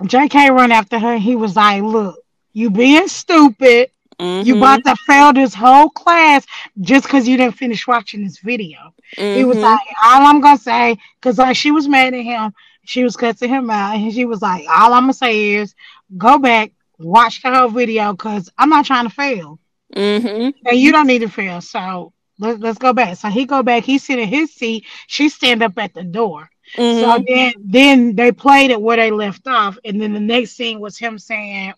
JK 0.00 0.50
run 0.50 0.72
after 0.72 0.98
her. 0.98 1.16
He 1.16 1.36
was 1.36 1.56
like, 1.56 1.82
look, 1.82 2.18
you 2.52 2.70
being 2.70 3.08
stupid 3.08 3.90
Mm-hmm. 4.22 4.46
You 4.46 4.56
about 4.56 4.84
to 4.84 4.94
fail 5.04 5.32
this 5.32 5.52
whole 5.52 5.90
class 5.90 6.46
just 6.80 7.04
because 7.04 7.26
you 7.26 7.36
didn't 7.36 7.56
finish 7.56 7.86
watching 7.88 8.22
this 8.22 8.38
video. 8.38 8.94
Mm-hmm. 9.16 9.38
He 9.38 9.44
was 9.44 9.58
like, 9.58 9.80
all 10.04 10.26
I'm 10.26 10.40
gonna 10.40 10.58
say, 10.58 10.96
because 11.20 11.38
like 11.38 11.56
she 11.56 11.72
was 11.72 11.88
mad 11.88 12.14
at 12.14 12.20
him, 12.20 12.52
she 12.84 13.02
was 13.02 13.16
cussing 13.16 13.48
him 13.48 13.68
out, 13.68 13.96
and 13.96 14.12
she 14.12 14.24
was 14.24 14.40
like, 14.40 14.64
all 14.68 14.92
I'm 14.92 15.04
gonna 15.04 15.14
say 15.14 15.54
is 15.54 15.74
go 16.16 16.38
back, 16.38 16.70
watch 16.98 17.42
the 17.42 17.52
whole 17.52 17.68
video, 17.68 18.12
because 18.12 18.48
I'm 18.56 18.68
not 18.68 18.86
trying 18.86 19.08
to 19.08 19.14
fail. 19.14 19.58
Mm-hmm. 19.92 20.68
And 20.68 20.78
you 20.78 20.92
don't 20.92 21.08
need 21.08 21.20
to 21.20 21.28
fail. 21.28 21.60
So 21.60 22.12
let's 22.38 22.60
let's 22.60 22.78
go 22.78 22.92
back. 22.92 23.16
So 23.16 23.28
he 23.28 23.44
go 23.44 23.64
back, 23.64 23.82
he 23.82 23.98
sit 23.98 24.20
in 24.20 24.28
his 24.28 24.54
seat, 24.54 24.84
she 25.08 25.30
stand 25.30 25.64
up 25.64 25.76
at 25.78 25.94
the 25.94 26.04
door. 26.04 26.48
Mm-hmm. 26.76 27.00
So 27.00 27.24
then 27.26 27.52
then 27.58 28.14
they 28.14 28.30
played 28.30 28.70
it 28.70 28.80
where 28.80 28.96
they 28.96 29.10
left 29.10 29.48
off, 29.48 29.78
and 29.84 30.00
then 30.00 30.12
the 30.12 30.20
next 30.20 30.52
scene 30.52 30.78
was 30.78 30.96
him 30.96 31.18
saying, 31.18 31.74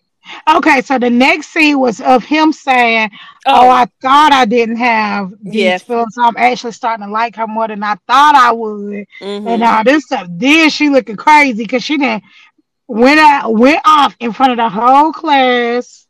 Okay, 0.49 0.81
so 0.81 0.97
the 0.97 1.09
next 1.09 1.49
scene 1.49 1.79
was 1.79 2.01
of 2.01 2.23
him 2.23 2.51
saying, 2.51 3.11
"Oh, 3.45 3.67
oh 3.67 3.69
I 3.69 3.85
thought 4.01 4.31
I 4.31 4.45
didn't 4.45 4.77
have 4.77 5.33
these 5.41 5.55
yes. 5.55 5.83
feelings. 5.83 6.15
I'm 6.17 6.37
actually 6.37 6.71
starting 6.71 7.05
to 7.05 7.11
like 7.11 7.35
her 7.35 7.47
more 7.47 7.67
than 7.67 7.83
I 7.83 7.95
thought 8.07 8.35
I 8.35 8.51
would." 8.51 9.05
Mm-hmm. 9.21 9.47
And 9.47 9.63
all 9.63 9.83
this 9.83 10.05
stuff. 10.05 10.27
Then 10.29 10.69
she 10.69 10.89
looking 10.89 11.15
crazy 11.15 11.63
because 11.63 11.83
she 11.83 11.97
didn't 11.97 12.23
went 12.87 13.19
out, 13.19 13.53
went 13.53 13.81
off 13.85 14.15
in 14.19 14.31
front 14.31 14.51
of 14.51 14.57
the 14.57 14.69
whole 14.69 15.11
class 15.11 16.07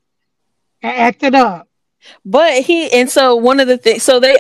and 0.82 0.96
acted 0.96 1.36
up. 1.36 1.68
But 2.24 2.62
he 2.64 2.92
and 2.92 3.10
so 3.10 3.36
one 3.36 3.60
of 3.60 3.68
the 3.68 3.78
things, 3.78 4.04
so 4.04 4.20
they, 4.20 4.38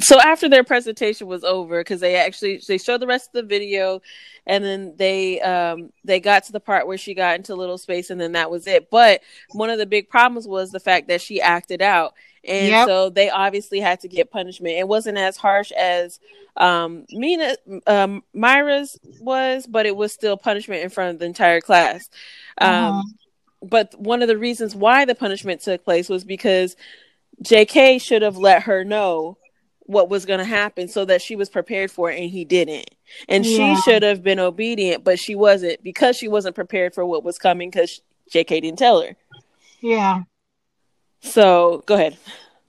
so 0.00 0.20
after 0.20 0.48
their 0.48 0.64
presentation 0.64 1.26
was 1.26 1.44
over, 1.44 1.80
because 1.80 2.00
they 2.00 2.16
actually 2.16 2.60
they 2.66 2.78
showed 2.78 3.00
the 3.00 3.06
rest 3.06 3.28
of 3.28 3.32
the 3.34 3.42
video, 3.42 4.02
and 4.46 4.64
then 4.64 4.94
they 4.96 5.40
um 5.40 5.90
they 6.04 6.20
got 6.20 6.44
to 6.44 6.52
the 6.52 6.60
part 6.60 6.86
where 6.86 6.98
she 6.98 7.14
got 7.14 7.36
into 7.36 7.54
little 7.54 7.78
space, 7.78 8.10
and 8.10 8.20
then 8.20 8.32
that 8.32 8.50
was 8.50 8.66
it. 8.66 8.90
But 8.90 9.22
one 9.52 9.70
of 9.70 9.78
the 9.78 9.86
big 9.86 10.08
problems 10.08 10.46
was 10.46 10.70
the 10.70 10.80
fact 10.80 11.08
that 11.08 11.20
she 11.20 11.40
acted 11.40 11.82
out, 11.82 12.14
and 12.44 12.68
yep. 12.68 12.86
so 12.86 13.10
they 13.10 13.30
obviously 13.30 13.80
had 13.80 14.00
to 14.00 14.08
get 14.08 14.30
punishment. 14.30 14.74
It 14.74 14.88
wasn't 14.88 15.18
as 15.18 15.36
harsh 15.36 15.72
as 15.72 16.20
um 16.56 17.06
Mina 17.10 17.56
um 17.86 18.22
Myra's 18.32 18.98
was, 19.20 19.66
but 19.66 19.86
it 19.86 19.96
was 19.96 20.12
still 20.12 20.36
punishment 20.36 20.82
in 20.82 20.90
front 20.90 21.14
of 21.14 21.18
the 21.20 21.26
entire 21.26 21.60
class. 21.60 22.08
Um, 22.58 22.68
uh-huh 22.68 23.02
but 23.62 23.98
one 23.98 24.22
of 24.22 24.28
the 24.28 24.38
reasons 24.38 24.74
why 24.74 25.04
the 25.04 25.14
punishment 25.14 25.60
took 25.60 25.84
place 25.84 26.08
was 26.08 26.24
because 26.24 26.76
JK 27.44 28.00
should 28.00 28.22
have 28.22 28.36
let 28.36 28.64
her 28.64 28.84
know 28.84 29.36
what 29.90 30.08
was 30.08 30.24
going 30.24 30.38
to 30.38 30.44
happen 30.44 30.86
so 30.88 31.04
that 31.04 31.20
she 31.20 31.34
was 31.36 31.48
prepared 31.48 31.90
for 31.90 32.10
it 32.10 32.20
and 32.20 32.30
he 32.30 32.44
didn't 32.44 32.88
and 33.28 33.44
Yeah. 33.44 33.74
she 33.74 33.80
should 33.82 34.02
have 34.02 34.22
been 34.22 34.38
obedient 34.38 35.02
but 35.04 35.18
she 35.18 35.34
wasn't 35.34 35.82
because 35.82 36.16
she 36.16 36.28
wasn't 36.28 36.54
prepared 36.54 36.94
for 36.94 37.04
what 37.04 37.24
was 37.24 37.38
coming 37.38 37.70
because 37.70 38.00
jk 38.32 38.48
didn't 38.62 38.78
tell 38.78 39.02
her 39.02 39.16
Yeah. 39.80 40.22
so 41.20 41.82
go 41.86 41.94
ahead 41.94 42.16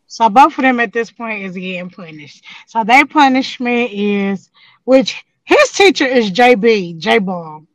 So 0.07 0.29
both 0.29 0.57
of 0.57 0.63
them 0.63 0.79
at 0.81 0.91
this 0.91 1.09
point 1.09 1.43
is 1.45 1.53
getting 1.55 1.89
punished. 1.89 2.43
So 2.67 2.83
their 2.83 3.05
punishment 3.05 3.91
is, 3.93 4.49
which 4.83 5.23
his 5.45 5.71
teacher 5.71 6.05
is 6.05 6.29
JB, 6.31 6.97
J 6.97 7.19
Bomb. 7.19 7.65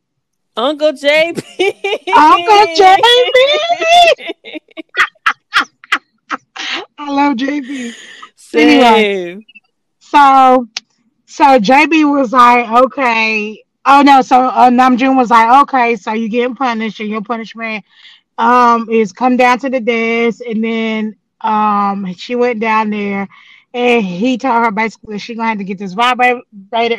uncle 0.55 0.91
jp 0.91 1.41
Uncle 2.13 2.65
JB. 2.77 4.59
I 6.97 7.09
love 7.09 7.37
JB. 7.37 7.95
Same. 8.51 9.05
So, 9.99 10.67
so 11.25 11.43
JB 11.59 12.11
was 12.11 12.33
like, 12.33 12.69
okay. 12.85 13.63
Oh 13.85 14.01
no, 14.01 14.21
so 14.21 14.39
uh, 14.41 14.69
Namjoon 14.69 15.15
was 15.17 15.29
like, 15.31 15.63
okay, 15.63 15.95
so 15.95 16.13
you 16.13 16.29
getting 16.29 16.55
punished, 16.55 16.99
and 16.99 17.09
your 17.09 17.21
punishment 17.21 17.85
um 18.37 18.89
is 18.89 19.13
come 19.13 19.37
down 19.37 19.59
to 19.59 19.69
the 19.69 19.79
desk, 19.79 20.41
and 20.47 20.63
then 20.63 21.15
um 21.41 22.13
she 22.15 22.35
went 22.35 22.59
down 22.59 22.89
there, 22.91 23.27
and 23.73 24.05
he 24.05 24.37
told 24.37 24.63
her 24.65 24.71
basically 24.71 25.19
she 25.19 25.35
gonna 25.35 25.49
have 25.49 25.57
to 25.59 25.63
get 25.63 25.77
this 25.79 25.93
vibrator 25.93 26.41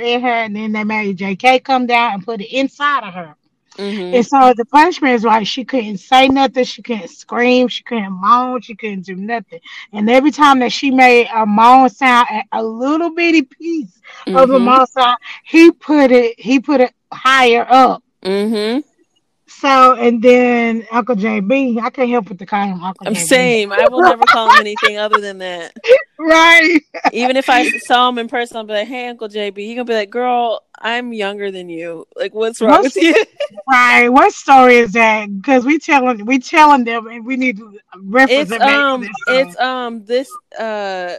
in 0.03 0.21
her, 0.23 0.29
and 0.29 0.57
then 0.57 0.73
they 0.73 0.85
made 0.85 1.19
JK 1.19 1.63
come 1.65 1.87
down 1.87 2.15
and 2.15 2.25
put 2.25 2.41
it 2.41 2.53
inside 2.53 3.05
of 3.07 3.15
her. 3.15 3.37
Mhm. 3.79 4.15
And 4.15 4.27
so 4.27 4.53
the 4.57 4.65
punishment 4.65 5.15
is 5.15 5.25
like 5.25 5.47
she 5.47 5.65
couldn't 5.65 5.99
say 5.99 6.29
nothing, 6.29 6.65
she 6.65 6.83
couldn't 6.83 7.09
scream, 7.11 7.69
she 7.69 7.85
couldn't 7.85 8.13
moan, 8.13 8.61
she 8.61 8.75
couldn't 8.75 9.03
do 9.07 9.15
nothing. 9.15 9.61
And 9.93 10.11
every 10.11 10.33
time 10.33 10.59
that 10.61 10.73
she 10.73 10.91
made 10.91 11.29
a 11.33 11.47
moan 11.47 11.89
sound, 11.89 12.27
a- 12.31 12.59
a 12.59 12.63
little 12.63 13.15
bitty 13.15 13.43
piece 13.43 14.01
of 14.27 14.49
the 14.49 14.59
Mhm. 14.59 14.65
moan 14.65 14.87
sound, 14.89 15.19
he 15.45 15.71
put 15.71 16.11
it 16.11 16.39
he 16.39 16.59
put 16.59 16.81
it 16.81 16.93
higher 17.13 17.67
up. 17.71 18.03
Mhm. 18.25 18.83
So 19.61 19.95
and 19.95 20.23
then 20.23 20.87
Uncle 20.93 21.17
JB, 21.17 21.81
I 21.81 21.91
can't 21.91 22.09
help 22.11 22.27
but 22.29 22.39
to 22.39 22.47
call 22.47 22.65
him 22.65 22.83
Uncle 22.83 23.09
I'm 23.09 23.15
JB. 23.15 23.27
same. 23.27 23.73
I 23.73 23.89
will 23.91 24.03
never 24.03 24.23
call 24.25 24.51
him 24.51 24.61
anything 24.61 24.99
other 24.99 25.21
than 25.21 25.39
that. 25.39 25.77
Right. 26.21 26.81
Even 27.13 27.37
if 27.37 27.49
I 27.49 27.71
saw 27.79 28.09
him 28.09 28.19
in 28.19 28.27
person, 28.27 28.57
I'll 28.57 28.65
be 28.65 28.73
like, 28.73 28.89
"Hey, 28.89 29.07
Uncle 29.07 29.29
JB." 29.29 29.57
He 29.59 29.77
gonna 29.77 29.85
be 29.85 29.95
like, 29.95 30.11
"Girl, 30.11 30.65
I'm 30.77 31.13
younger 31.13 31.53
than 31.53 31.69
you. 31.69 32.07
Like, 32.17 32.35
what's 32.35 32.61
wrong 32.61 32.83
What's- 32.83 32.97
with 32.97 33.05
you?" 33.05 33.15
Right. 33.71 34.09
What 34.09 34.33
story 34.33 34.79
is 34.79 34.93
that? 34.95 35.29
Because 35.37 35.65
we 35.65 35.79
telling 35.79 36.27
we 36.27 36.41
telling 36.41 36.83
them 36.83 37.07
and 37.07 37.25
we 37.25 37.37
need 37.37 37.59
to 37.59 37.79
reference 38.03 38.51
it's 38.51 38.51
it 38.51 38.59
back 38.59 38.69
to 38.69 38.77
um, 38.85 39.01
this 39.03 39.11
it's 39.29 39.61
um, 39.61 40.05
this 40.07 40.29
uh, 40.59 41.15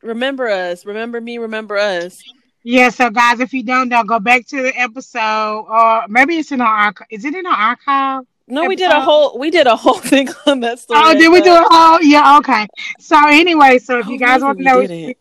remember 0.00 0.48
us, 0.48 0.86
remember 0.86 1.20
me, 1.20 1.38
remember 1.38 1.76
us. 1.76 2.22
Yeah, 2.68 2.88
so 2.88 3.10
guys, 3.10 3.38
if 3.38 3.52
you 3.52 3.62
don't 3.62 3.88
know, 3.90 4.02
go 4.02 4.18
back 4.18 4.44
to 4.48 4.60
the 4.60 4.76
episode, 4.76 5.66
or 5.68 6.02
maybe 6.08 6.36
it's 6.38 6.50
in 6.50 6.60
our 6.60 6.66
archive. 6.66 7.06
Is 7.12 7.24
it 7.24 7.32
in 7.32 7.46
our 7.46 7.52
archive? 7.54 8.24
No, 8.48 8.66
we 8.66 8.74
did 8.74 8.90
a 8.90 9.00
whole 9.00 9.38
we 9.38 9.52
did 9.52 9.68
a 9.68 9.76
whole 9.76 10.00
thing 10.10 10.28
on 10.46 10.58
that 10.60 10.80
story. 10.80 11.00
Oh, 11.00 11.14
did 11.14 11.30
we 11.30 11.40
do 11.42 11.54
it? 11.54 11.64
Oh, 11.70 12.00
yeah, 12.02 12.38
okay. 12.38 12.66
So 12.98 13.16
anyway, 13.28 13.78
so 13.78 14.00
if 14.00 14.08
Oh, 14.08 14.10
you 14.10 14.18
guys 14.18 14.42
want 14.42 14.58
to 14.58 14.64
know, 14.64 14.80
didn't. 14.84 15.16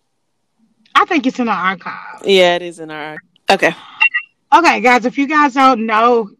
I 0.95 1.05
think 1.05 1.27
it's 1.27 1.37
in 1.37 1.47
our 1.47 1.67
archive. 1.67 2.23
Yeah, 2.25 2.55
it 2.55 2.63
is 2.63 2.79
in 2.79 2.89
our. 2.89 3.15
Okay. 3.51 3.75
Okay, 4.51 4.81
guys, 4.81 5.05
if 5.05 5.15
you 5.15 5.27
guys 5.27 5.53
don't 5.53 5.85
know, 5.85 6.31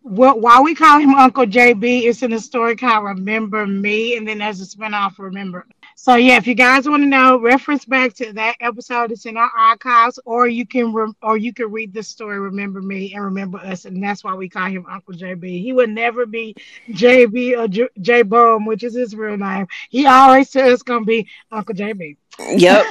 what 0.00 0.40
why 0.40 0.62
we 0.62 0.74
call 0.74 0.98
him 1.00 1.10
Uncle 1.10 1.44
JB, 1.44 2.04
it's 2.04 2.22
in 2.22 2.32
a 2.32 2.40
story 2.40 2.76
called 2.76 3.04
Remember 3.04 3.66
Me, 3.66 4.16
and 4.16 4.26
then 4.26 4.38
there's 4.38 4.62
a 4.62 4.64
spinoff 4.64 5.18
Remember. 5.18 5.66
So 6.06 6.14
yeah, 6.14 6.36
if 6.36 6.46
you 6.46 6.54
guys 6.54 6.88
want 6.88 7.02
to 7.02 7.08
know, 7.08 7.40
reference 7.40 7.84
back 7.84 8.14
to 8.14 8.32
that 8.34 8.54
episode. 8.60 9.10
It's 9.10 9.26
in 9.26 9.36
our 9.36 9.50
archives, 9.58 10.20
or 10.24 10.46
you 10.46 10.64
can 10.64 10.92
re- 10.92 11.12
or 11.20 11.36
you 11.36 11.52
can 11.52 11.72
read 11.72 11.92
the 11.92 12.04
story 12.04 12.38
Remember 12.38 12.80
Me 12.80 13.12
and 13.12 13.24
Remember 13.24 13.58
Us, 13.58 13.86
and 13.86 14.00
that's 14.00 14.22
why 14.22 14.32
we 14.32 14.48
call 14.48 14.68
him 14.68 14.86
Uncle 14.88 15.14
JB. 15.14 15.60
He 15.60 15.72
would 15.72 15.90
never 15.90 16.24
be 16.24 16.54
JB 16.90 17.58
or 17.58 17.66
J, 17.66 17.88
Jaebeom, 17.98 18.68
which 18.68 18.84
is 18.84 18.94
his 18.94 19.16
real 19.16 19.36
name. 19.36 19.66
He 19.90 20.06
always 20.06 20.48
says 20.48 20.74
it's 20.74 20.84
gonna 20.84 21.04
be 21.04 21.26
Uncle 21.50 21.74
JB. 21.74 22.16
Yep. 22.38 22.86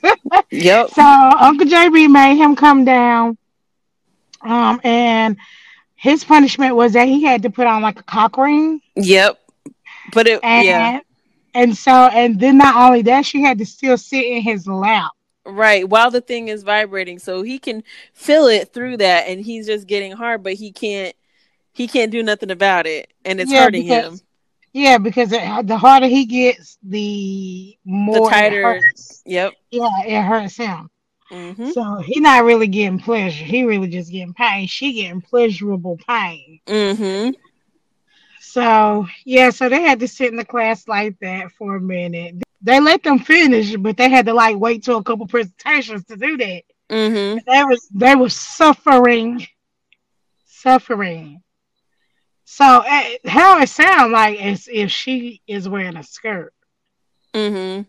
yep. 0.50 0.88
So 0.88 1.02
Uncle 1.02 1.66
JB 1.66 2.10
made 2.10 2.36
him 2.36 2.56
come 2.56 2.86
down, 2.86 3.36
um, 4.40 4.80
and 4.82 5.36
his 5.96 6.24
punishment 6.24 6.76
was 6.76 6.94
that 6.94 7.08
he 7.08 7.24
had 7.24 7.42
to 7.42 7.50
put 7.50 7.66
on 7.66 7.82
like 7.82 8.00
a 8.00 8.04
cock 8.04 8.38
ring, 8.38 8.80
Yep. 8.96 9.38
But 10.14 10.28
it. 10.28 10.40
and 10.42 10.64
yeah. 10.64 11.00
And 11.54 11.76
so 11.76 11.92
and 11.92 12.38
then 12.38 12.58
not 12.58 12.76
only 12.76 13.02
that, 13.02 13.24
she 13.26 13.42
had 13.42 13.58
to 13.58 13.66
still 13.66 13.96
sit 13.98 14.24
in 14.24 14.42
his 14.42 14.66
lap. 14.66 15.12
Right, 15.46 15.86
while 15.88 16.10
the 16.10 16.22
thing 16.22 16.48
is 16.48 16.62
vibrating, 16.62 17.18
so 17.18 17.42
he 17.42 17.58
can 17.58 17.82
feel 18.14 18.46
it 18.46 18.72
through 18.72 18.96
that, 18.98 19.28
and 19.28 19.44
he's 19.44 19.66
just 19.66 19.86
getting 19.86 20.12
hard, 20.12 20.42
but 20.42 20.54
he 20.54 20.72
can't. 20.72 21.14
He 21.72 21.88
can't 21.88 22.12
do 22.12 22.22
nothing 22.22 22.50
about 22.52 22.86
it, 22.86 23.12
and 23.24 23.40
it's 23.40 23.50
Yeah, 23.50 23.64
hurting 23.64 23.82
because- 23.82 24.20
him. 24.20 24.26
Yeah, 24.76 24.98
because 24.98 25.30
it, 25.32 25.66
the 25.68 25.76
harder 25.76 26.08
he 26.08 26.24
gets, 26.24 26.78
the 26.82 27.76
more 27.84 28.28
the 28.28 28.30
tighter- 28.34 28.80
Yep. 29.24 29.52
Yeah, 29.70 29.88
it 30.04 30.22
hurts 30.22 30.56
him. 30.56 30.90
hmm 31.30 31.70
So 31.70 31.98
he 32.04 32.18
not 32.18 32.42
really 32.44 32.66
getting 32.66 32.98
pleasure. 32.98 33.44
He 33.44 33.62
really 33.64 33.86
just 33.86 34.10
getting 34.10 34.34
pain. 34.34 34.66
She 34.66 34.92
getting 34.94 35.20
pleasurable 35.20 35.96
pain. 36.08 36.58
hmm 36.66 37.30
So 38.54 39.08
yeah, 39.24 39.50
so 39.50 39.68
they 39.68 39.82
had 39.82 39.98
to 39.98 40.06
sit 40.06 40.30
in 40.30 40.36
the 40.36 40.44
class 40.44 40.86
like 40.86 41.18
that 41.18 41.50
for 41.50 41.74
a 41.74 41.80
minute. 41.80 42.36
They 42.62 42.78
let 42.78 43.02
them 43.02 43.18
finish, 43.18 43.74
but 43.74 43.96
they 43.96 44.08
had 44.08 44.26
to 44.26 44.32
like 44.32 44.56
wait 44.56 44.84
till 44.84 44.98
a 44.98 45.02
couple 45.02 45.26
presentations 45.26 46.04
to 46.04 46.16
do 46.16 46.36
that. 46.36 46.62
hmm 46.88 47.38
They 47.48 47.64
was 47.64 47.88
they 47.92 48.14
were 48.14 48.28
suffering, 48.28 49.44
suffering. 50.46 51.42
So 52.44 52.84
eh, 52.86 53.16
how 53.24 53.60
it 53.60 53.70
sound 53.70 54.12
like 54.12 54.40
as 54.40 54.68
if 54.72 54.88
she 54.92 55.42
is 55.48 55.68
wearing 55.68 55.96
a 55.96 56.04
skirt. 56.04 56.54
hmm 57.34 57.80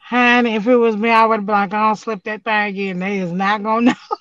Honey, 0.00 0.56
if 0.56 0.66
it 0.66 0.76
was 0.76 0.96
me, 0.96 1.10
I 1.10 1.26
would 1.26 1.46
be 1.46 1.52
like, 1.52 1.72
I 1.72 1.86
don't 1.86 1.94
slip 1.94 2.24
that 2.24 2.42
thing 2.42 2.76
in. 2.76 2.98
They 2.98 3.20
is 3.20 3.30
not 3.30 3.62
gonna 3.62 3.92
know. 3.92 4.16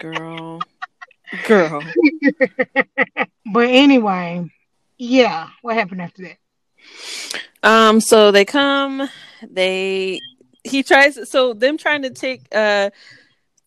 Girl. 0.00 0.60
Girl. 1.46 1.82
But 3.52 3.68
anyway, 3.68 4.50
yeah. 4.98 5.48
What 5.62 5.76
happened 5.76 6.02
after 6.02 6.22
that? 6.22 6.38
Um, 7.62 8.00
so 8.00 8.30
they 8.30 8.44
come, 8.44 9.08
they 9.48 10.18
he 10.64 10.82
tries 10.82 11.30
so 11.30 11.52
them 11.52 11.76
trying 11.76 12.02
to 12.02 12.10
take 12.10 12.42
uh 12.52 12.90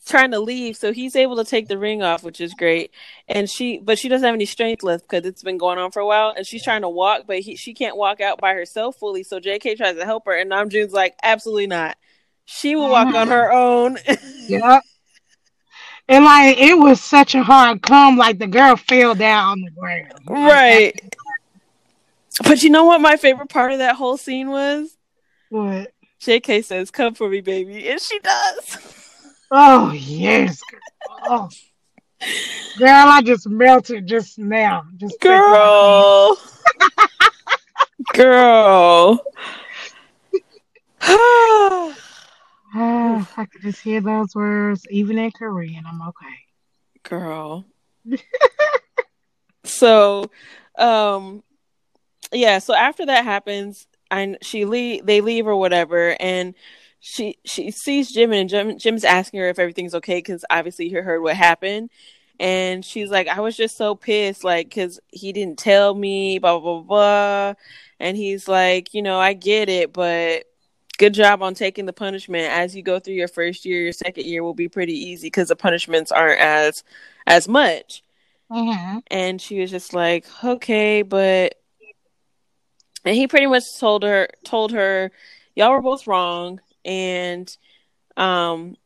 trying 0.05 0.31
to 0.31 0.39
leave, 0.39 0.77
so 0.77 0.91
he's 0.91 1.15
able 1.15 1.35
to 1.35 1.43
take 1.43 1.67
the 1.67 1.77
ring 1.77 2.01
off, 2.01 2.23
which 2.23 2.41
is 2.41 2.53
great. 2.53 2.91
And 3.27 3.49
she 3.49 3.77
but 3.79 3.99
she 3.99 4.09
doesn't 4.09 4.25
have 4.25 4.35
any 4.35 4.45
strength 4.45 4.83
left 4.83 5.07
because 5.07 5.25
it's 5.25 5.43
been 5.43 5.57
going 5.57 5.77
on 5.77 5.91
for 5.91 5.99
a 5.99 6.05
while 6.05 6.33
and 6.35 6.45
she's 6.45 6.63
trying 6.63 6.81
to 6.81 6.89
walk, 6.89 7.23
but 7.27 7.39
he, 7.39 7.55
she 7.55 7.73
can't 7.73 7.97
walk 7.97 8.19
out 8.19 8.39
by 8.39 8.53
herself 8.53 8.97
fully. 8.97 9.23
So 9.23 9.39
JK 9.39 9.77
tries 9.77 9.95
to 9.95 10.05
help 10.05 10.25
her 10.25 10.35
and 10.35 10.51
Namjoon's 10.51 10.93
like, 10.93 11.15
absolutely 11.21 11.67
not. 11.67 11.97
She 12.45 12.75
will 12.75 12.89
walk 12.89 13.13
on 13.13 13.27
her 13.27 13.51
own. 13.51 13.97
Yeah. 14.47 14.79
And 16.09 16.23
like 16.23 16.57
it 16.57 16.77
was 16.77 17.01
such 17.01 17.35
a 17.35 17.43
hard 17.43 17.81
come, 17.81 18.17
like 18.17 18.39
the 18.39 18.47
girl 18.47 18.77
fell 18.77 19.13
down 19.13 19.49
on 19.49 19.61
the 19.61 19.71
ground. 19.71 20.13
right. 20.27 20.93
But 22.43 22.63
you 22.63 22.69
know 22.69 22.85
what 22.85 23.01
my 23.01 23.17
favorite 23.17 23.49
part 23.49 23.71
of 23.71 23.79
that 23.79 23.95
whole 23.95 24.15
scene 24.15 24.49
was? 24.49 24.95
What? 25.49 25.91
JK 26.21 26.63
says, 26.63 26.91
Come 26.91 27.13
for 27.13 27.29
me, 27.29 27.41
baby. 27.41 27.89
And 27.89 27.99
she 27.99 28.19
does. 28.19 28.77
Oh 29.51 29.91
yes. 29.91 30.61
girl. 30.69 30.79
Oh. 31.23 31.49
Girl, 32.77 32.89
I 32.89 33.21
just 33.21 33.47
melted 33.47 34.07
just 34.07 34.39
now. 34.39 34.83
Just 34.97 35.19
Girl. 35.19 36.37
Girl. 38.13 39.19
Ah, 42.73 43.29
I 43.37 43.45
could 43.45 43.61
just 43.61 43.81
hear 43.81 44.01
those 44.01 44.35
words, 44.35 44.85
even 44.89 45.17
in 45.17 45.31
Korean. 45.31 45.85
I'm 45.85 46.01
okay. 46.01 46.35
Girl. 47.03 47.65
so, 49.63 50.29
um, 50.77 51.43
yeah. 52.31 52.59
So 52.59 52.73
after 52.75 53.05
that 53.05 53.23
happens, 53.23 53.87
and 54.11 54.37
she 54.41 54.65
leave, 54.65 55.05
they 55.05 55.21
leave 55.21 55.47
or 55.47 55.55
whatever, 55.55 56.15
and 56.19 56.55
she 56.99 57.37
she 57.45 57.71
sees 57.71 58.11
Jim, 58.11 58.33
and 58.33 58.49
Jim 58.49 58.77
Jim's 58.77 59.03
asking 59.05 59.39
her 59.39 59.49
if 59.49 59.59
everything's 59.59 59.95
okay 59.95 60.17
because 60.17 60.43
obviously 60.49 60.89
he 60.89 60.95
heard 60.95 61.21
what 61.21 61.35
happened, 61.35 61.89
and 62.39 62.83
she's 62.83 63.09
like, 63.09 63.27
I 63.27 63.39
was 63.39 63.55
just 63.55 63.77
so 63.77 63.95
pissed, 63.95 64.43
like, 64.43 64.69
because 64.69 64.99
he 65.11 65.31
didn't 65.33 65.57
tell 65.59 65.93
me, 65.95 66.39
blah 66.39 66.59
blah, 66.59 66.81
blah. 66.81 67.53
and 67.99 68.17
he's 68.17 68.47
like, 68.47 68.93
you 68.93 69.01
know, 69.01 69.19
I 69.19 69.33
get 69.33 69.69
it, 69.69 69.93
but 69.93 70.45
good 70.97 71.13
job 71.13 71.41
on 71.41 71.53
taking 71.53 71.85
the 71.85 71.93
punishment. 71.93 72.51
As 72.51 72.75
you 72.75 72.83
go 72.83 72.99
through 72.99 73.15
your 73.15 73.27
first 73.27 73.65
year 73.65 73.83
your 73.83 73.91
second 73.93 74.25
year 74.25 74.43
will 74.43 74.53
be 74.53 74.67
pretty 74.67 74.93
easy 74.93 75.27
because 75.27 75.49
the 75.49 75.55
punishments 75.55 76.11
aren't 76.11 76.39
as 76.39 76.83
as 77.25 77.47
much. 77.47 78.03
Hmm 78.49 78.99
and 79.07 79.41
she 79.41 79.59
was 79.59 79.69
just 79.69 79.93
like 79.93 80.25
okay 80.43 81.01
but 81.01 81.55
and 83.03 83.15
he 83.15 83.27
pretty 83.27 83.47
much 83.47 83.63
told 83.79 84.03
her 84.03 84.29
told 84.43 84.71
her 84.71 85.11
y'all 85.55 85.71
were 85.71 85.81
both 85.81 86.07
wrong 86.07 86.61
and 86.85 87.57
um 88.15 88.77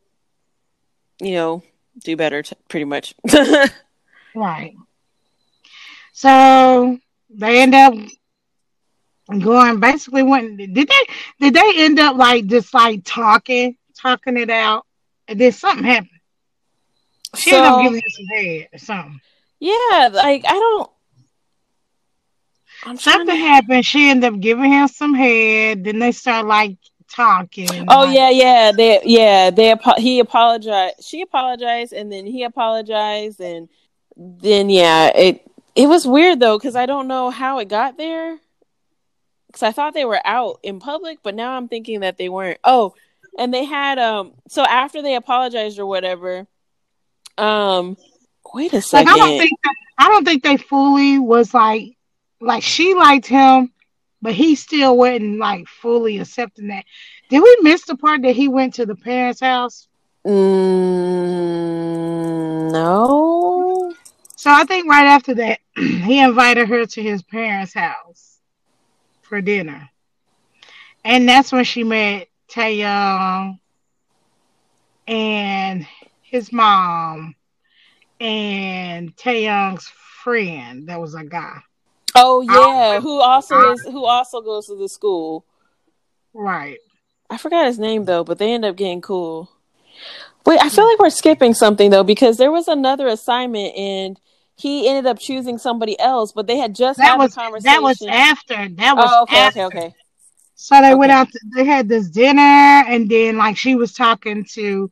you 1.20 1.32
know 1.32 1.62
do 2.04 2.16
better 2.16 2.42
t- 2.42 2.56
pretty 2.68 2.84
much. 2.84 3.14
Right. 4.34 4.74
So 6.12 6.98
they 7.28 7.60
end 7.60 7.74
up 7.74 7.94
going 9.40 9.80
basically 9.80 10.22
went 10.22 10.56
did 10.58 10.74
they 10.74 11.06
did 11.40 11.54
they 11.54 11.72
end 11.76 11.98
up 11.98 12.16
like 12.16 12.46
just 12.46 12.72
like 12.74 13.02
talking 13.04 13.76
talking 13.96 14.36
it 14.36 14.50
out 14.50 14.84
and 15.28 15.40
then 15.40 15.52
something 15.52 15.84
happened 15.84 16.08
she 17.36 17.50
So- 17.50 17.56
ended 17.62 17.72
up 17.72 17.82
giving 17.82 18.00
him 18.00 18.10
some 18.10 18.26
head 18.26 18.68
or 18.72 18.78
something 18.78 19.20
yeah 19.60 20.08
like 20.12 20.44
i 20.46 20.52
don't 20.52 20.90
I'm 22.84 22.96
something 22.96 23.26
to- 23.28 23.36
happened 23.36 23.86
she 23.86 24.10
ended 24.10 24.32
up 24.34 24.40
giving 24.40 24.72
him 24.72 24.88
some 24.88 25.14
head 25.14 25.84
then 25.84 25.98
they 26.00 26.12
start 26.12 26.46
like 26.46 26.76
talking 27.08 27.68
Oh 27.88 28.04
like- 28.04 28.14
yeah, 28.16 28.30
yeah, 28.30 28.72
they 28.72 29.00
yeah 29.04 29.50
they 29.50 29.76
he 29.98 30.18
apologized. 30.18 31.04
She 31.04 31.20
apologized, 31.20 31.92
and 31.92 32.10
then 32.10 32.24
he 32.24 32.42
apologized, 32.42 33.38
and 33.38 33.68
then 34.16 34.70
yeah, 34.70 35.08
it 35.14 35.46
it 35.74 35.88
was 35.88 36.06
weird 36.06 36.40
though 36.40 36.56
because 36.58 36.74
I 36.74 36.86
don't 36.86 37.08
know 37.08 37.28
how 37.28 37.58
it 37.58 37.68
got 37.68 37.98
there. 37.98 38.38
Because 39.52 39.62
I 39.64 39.72
thought 39.72 39.92
they 39.92 40.06
were 40.06 40.20
out 40.24 40.60
in 40.62 40.80
public, 40.80 41.18
but 41.22 41.34
now 41.34 41.52
I'm 41.52 41.68
thinking 41.68 42.00
that 42.00 42.16
they 42.16 42.30
weren't. 42.30 42.58
Oh, 42.64 42.94
and 43.38 43.52
they 43.52 43.64
had 43.66 43.98
um. 43.98 44.32
So 44.48 44.64
after 44.64 45.02
they 45.02 45.14
apologized 45.14 45.78
or 45.78 45.84
whatever, 45.84 46.46
um, 47.36 47.98
wait 48.54 48.72
a 48.72 48.76
like 48.76 48.84
second. 48.84 49.08
I 49.12 49.16
don't 49.18 49.38
think 49.38 49.52
that, 49.62 49.74
I 49.98 50.08
don't 50.08 50.24
think 50.24 50.42
they 50.42 50.56
fully 50.56 51.18
was 51.18 51.52
like 51.52 51.98
like 52.40 52.62
she 52.62 52.94
liked 52.94 53.26
him, 53.26 53.70
but 54.22 54.32
he 54.32 54.54
still 54.54 54.96
wasn't 54.96 55.38
like 55.38 55.68
fully 55.68 56.16
accepting 56.18 56.68
that. 56.68 56.86
Did 57.28 57.42
we 57.42 57.58
miss 57.60 57.84
the 57.84 57.94
part 57.94 58.22
that 58.22 58.34
he 58.34 58.48
went 58.48 58.72
to 58.74 58.86
the 58.86 58.96
parents' 58.96 59.40
house? 59.40 59.86
Mm, 60.26 61.52
no. 62.72 63.92
So 64.36 64.50
I 64.50 64.64
think 64.64 64.88
right 64.88 65.04
after 65.06 65.34
that, 65.34 65.60
he 65.76 66.20
invited 66.20 66.68
her 66.68 66.86
to 66.86 67.02
his 67.02 67.22
parents' 67.22 67.74
house 67.74 68.31
for 69.32 69.40
dinner, 69.40 69.88
and 71.06 71.26
that's 71.26 71.52
when 71.52 71.64
she 71.64 71.84
met 71.84 72.28
Taehyung 72.50 73.58
and 75.08 75.86
his 76.20 76.52
mom 76.52 77.34
and 78.20 79.16
Taehyung's 79.16 79.90
friend. 80.22 80.86
That 80.86 81.00
was 81.00 81.14
a 81.14 81.24
guy, 81.24 81.62
Oh 82.14 82.42
yeah, 82.42 82.96
um, 82.96 83.02
who 83.02 83.22
also 83.22 83.54
uh, 83.54 83.72
is 83.72 83.84
who 83.84 84.04
also 84.04 84.42
goes 84.42 84.66
to 84.66 84.76
the 84.76 84.86
school. 84.86 85.46
right? 86.34 86.76
I 87.30 87.38
forgot 87.38 87.64
his 87.64 87.78
name 87.78 88.04
though, 88.04 88.22
but 88.22 88.36
they 88.36 88.52
end 88.52 88.66
up 88.66 88.76
getting 88.76 89.00
cool. 89.00 89.50
Wait, 90.44 90.60
I 90.60 90.68
feel 90.68 90.86
like 90.86 90.98
we're 90.98 91.08
skipping 91.08 91.54
something 91.54 91.88
though 91.88 92.04
because 92.04 92.36
there 92.36 92.52
was 92.52 92.68
another 92.68 93.06
assignment 93.06 93.74
and 93.76 94.20
he 94.62 94.88
ended 94.88 95.06
up 95.06 95.18
choosing 95.18 95.58
somebody 95.58 95.98
else, 95.98 96.32
but 96.32 96.46
they 96.46 96.56
had 96.56 96.74
just 96.74 96.98
That 96.98 97.10
had 97.12 97.18
was 97.18 97.34
conversation. 97.34 97.72
that 97.72 97.82
was 97.82 98.02
after. 98.02 98.68
That 98.76 98.96
was 98.96 99.10
oh, 99.12 99.22
okay, 99.24 99.36
after. 99.38 99.62
okay, 99.64 99.78
okay. 99.78 99.94
So 100.54 100.80
they 100.80 100.94
went 100.94 101.10
out. 101.10 101.28
To, 101.30 101.40
they 101.56 101.64
had 101.64 101.88
this 101.88 102.08
dinner, 102.08 102.40
and 102.40 103.10
then 103.10 103.36
like 103.36 103.56
she 103.56 103.74
was 103.74 103.92
talking 103.92 104.44
to 104.52 104.90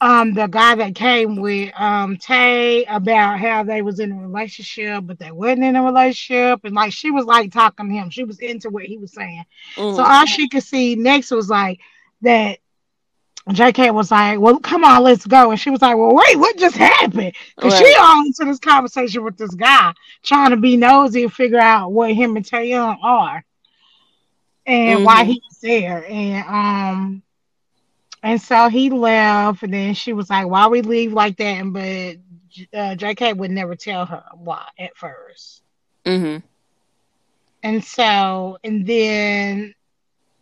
um 0.00 0.32
the 0.32 0.46
guy 0.46 0.76
that 0.76 0.94
came 0.94 1.36
with 1.40 1.72
um 1.78 2.16
Tay 2.16 2.84
about 2.84 3.40
how 3.40 3.64
they 3.64 3.82
was 3.82 3.98
in 3.98 4.12
a 4.12 4.16
relationship, 4.16 5.04
but 5.06 5.18
they 5.18 5.32
wasn't 5.32 5.64
in 5.64 5.74
a 5.76 5.82
relationship, 5.82 6.60
and 6.64 6.74
like 6.74 6.92
she 6.92 7.10
was 7.10 7.24
like 7.24 7.50
talking 7.52 7.88
to 7.88 7.94
him. 7.94 8.10
She 8.10 8.24
was 8.24 8.38
into 8.38 8.70
what 8.70 8.84
he 8.84 8.96
was 8.98 9.12
saying. 9.12 9.44
Mhm. 9.76 9.96
So 9.96 10.04
all 10.04 10.26
she 10.26 10.48
could 10.48 10.62
see 10.62 10.94
next 10.94 11.32
was 11.32 11.50
like 11.50 11.80
that. 12.22 12.58
JK 13.48 13.90
was 13.90 14.10
like, 14.10 14.38
"Well, 14.38 14.58
come 14.58 14.84
on, 14.84 15.02
let's 15.02 15.26
go," 15.26 15.50
and 15.50 15.58
she 15.58 15.70
was 15.70 15.80
like, 15.80 15.96
"Well, 15.96 16.14
wait, 16.14 16.36
what 16.38 16.56
just 16.58 16.76
happened?" 16.76 17.32
Because 17.56 17.74
she 17.74 17.94
all 18.00 18.24
into 18.24 18.44
this 18.44 18.58
conversation 18.58 19.24
with 19.24 19.36
this 19.36 19.54
guy, 19.54 19.92
trying 20.22 20.50
to 20.50 20.56
be 20.56 20.76
nosy 20.76 21.22
and 21.24 21.32
figure 21.32 21.58
out 21.60 21.92
what 21.92 22.12
him 22.12 22.36
and 22.36 22.44
Taehyung 22.44 22.98
are, 23.02 23.44
and 24.66 25.02
why 25.04 25.24
Mhm. 25.24 25.26
he 25.26 25.40
was 25.48 25.58
there, 25.60 26.04
and 26.08 26.44
um, 26.48 27.22
and 28.22 28.40
so 28.40 28.68
he 28.68 28.90
left, 28.90 29.62
and 29.62 29.72
then 29.72 29.94
she 29.94 30.12
was 30.12 30.30
like, 30.30 30.46
"Why 30.46 30.66
we 30.68 30.82
leave 30.82 31.12
like 31.12 31.36
that?" 31.38 31.44
And 31.44 31.72
but 31.72 32.16
uh, 32.78 32.94
JK 32.96 33.32
would 33.34 33.50
never 33.50 33.74
tell 33.76 34.06
her 34.06 34.24
why 34.34 34.66
at 34.78 34.96
first. 34.96 35.62
mm-hmm. 36.04 36.38
And 37.62 37.82
so, 37.84 38.58
and 38.64 38.86
then, 38.86 39.74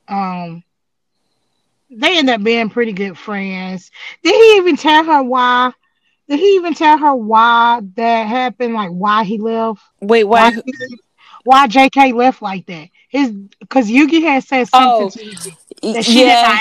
um, 0.09 0.63
they 1.91 2.19
end 2.19 2.31
up 2.31 2.43
being 2.43 2.71
pretty 2.71 2.93
good 2.93 3.17
friends. 3.17 3.91
Did 4.23 4.35
he 4.35 4.57
even 4.59 4.77
tell 4.77 5.05
her 5.05 5.23
why? 5.23 5.73
Did 6.29 6.41
he 6.41 6.57
even 6.57 6.75
tell 6.75 6.99
her 6.99 7.15
why 7.15 7.81
that 7.97 8.27
happened? 8.27 8.75
Like 8.75 8.91
why 8.91 9.25
he 9.25 9.39
left? 9.39 9.81
Wait, 10.01 10.25
Why, 10.25 10.51
why? 10.51 10.63
why 11.45 11.67
JK 11.67 12.15
left 12.15 12.43
like 12.43 12.67
that? 12.67 12.89
His 13.09 13.31
because 13.31 13.89
Yoongi 13.89 14.23
had 14.23 14.45
said 14.45 14.69
something 14.69 14.91
Oh, 14.91 15.11
to 15.11 15.93
that 15.95 16.05
she 16.05 16.25
yeah, 16.27 16.61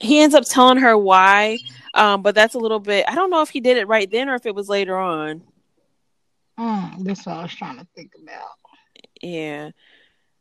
he 0.00 0.20
ends 0.22 0.34
up 0.34 0.44
telling 0.46 0.78
her 0.78 0.96
why. 0.96 1.58
Um, 1.92 2.22
but 2.22 2.34
that's 2.34 2.54
a 2.54 2.58
little 2.58 2.78
bit. 2.78 3.04
I 3.08 3.14
don't 3.14 3.30
know 3.30 3.42
if 3.42 3.50
he 3.50 3.60
did 3.60 3.76
it 3.76 3.88
right 3.88 4.10
then 4.10 4.28
or 4.28 4.34
if 4.36 4.46
it 4.46 4.54
was 4.54 4.68
later 4.68 4.96
on. 4.96 5.42
Mm, 6.58 7.04
that's 7.04 7.26
what 7.26 7.36
I 7.36 7.42
was 7.42 7.54
trying 7.54 7.78
to 7.78 7.86
think 7.94 8.12
about. 8.22 8.48
Yeah. 9.20 9.70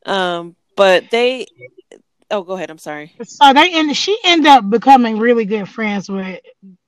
Um, 0.06 0.56
but 0.76 1.10
they. 1.12 1.48
Oh, 2.32 2.44
go 2.44 2.54
ahead. 2.54 2.70
I'm 2.70 2.78
sorry. 2.78 3.16
So 3.24 3.54
they 3.54 3.74
end. 3.74 3.96
She 3.96 4.18
ended 4.24 4.48
up 4.48 4.70
becoming 4.70 5.18
really 5.18 5.46
good 5.46 5.68
friends 5.68 6.10
with 6.10 6.40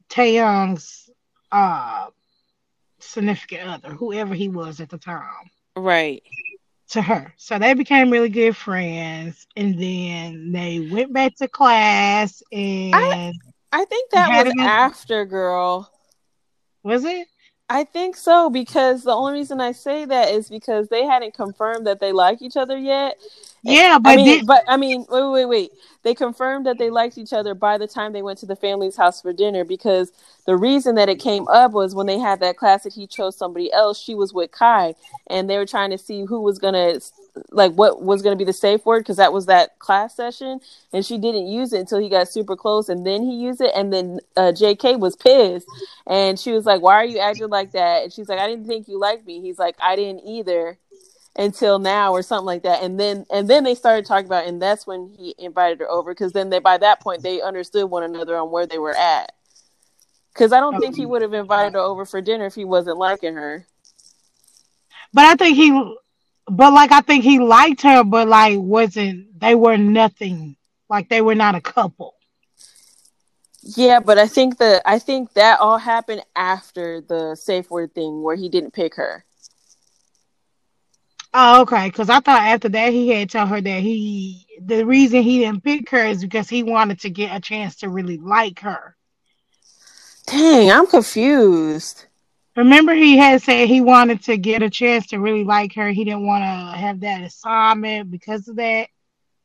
Taehyung's 0.09 1.09
uh 1.51 2.07
significant 2.99 3.67
other, 3.67 3.89
whoever 3.89 4.33
he 4.33 4.49
was 4.49 4.79
at 4.79 4.89
the 4.89 4.97
time. 4.97 5.49
Right. 5.75 6.23
to 6.89 7.01
her. 7.01 7.33
So 7.37 7.57
they 7.57 7.73
became 7.73 8.09
really 8.11 8.29
good 8.29 8.55
friends, 8.55 9.47
and 9.55 9.79
then 9.79 10.51
they 10.51 10.79
went 10.91 11.13
back 11.13 11.35
to 11.37 11.47
class. 11.47 12.43
And 12.51 12.93
I 13.71 13.85
think 13.85 14.11
that 14.11 14.45
was 14.45 14.53
after, 14.59 15.25
girl. 15.25 15.91
was 16.83 17.03
it? 17.05 17.27
I 17.71 17.85
think 17.85 18.17
so 18.17 18.49
because 18.49 19.03
the 19.03 19.13
only 19.13 19.33
reason 19.33 19.61
I 19.61 19.71
say 19.71 20.03
that 20.05 20.29
is 20.31 20.49
because 20.49 20.89
they 20.89 21.05
hadn't 21.05 21.33
confirmed 21.35 21.87
that 21.87 22.01
they 22.01 22.11
like 22.11 22.41
each 22.41 22.57
other 22.57 22.77
yet. 22.77 23.17
Yeah, 23.63 23.97
but 23.99 24.11
I 24.11 24.15
mean, 24.17 24.25
did- 24.25 24.47
but 24.47 24.63
I 24.67 24.77
mean, 24.77 25.05
wait, 25.09 25.29
wait, 25.31 25.45
wait. 25.45 25.71
They 26.03 26.13
confirmed 26.15 26.65
that 26.65 26.77
they 26.79 26.89
liked 26.89 27.17
each 27.17 27.31
other 27.33 27.53
by 27.55 27.77
the 27.77 27.87
time 27.87 28.11
they 28.11 28.23
went 28.23 28.39
to 28.39 28.45
the 28.45 28.55
family's 28.57 28.97
house 28.97 29.21
for 29.21 29.31
dinner 29.33 29.63
because 29.63 30.11
the 30.45 30.57
reason 30.57 30.95
that 30.95 31.09
it 31.09 31.19
came 31.19 31.47
up 31.47 31.71
was 31.71 31.95
when 31.95 32.07
they 32.07 32.19
had 32.19 32.41
that 32.41 32.57
class 32.57 32.83
that 32.83 32.93
he 32.93 33.07
chose 33.07 33.37
somebody 33.37 33.71
else. 33.71 33.99
She 33.99 34.15
was 34.15 34.33
with 34.33 34.51
Kai, 34.51 34.95
and 35.27 35.49
they 35.49 35.57
were 35.57 35.65
trying 35.65 35.91
to 35.91 35.97
see 35.97 36.25
who 36.25 36.41
was 36.41 36.59
gonna 36.59 36.99
like 37.51 37.71
what 37.73 38.01
was 38.01 38.21
gonna 38.21 38.35
be 38.35 38.43
the 38.43 38.53
safe 38.53 38.85
word 38.85 38.99
because 38.99 39.17
that 39.17 39.33
was 39.33 39.45
that 39.45 39.79
class 39.79 40.15
session, 40.15 40.59
and 40.93 41.05
she 41.05 41.17
didn't 41.17 41.47
use 41.47 41.73
it 41.73 41.79
until 41.79 41.99
he 41.99 42.09
got 42.09 42.27
super 42.27 42.55
close, 42.55 42.89
and 42.89 43.05
then 43.05 43.23
he 43.23 43.35
used 43.35 43.61
it, 43.61 43.71
and 43.75 43.91
then 43.91 44.19
uh, 44.35 44.51
J.K. 44.51 44.97
was 44.97 45.15
pissed, 45.15 45.67
and 46.07 46.39
she 46.39 46.51
was 46.51 46.65
like, 46.65 46.81
"Why 46.81 46.95
are 46.95 47.05
you 47.05 47.19
acting 47.19 47.49
like 47.49 47.71
that?" 47.71 48.03
And 48.03 48.13
she's 48.13 48.29
like, 48.29 48.39
"I 48.39 48.47
didn't 48.47 48.67
think 48.67 48.87
you 48.87 48.99
liked 48.99 49.25
me." 49.25 49.41
He's 49.41 49.59
like, 49.59 49.75
"I 49.79 49.95
didn't 49.95 50.25
either." 50.25 50.77
until 51.37 51.79
now 51.79 52.11
or 52.11 52.21
something 52.21 52.45
like 52.45 52.63
that 52.63 52.83
and 52.83 52.99
then 52.99 53.25
and 53.31 53.49
then 53.49 53.63
they 53.63 53.73
started 53.73 54.05
talking 54.05 54.25
about 54.25 54.45
and 54.45 54.61
that's 54.61 54.85
when 54.85 55.07
he 55.17 55.33
invited 55.39 55.79
her 55.79 55.89
over 55.89 56.11
because 56.11 56.33
then 56.33 56.49
they 56.49 56.59
by 56.59 56.77
that 56.77 56.99
point 56.99 57.23
they 57.23 57.39
understood 57.39 57.89
one 57.89 58.03
another 58.03 58.35
on 58.35 58.51
where 58.51 58.67
they 58.67 58.77
were 58.77 58.93
at 58.97 59.31
because 60.33 60.51
i 60.51 60.59
don't 60.59 60.77
think 60.81 60.93
he 60.93 61.05
would 61.05 61.21
have 61.21 61.31
invited 61.31 61.71
her 61.71 61.79
over 61.79 62.03
for 62.03 62.19
dinner 62.19 62.47
if 62.47 62.53
he 62.53 62.65
wasn't 62.65 62.97
liking 62.97 63.35
her 63.35 63.65
but 65.13 65.25
I 65.25 65.35
think 65.35 65.57
he, 65.57 65.95
but 66.51 66.73
like 66.73 66.91
I 66.91 67.01
think 67.01 67.23
he 67.23 67.39
liked 67.39 67.81
her, 67.83 68.03
but 68.03 68.27
like 68.27 68.59
wasn't 68.59 69.39
they 69.39 69.55
were 69.55 69.77
nothing. 69.77 70.57
Like 70.89 71.09
they 71.09 71.21
were 71.21 71.35
not 71.35 71.55
a 71.55 71.61
couple. 71.61 72.15
yeah 73.63 73.99
but 73.99 74.17
i 74.17 74.27
think 74.27 74.57
that 74.57 74.81
i 74.85 74.97
think 74.99 75.33
that 75.33 75.59
all 75.59 75.77
happened 75.77 76.23
after 76.35 77.01
the 77.01 77.35
safe 77.35 77.69
word 77.69 77.93
thing 77.93 78.21
where 78.23 78.35
he 78.35 78.49
didn't 78.49 78.73
pick 78.73 78.95
her 78.95 79.25
Oh, 81.33 81.61
okay. 81.61 81.87
Because 81.87 82.09
I 82.09 82.19
thought 82.19 82.41
after 82.41 82.69
that 82.69 82.91
he 82.91 83.09
had 83.09 83.29
told 83.29 83.49
her 83.49 83.61
that 83.61 83.81
he 83.81 84.45
the 84.61 84.85
reason 84.85 85.23
he 85.23 85.39
didn't 85.39 85.63
pick 85.63 85.89
her 85.89 86.05
is 86.05 86.21
because 86.21 86.49
he 86.49 86.63
wanted 86.63 86.99
to 87.01 87.09
get 87.09 87.35
a 87.35 87.39
chance 87.39 87.77
to 87.77 87.89
really 87.89 88.17
like 88.17 88.59
her. 88.61 88.95
dang 90.27 90.71
i'm 90.71 90.87
confused 90.87 92.05
Remember, 92.55 92.93
he 92.93 93.17
had 93.17 93.41
said 93.41 93.67
he 93.67 93.79
wanted 93.81 94.23
to 94.23 94.37
get 94.37 94.61
a 94.61 94.69
chance 94.69 95.07
to 95.07 95.19
really 95.19 95.43
like 95.45 95.73
her. 95.75 95.89
He 95.89 96.03
didn't 96.03 96.25
want 96.25 96.43
to 96.43 96.77
have 96.77 96.99
that 97.01 97.21
assignment 97.21 98.11
because 98.11 98.47
of 98.47 98.57
that. 98.57 98.89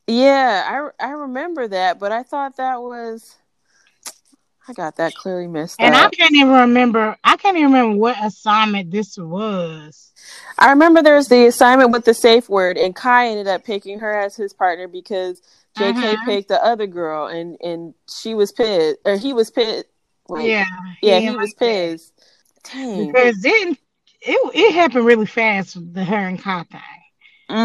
yeah 0.09 0.91
i 1.01 1.07
i 1.09 1.11
remember 1.11 1.67
that 1.67 1.99
but 1.99 2.13
i 2.13 2.23
thought 2.23 2.57
that 2.57 2.81
was 2.81 3.37
I 4.69 4.73
got 4.73 4.97
that 4.97 5.15
clearly 5.15 5.47
missed 5.47 5.81
And 5.81 5.95
up. 5.95 6.07
I 6.07 6.11
can't 6.17 6.35
even 6.35 6.53
remember. 6.53 7.17
I 7.23 7.37
can't 7.37 7.57
even 7.57 7.71
remember 7.73 7.97
what 7.97 8.17
assignment 8.21 8.91
this 8.91 9.17
was. 9.17 10.13
I 10.59 10.71
remember 10.71 11.03
there 11.03 11.15
was 11.15 11.29
the 11.29 11.47
assignment 11.47 11.93
with 11.93 12.05
the 12.05 12.15
safe 12.15 12.49
word, 12.49 12.77
and 12.77 12.93
Kai 12.95 13.29
ended 13.29 13.47
up 13.47 13.63
picking 13.63 14.01
her 14.01 14.19
as 14.19 14.35
his 14.35 14.53
partner 14.53 14.89
because 14.89 15.41
JK 15.79 15.95
Mhm. 15.95 16.25
picked 16.27 16.49
the 16.49 16.65
other 16.65 16.89
girl, 16.89 17.29
and 17.29 17.57
and 17.63 17.95
she 18.09 18.35
was 18.35 18.51
pissed, 18.51 18.99
or 19.05 19.17
he 19.17 19.33
was 19.33 19.53
pissed. 19.53 19.87
Wait, 20.29 20.51
Yeah, 20.51 20.65
yeah, 21.01 21.21
he 21.21 21.27
he 21.29 21.37
was 21.37 21.55
pissed. 21.55 22.16
that. 22.16 22.16
Dang. 22.73 23.07
because 23.13 23.41
then 23.41 23.77
it 24.23 24.51
it 24.55 24.75
happened 24.75 25.05
really 25.07 25.27
fast. 25.27 25.77
The 25.95 26.05
her 26.05 26.17
and 26.29 26.39
Kai 26.41 26.65
thing. 26.65 26.81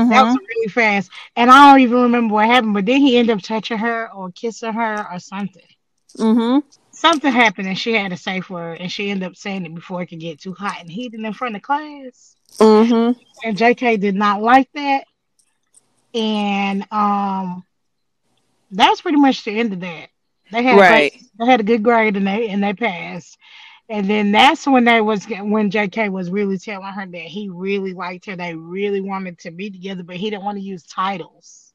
That 0.10 0.24
was 0.24 0.38
really 0.48 0.68
fast, 0.70 1.10
and 1.36 1.50
I 1.50 1.72
don't 1.72 1.82
even 1.82 2.02
remember 2.04 2.36
what 2.36 2.46
happened. 2.46 2.74
But 2.76 2.86
then 2.86 3.02
he 3.02 3.18
ended 3.18 3.36
up 3.36 3.42
touching 3.44 3.78
her 3.80 4.12
or 4.14 4.32
kissing 4.32 4.74
her 4.74 5.08
or 5.12 5.20
something. 5.20 5.64
Mhm. 6.18 6.64
Something 6.92 7.32
happened, 7.32 7.68
and 7.68 7.80
she 7.80 7.94
had 7.94 8.12
a 8.12 8.18
safe 8.18 8.50
word, 8.50 8.80
and 8.80 8.92
she 8.92 9.10
ended 9.10 9.28
up 9.30 9.36
saying 9.36 9.66
it 9.66 9.74
before 9.74 10.04
it 10.04 10.08
could 10.08 10.20
get 10.20 10.40
too 10.40 10.54
hot 10.54 10.78
and 10.82 10.92
heated 10.92 11.20
in 11.22 11.34
front 11.34 11.56
of 11.56 11.62
class. 11.62 12.36
Mhm. 12.60 13.16
and 13.44 13.58
JK 13.58 13.98
did 13.98 14.14
not 14.14 14.42
like 14.42 14.70
that. 14.74 15.06
And 16.14 16.86
um 16.92 17.64
that's 18.72 19.02
pretty 19.02 19.18
much 19.18 19.44
the 19.44 19.58
end 19.58 19.74
of 19.74 19.80
that. 19.80 20.10
They 20.52 20.64
had 20.64 20.76
a 20.78 20.82
Right. 20.82 21.22
they 21.40 21.46
had 21.46 21.60
a 21.62 21.64
good 21.64 21.82
grade 21.84 22.18
and 22.18 22.28
they 22.28 22.50
and 22.50 22.62
they 22.64 22.74
passed. 22.74 23.38
And 23.92 24.10
then 24.10 24.32
that's 24.32 24.66
when 24.66 24.86
they 24.86 25.02
was 25.02 25.26
when 25.28 25.70
JK 25.70 26.14
was 26.14 26.32
really 26.32 26.58
telling 26.58 26.94
her 26.94 27.06
that 27.06 27.22
he 27.22 27.50
really 27.50 27.94
liked 27.94 28.26
her. 28.28 28.38
They 28.38 28.56
really 28.56 29.02
wanted 29.02 29.38
to 29.40 29.52
be 29.52 29.70
together, 29.70 30.02
but 30.02 30.16
he 30.16 30.30
didn't 30.30 30.46
want 30.46 30.58
to 30.58 30.64
use 30.64 30.84
titles. 30.84 31.74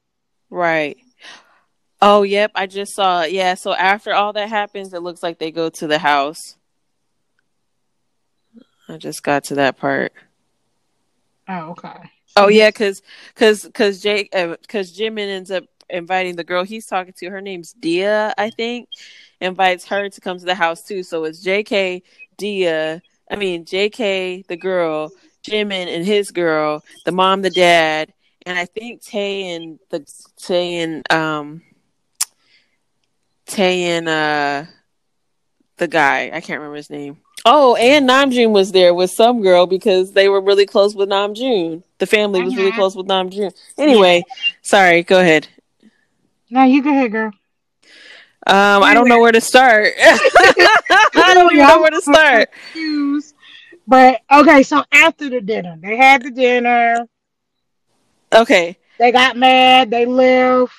Right. 0.49 0.97
Oh, 2.01 2.23
yep. 2.23 2.49
I 2.55 2.65
just 2.65 2.95
saw 2.95 3.21
it. 3.21 3.33
Yeah. 3.33 3.53
So 3.53 3.71
after 3.71 4.15
all 4.15 4.33
that 4.33 4.49
happens, 4.49 4.95
it 4.95 5.03
looks 5.03 5.21
like 5.21 5.37
they 5.37 5.51
go 5.51 5.69
to 5.69 5.85
the 5.85 5.99
house. 5.99 6.55
I 8.89 8.97
just 8.97 9.21
got 9.21 9.43
to 9.45 9.55
that 9.55 9.77
part. 9.77 10.11
Oh, 11.47 11.69
okay. 11.69 12.09
Oh 12.35 12.47
yeah, 12.47 12.69
because 12.69 13.03
because 13.35 13.63
because 13.63 14.01
Jake 14.01 14.31
because 14.31 14.91
uh, 14.91 15.03
Jimin 15.03 15.27
ends 15.27 15.51
up 15.51 15.65
inviting 15.89 16.35
the 16.35 16.43
girl 16.43 16.63
he's 16.63 16.85
talking 16.85 17.13
to. 17.17 17.29
Her 17.29 17.41
name's 17.41 17.73
Dia, 17.73 18.33
I 18.37 18.49
think. 18.49 18.89
Invites 19.39 19.85
her 19.85 20.09
to 20.09 20.21
come 20.21 20.39
to 20.39 20.45
the 20.45 20.55
house 20.55 20.83
too. 20.83 21.03
So 21.03 21.23
it's 21.25 21.41
J.K. 21.41 22.03
Dia. 22.37 23.01
I 23.29 23.35
mean 23.35 23.65
J.K. 23.65 24.43
the 24.47 24.57
girl, 24.57 25.11
Jimin 25.43 25.87
and 25.93 26.05
his 26.05 26.31
girl, 26.31 26.83
the 27.05 27.11
mom, 27.11 27.41
the 27.41 27.49
dad, 27.49 28.13
and 28.45 28.57
I 28.57 28.65
think 28.65 29.01
Tay 29.01 29.53
and 29.55 29.79
the 29.89 30.05
Tay 30.37 30.79
and 30.79 31.11
um 31.11 31.61
Tay 33.45 33.83
and 33.83 34.09
uh 34.09 34.63
the 35.77 35.87
guy. 35.87 36.31
I 36.33 36.41
can't 36.41 36.59
remember 36.59 36.77
his 36.77 36.89
name. 36.89 37.17
Oh, 37.45 37.75
and 37.75 38.09
Namjoon 38.09 38.51
was 38.51 38.71
there 38.71 38.93
with 38.93 39.11
some 39.11 39.41
girl 39.41 39.67
because 39.67 40.11
they 40.11 40.27
were 40.27 40.41
really 40.41 40.65
close 40.65 40.95
with 40.95 41.09
Namjoon. 41.09 41.83
The 41.99 42.05
family 42.05 42.41
was 42.41 42.55
really 42.57 42.71
Mhm. 42.71 42.75
close 42.75 42.95
with 42.95 43.07
Namjoon. 43.07 43.53
Anyway, 43.77 44.23
sorry. 44.63 45.03
Go 45.03 45.19
ahead. 45.19 45.47
No, 46.49 46.63
you 46.63 46.81
go 46.81 46.89
ahead, 46.89 47.11
girl. 47.11 47.31
Um, 48.45 48.83
I 48.83 48.93
don't 48.93 49.09
know 49.09 49.19
where 49.19 49.31
to 49.31 49.41
start. 49.41 49.93
I 49.99 51.31
don't 51.33 51.51
even 51.51 51.67
know 51.67 51.81
where 51.81 51.91
to 51.91 52.01
start. 52.01 52.49
Confused. 52.71 53.35
But 53.85 54.21
okay, 54.31 54.63
so 54.63 54.83
after 54.91 55.29
the 55.29 55.41
dinner, 55.41 55.77
they 55.81 55.97
had 55.97 56.23
the 56.23 56.31
dinner. 56.31 57.07
Okay. 58.33 58.77
They 58.99 59.11
got 59.11 59.37
mad. 59.37 59.91
They 59.91 60.05
left. 60.05 60.73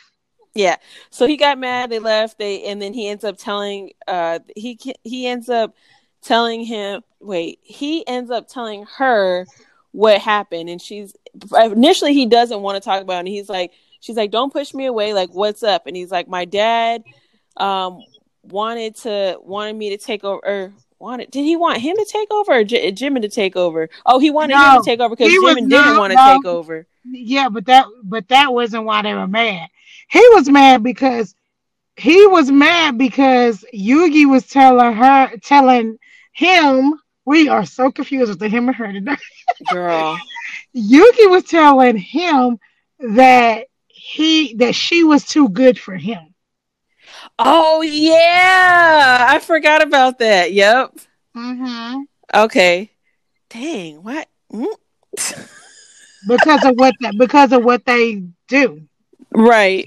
Yeah. 0.54 0.76
So 1.10 1.26
he 1.26 1.36
got 1.36 1.58
mad. 1.58 1.90
They 1.90 1.98
left. 1.98 2.38
They 2.38 2.64
and 2.64 2.80
then 2.80 2.94
he 2.94 3.08
ends 3.08 3.24
up 3.24 3.36
telling. 3.38 3.92
Uh, 4.06 4.38
he 4.56 4.78
he 5.04 5.26
ends 5.26 5.48
up 5.48 5.74
telling 6.22 6.64
him. 6.64 7.02
Wait. 7.20 7.58
He 7.62 8.06
ends 8.06 8.30
up 8.30 8.48
telling 8.48 8.86
her 8.96 9.46
what 9.92 10.20
happened, 10.20 10.68
and 10.68 10.80
she's 10.80 11.14
initially 11.54 12.12
he 12.12 12.26
doesn't 12.26 12.60
want 12.60 12.76
to 12.76 12.86
talk 12.86 13.02
about, 13.02 13.16
it, 13.16 13.20
and 13.20 13.28
he's 13.28 13.48
like, 13.48 13.72
she's 14.00 14.16
like, 14.16 14.30
"Don't 14.30 14.52
push 14.52 14.74
me 14.74 14.86
away. 14.86 15.14
Like, 15.14 15.30
what's 15.30 15.62
up?" 15.62 15.86
And 15.86 15.96
he's 15.96 16.10
like, 16.10 16.28
"My 16.28 16.44
dad, 16.44 17.02
um, 17.56 18.02
wanted 18.42 18.96
to 18.96 19.38
wanted 19.42 19.76
me 19.76 19.90
to 19.90 19.98
take 19.98 20.24
over." 20.24 20.40
Or, 20.44 20.72
Wanted 21.00 21.30
did 21.30 21.44
he 21.44 21.54
want 21.54 21.80
him 21.80 21.94
to 21.96 22.04
take 22.10 22.28
over 22.32 22.54
or 22.54 22.64
J- 22.64 22.90
Jimin 22.90 23.22
to 23.22 23.28
take 23.28 23.54
over? 23.54 23.88
Oh, 24.04 24.18
he 24.18 24.30
wanted 24.32 24.54
him 24.56 24.82
to 24.82 24.84
take 24.84 24.98
over 24.98 25.14
because 25.14 25.32
Jimin 25.32 25.68
didn't 25.68 25.70
not- 25.70 25.98
want 26.00 26.10
to 26.10 26.16
no. 26.16 26.34
take 26.38 26.44
over. 26.44 26.86
Yeah, 27.04 27.48
but 27.50 27.66
that 27.66 27.86
but 28.02 28.26
that 28.28 28.52
wasn't 28.52 28.84
why 28.84 29.02
they 29.02 29.14
were 29.14 29.28
mad. 29.28 29.68
He 30.10 30.18
was 30.32 30.48
mad 30.48 30.82
because 30.82 31.36
he 31.96 32.26
was 32.26 32.50
mad 32.50 32.98
because 32.98 33.64
Yoongi 33.72 34.28
was 34.28 34.44
telling 34.48 34.92
her 34.94 35.30
telling 35.44 35.98
him 36.32 36.94
we 37.24 37.48
are 37.48 37.64
so 37.64 37.92
confused 37.92 38.30
with 38.30 38.40
the 38.40 38.48
him 38.48 38.66
and 38.66 38.76
her 38.76 38.92
today. 38.92 39.16
Girl. 39.72 40.18
Yoongi 40.74 41.30
was 41.30 41.44
telling 41.44 41.96
him 41.96 42.58
that 42.98 43.66
he 44.08 44.54
that 44.54 44.74
she 44.74 45.04
was 45.04 45.22
too 45.22 45.50
good 45.50 45.78
for 45.78 45.94
him. 45.94 46.34
Oh 47.38 47.82
yeah, 47.82 49.26
I 49.28 49.38
forgot 49.38 49.82
about 49.82 50.18
that. 50.20 50.52
Yep. 50.52 50.94
Mm-hmm. 51.36 52.00
Okay. 52.34 52.90
Dang. 53.50 54.02
What? 54.02 54.26
Mm. 54.50 54.74
Because 56.26 56.64
of 56.64 56.76
what 56.76 56.94
that 57.00 57.18
because 57.18 57.52
of 57.52 57.62
what 57.62 57.84
they 57.84 58.24
do. 58.48 58.88
right. 59.34 59.84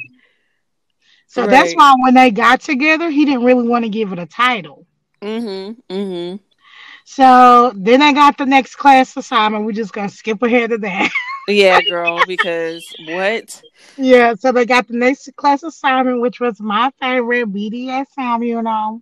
So 1.26 1.48
that's 1.48 1.74
why 1.74 1.96
when 1.98 2.14
they 2.14 2.30
got 2.30 2.62
together, 2.62 3.10
he 3.10 3.26
didn't 3.26 3.44
really 3.44 3.68
want 3.68 3.86
to 3.86 3.90
give 3.90 4.12
it 4.12 4.20
a 4.20 4.28
title. 4.28 4.86
Mm-hmm. 5.22 5.94
Mm-hmm. 5.94 6.36
So 7.06 7.74
then 7.76 8.02
I 8.04 8.14
got 8.14 8.38
the 8.38 8.46
next 8.46 8.76
class 8.76 9.18
assignment. 9.18 9.66
We're 9.66 9.72
just 9.72 9.94
gonna 9.94 10.10
skip 10.10 10.44
ahead 10.44 10.74
of 10.74 10.82
that. 10.82 11.10
Yeah, 11.48 11.82
girl. 11.82 12.24
Because 12.26 12.86
what? 13.06 13.62
yeah, 13.98 14.36
so 14.36 14.52
they 14.52 14.66
got 14.66 14.88
the 14.88 14.96
next 14.96 15.30
class 15.36 15.64
assignment, 15.64 16.22
which 16.22 16.40
was 16.40 16.60
my 16.60 16.92
favorite 17.00 17.52
BDSM, 17.52 18.46
you 18.46 18.62
know. 18.62 19.02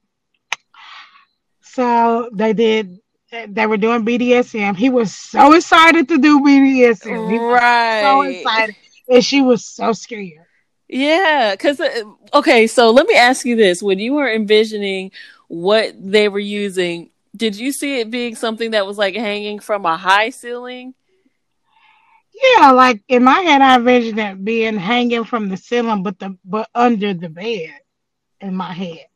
So 1.61 2.29
they 2.33 2.53
did 2.53 2.99
they 3.31 3.67
were 3.67 3.77
doing 3.77 4.05
BDSM. 4.05 4.75
He 4.75 4.89
was 4.89 5.13
so 5.13 5.53
excited 5.53 6.07
to 6.07 6.17
do 6.17 6.39
BDSM. 6.39 7.31
He 7.31 7.39
was 7.39 8.01
so 8.01 8.21
excited. 8.21 8.75
And 9.07 9.25
she 9.25 9.41
was 9.41 9.65
so 9.65 9.93
scared. 9.93 10.45
Yeah. 10.87 11.53
Because 11.53 11.79
uh, 11.79 12.03
okay. 12.33 12.67
So 12.67 12.89
let 12.89 13.07
me 13.07 13.15
ask 13.15 13.45
you 13.45 13.55
this: 13.55 13.83
When 13.83 13.99
you 13.99 14.13
were 14.13 14.31
envisioning 14.31 15.11
what 15.47 15.93
they 15.99 16.27
were 16.27 16.39
using, 16.39 17.11
did 17.35 17.55
you 17.55 17.71
see 17.71 17.99
it 17.99 18.09
being 18.09 18.35
something 18.35 18.71
that 18.71 18.87
was 18.87 18.97
like 18.97 19.15
hanging 19.15 19.59
from 19.59 19.85
a 19.85 19.97
high 19.97 20.31
ceiling? 20.31 20.95
Yeah, 22.41 22.71
like 22.71 23.01
in 23.07 23.23
my 23.23 23.39
head 23.41 23.61
I 23.61 23.75
envisioned 23.75 24.19
it 24.19 24.43
being 24.43 24.77
hanging 24.77 25.25
from 25.25 25.49
the 25.49 25.57
ceiling 25.57 26.03
but 26.03 26.19
the 26.19 26.37
but 26.45 26.69
under 26.73 27.13
the 27.13 27.29
bed 27.29 27.79
in 28.39 28.55
my 28.55 28.73
head. 28.73 29.07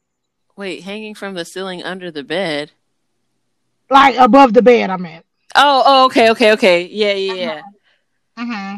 Wait, 0.56 0.84
hanging 0.84 1.16
from 1.16 1.34
the 1.34 1.46
ceiling 1.46 1.84
under 1.84 2.12
the 2.12 2.24
bed. 2.24 2.72
Like 3.90 4.16
above 4.18 4.54
the 4.54 4.62
bed, 4.62 4.90
I 4.90 4.98
meant. 4.98 5.26
Oh, 5.56 5.84
oh, 5.86 6.06
okay, 6.06 6.32
okay, 6.32 6.52
okay. 6.54 6.86
Yeah, 6.86 7.14
yeah, 7.14 7.34
yeah. 7.34 7.62
Mm-hmm. 8.38 8.78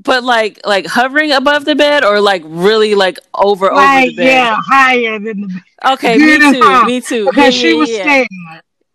But 0.00 0.24
like, 0.24 0.60
like 0.64 0.86
hovering 0.86 1.32
above 1.32 1.64
the 1.64 1.74
bed, 1.74 2.04
or 2.04 2.20
like 2.20 2.42
really 2.44 2.94
like 2.94 3.18
over 3.34 3.70
over 3.70 3.80
the 4.06 4.14
bed. 4.16 4.26
yeah, 4.26 4.56
higher 4.60 5.18
than 5.18 5.42
the 5.42 5.46
bed. 5.48 5.92
Okay, 5.92 6.18
Good 6.18 6.40
me 6.40 6.52
too. 6.52 6.60
high, 6.60 6.86
Me 6.86 7.00
too. 7.00 7.24
Because 7.26 7.54
yeah, 7.54 7.60
she 7.60 7.68
yeah, 7.70 7.78
was 7.78 7.90
yeah. 7.90 8.02
scared. 8.02 8.28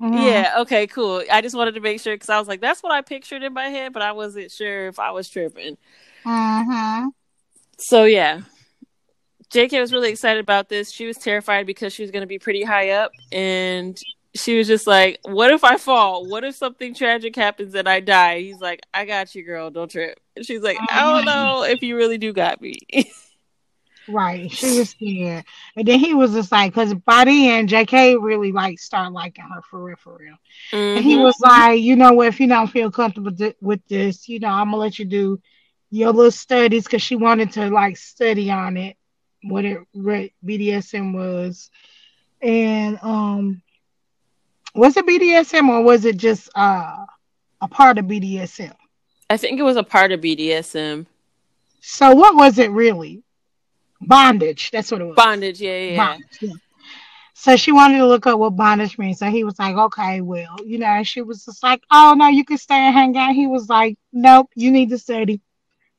Mhm. 0.02 0.26
Yeah. 0.26 0.54
Okay. 0.60 0.88
Cool. 0.88 1.24
I 1.32 1.42
just 1.42 1.56
wanted 1.56 1.74
to 1.76 1.82
make 1.82 2.00
sure 2.00 2.14
because 2.14 2.30
I 2.30 2.40
was 2.40 2.48
like, 2.48 2.62
that's 2.62 2.84
what 2.84 2.92
I 2.92 3.02
pictured 3.02 3.44
in 3.44 3.54
my 3.54 3.70
head, 3.70 3.94
but 3.94 4.02
I 4.02 4.12
wasn't 4.12 4.52
sure 4.52 4.88
if 4.88 5.00
I 5.00 5.12
was 5.12 5.30
tripping. 5.30 5.78
Mhm. 6.26 7.10
So 7.80 8.06
yeah, 8.06 8.42
JK 9.52 9.80
was 9.80 9.94
really 9.94 10.10
excited 10.10 10.40
about 10.40 10.70
this. 10.70 10.92
She 10.92 11.06
was 11.06 11.18
terrified 11.18 11.66
because 11.66 11.94
she 11.94 12.02
was 12.04 12.12
going 12.12 12.22
to 12.22 12.28
be 12.28 12.40
pretty 12.40 12.64
high 12.64 12.92
up, 12.92 13.12
and 13.32 13.98
she 14.36 14.58
was 14.58 14.68
just 14.68 14.86
like, 14.88 15.20
"What 15.24 15.52
if 15.52 15.64
I 15.64 15.78
fall? 15.78 16.26
What 16.28 16.44
if 16.44 16.56
something 16.56 16.94
tragic 16.94 17.36
happens 17.36 17.74
and 17.76 17.88
I 17.88 18.00
die?" 18.02 18.42
He's 18.42 18.60
like, 18.60 18.82
"I 18.94 19.06
got 19.06 19.34
you, 19.36 19.44
girl. 19.44 19.70
Don't 19.70 19.90
trip." 19.90 20.20
And 20.36 20.46
she's 20.46 20.62
like, 20.62 20.78
"I 20.90 21.00
don't 21.02 21.26
know 21.26 21.64
if 21.64 21.82
you 21.82 21.96
really 21.96 22.18
do 22.18 22.34
got 22.34 22.62
me." 22.62 22.80
Right. 24.08 24.52
She 24.56 24.72
was 24.72 24.90
scared. 24.92 25.46
And 25.76 25.88
then 25.88 26.00
he 26.00 26.14
was 26.14 26.34
just 26.34 26.52
like, 26.52 26.74
because 26.74 26.94
by 26.94 27.26
the 27.26 27.50
end, 27.50 27.70
JK 27.70 28.16
really 28.16 28.52
like 28.52 28.80
started 28.80 29.12
liking 29.12 29.46
her 29.54 29.62
for 29.62 29.84
real, 29.84 29.98
for 29.98 30.18
real. 30.18 30.36
And 30.96 31.04
he 31.04 31.16
Mhm. 31.16 31.22
was 31.22 31.36
like, 31.40 31.80
you 31.82 31.96
know 31.96 32.14
what, 32.14 32.28
if 32.28 32.40
you 32.40 32.48
don't 32.48 32.68
feel 32.68 32.92
comfortable 32.92 33.32
th- 33.32 33.56
with 33.62 33.82
this, 33.88 34.28
you 34.28 34.40
know, 34.40 34.50
I'm 34.50 34.68
gonna 34.68 34.78
let 34.78 35.00
you 35.00 35.06
do 35.06 35.40
your 35.92 36.12
little 36.12 36.32
studies 36.32 36.84
because 36.86 37.02
she 37.02 37.16
wanted 37.16 37.52
to 37.54 37.70
like 37.70 37.98
study 37.98 38.50
on 38.52 38.78
it, 38.78 38.98
what 39.44 39.66
it 39.66 39.80
what 39.94 40.30
BDSM 40.44 41.14
was. 41.14 41.70
And 42.42 43.00
um 43.02 43.62
was 44.76 44.98
it 44.98 45.06
BDSM 45.08 45.70
or 45.70 45.84
was 45.84 46.06
it 46.06 46.18
just 46.18 46.50
uh 46.56 46.96
a 47.62 47.68
part 47.68 47.98
of 47.98 48.08
BDSM? 48.08 48.74
I 49.30 49.38
think 49.38 49.60
it 49.60 49.64
was 49.64 49.78
a 49.78 49.84
part 49.84 50.12
of 50.12 50.22
BDSM 50.22 51.08
So 51.82 52.14
what 52.16 52.36
was 52.36 52.58
it 52.60 52.72
really? 52.72 53.24
Bondage. 54.02 54.72
That's 54.72 54.92
what 54.92 55.02
it 55.02 55.06
was. 55.06 55.16
bondage. 55.16 55.62
Yeah, 55.62 55.78
yeah. 55.78 55.98
Bondage, 55.98 56.38
yeah. 56.42 56.54
So 57.34 57.56
she 57.56 57.72
wanted 57.72 58.00
to 58.00 58.08
look 58.08 58.26
up 58.26 58.40
what 58.40 58.56
bondage 58.56 58.98
means. 58.98 59.20
So 59.20 59.30
he 59.30 59.44
was 59.44 59.60
like, 59.60 59.76
okay, 59.76 60.22
well, 60.22 60.58
you 60.66 60.80
know, 60.80 60.88
and 60.88 61.08
she 61.08 61.22
was 61.22 61.46
just 61.46 61.62
like, 61.62 61.84
oh, 61.92 62.16
no, 62.18 62.28
you 62.28 62.44
can 62.44 62.58
stay 62.58 62.76
and 62.76 62.96
hang 62.96 63.16
out. 63.16 63.36
He 63.36 63.46
was 63.46 63.70
like, 63.70 63.98
nope, 64.12 64.50
you 64.56 64.72
need 64.72 64.90
to 64.90 64.98
study, 64.98 65.40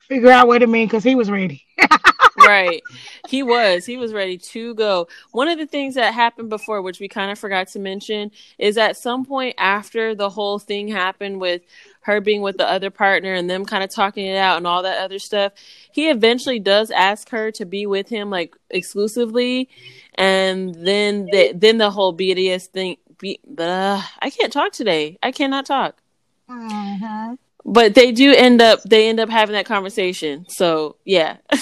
figure 0.01 0.33
out 0.33 0.49
what 0.49 0.63
it 0.63 0.69
means 0.69 0.91
because 0.91 1.05
he 1.05 1.15
was 1.15 1.31
ready. 1.31 1.65
right. 2.49 2.83
He 3.29 3.43
was. 3.43 3.85
He 3.85 3.97
was 3.97 4.13
ready 4.13 4.39
to 4.39 4.75
go. 4.75 5.09
One 5.33 5.49
of 5.49 5.59
the 5.59 5.67
things 5.67 5.95
that 5.95 6.15
happened 6.15 6.49
before, 6.49 6.83
which 6.83 7.01
we 7.01 7.09
kind 7.09 7.31
of 7.31 7.39
forgot 7.39 7.69
to 7.69 7.79
mention, 7.79 8.31
is 8.59 8.79
at 8.79 8.97
some 8.97 9.25
point 9.25 9.55
after 9.59 10.15
the 10.15 10.31
whole 10.31 10.59
thing 10.59 10.89
happened 10.89 11.41
with 11.41 11.63
her 12.03 12.21
being 12.21 12.41
with 12.41 12.57
the 12.57 12.69
other 12.69 12.91
partner 12.91 13.35
and 13.35 13.51
them 13.51 13.67
kind 13.67 13.85
of 13.85 13.91
talking 13.91 14.27
it 14.27 14.37
out 14.37 14.57
and 14.57 14.67
all 14.67 14.83
that 14.83 15.03
other 15.03 15.19
stuff, 15.19 15.53
he 15.93 16.09
eventually 16.09 16.59
does 16.59 16.91
ask 16.91 17.29
her 17.31 17.51
to 17.53 17.67
be 17.67 17.87
with 17.87 18.09
him 18.09 18.31
like 18.31 18.57
exclusively, 18.71 19.69
and 20.15 20.75
then 20.75 21.27
the 21.27 21.53
then 21.55 21.79
the 21.79 21.91
whole 21.91 22.17
BDS 22.17 22.67
thing. 22.67 22.97
Be, 23.19 23.41
uh, 23.59 24.01
I 24.21 24.31
can't 24.31 24.53
talk 24.53 24.73
today. 24.73 25.19
I 25.23 25.33
cannot 25.33 25.67
talk. 25.67 26.01
Mm-hmm. 26.49 27.35
But 27.65 27.95
they 27.95 28.13
do 28.13 28.33
end 28.33 28.63
up 28.63 28.83
they 28.85 29.09
end 29.09 29.21
up 29.21 29.29
having 29.29 29.55
that 29.55 29.67
conversation. 29.67 30.47
So 30.49 30.97
yeah. 31.05 31.39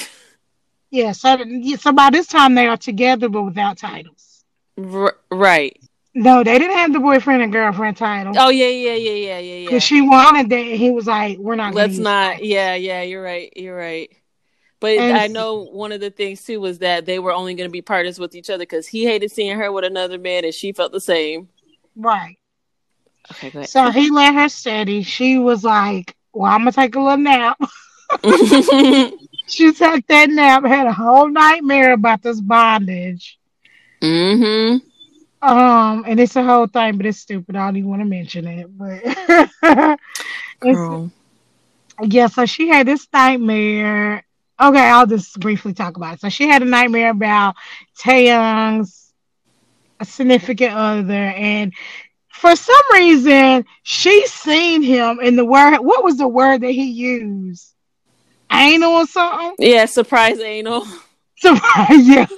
yeah. 0.91 1.13
So 1.13 1.37
so 1.79 1.93
by 1.93 2.11
this 2.11 2.27
time 2.27 2.55
they 2.55 2.67
are 2.67 2.77
together 2.77 3.29
but 3.29 3.43
without 3.43 3.79
titles. 3.79 4.45
R- 4.79 5.17
right. 5.31 5.79
No, 6.15 6.43
they 6.43 6.59
didn't 6.59 6.77
have 6.77 6.95
the 6.95 6.99
boyfriend 6.99 7.43
and 7.43 7.53
girlfriend 7.53 7.99
title. 7.99 8.33
Oh 8.39 8.49
yeah, 8.49 8.69
yeah, 8.69 8.95
yeah, 8.95 9.11
yeah, 9.11 9.39
yeah, 9.39 9.55
yeah. 9.55 9.65
Because 9.67 9.83
she 9.83 10.01
wanted 10.01 10.49
that, 10.49 10.57
and 10.57 10.79
he 10.79 10.91
was 10.91 11.07
like, 11.07 11.37
"We're 11.37 11.57
not. 11.57 11.75
Let's 11.75 11.99
not." 11.99 12.43
Yeah, 12.43 12.75
yeah. 12.75 13.03
You're 13.03 13.23
right. 13.23 13.53
You're 13.55 13.77
right. 13.77 14.11
But 14.81 14.99
and 14.99 15.17
I 15.17 15.27
know 15.27 15.67
one 15.67 15.93
of 15.93 16.01
the 16.01 16.11
things 16.11 16.43
too 16.43 16.59
was 16.59 16.79
that 16.79 17.05
they 17.05 17.19
were 17.19 17.33
only 17.33 17.55
going 17.55 17.69
to 17.69 17.73
be 17.73 17.83
partners 17.83 18.19
with 18.19 18.35
each 18.35 18.49
other 18.49 18.63
because 18.63 18.87
he 18.87 19.05
hated 19.05 19.31
seeing 19.31 19.59
her 19.59 19.71
with 19.71 19.85
another 19.85 20.19
man, 20.19 20.47
and 20.47 20.55
she 20.55 20.73
felt 20.73 20.93
the 20.93 21.01
same. 21.01 21.49
Right. 21.95 22.39
Okay. 23.43 23.65
So 23.65 23.91
he 23.91 24.11
let 24.11 24.35
her 24.35 24.49
steady. 24.49 25.03
She 25.03 25.39
was 25.39 25.65
like, 25.65 26.17
"Well, 26.33 26.51
I'm 26.51 26.61
gonna 26.61 26.73
take 26.73 26.95
a 26.95 27.01
little 27.01 27.19
nap." 27.19 27.59
she 29.47 29.73
took 29.73 30.07
that 30.07 30.31
nap, 30.31 30.65
had 30.65 30.87
a 30.87 30.93
whole 30.93 31.29
nightmare 31.29 31.93
about 31.93 32.23
this 32.23 32.41
bondage. 32.41 33.39
Mm-hmm. 34.01 34.87
Um, 35.47 36.05
and 36.07 36.19
it's 36.19 36.37
a 36.37 36.43
whole 36.43 36.67
thing, 36.67 36.97
but 36.97 37.07
it's 37.07 37.19
stupid. 37.19 37.57
I 37.57 37.67
don't 37.67 37.77
even 37.77 37.91
want 37.91 38.03
to 38.03 38.07
mention 38.07 38.47
it. 38.47 38.69
But 38.77 39.99
Girl. 40.61 41.11
yeah, 42.03 42.27
so 42.27 42.47
she 42.47 42.69
had 42.69 42.87
this 42.87 43.07
nightmare. 43.13 44.25
Okay, 44.61 44.81
I'll 44.81 45.07
just 45.07 45.39
briefly 45.39 45.75
talk 45.75 45.97
about 45.97 46.15
it. 46.15 46.21
So 46.21 46.29
she 46.31 46.49
had 46.49 46.63
a 46.63 46.67
nightmare 46.67 47.11
about 47.11 47.55
Taehyung's 48.01 49.13
significant 50.03 50.75
other, 50.75 51.13
and 51.13 51.73
for 52.29 52.57
some 52.57 52.83
reason 52.93 53.65
she 53.83 54.27
seen 54.27 54.83
him 54.83 55.21
in 55.21 55.37
the 55.37 55.45
word. 55.45 55.79
What 55.79 56.03
was 56.03 56.17
the 56.17 56.29
word 56.29 56.63
that 56.63 56.71
he 56.71 56.91
used? 56.91 57.76
Anal 58.51 58.93
or 58.93 59.07
something? 59.07 59.55
Yeah, 59.59 59.87
surprise 59.87 60.41
anal. 60.41 60.87
Surprise, 61.39 62.09
yeah. 62.09 62.25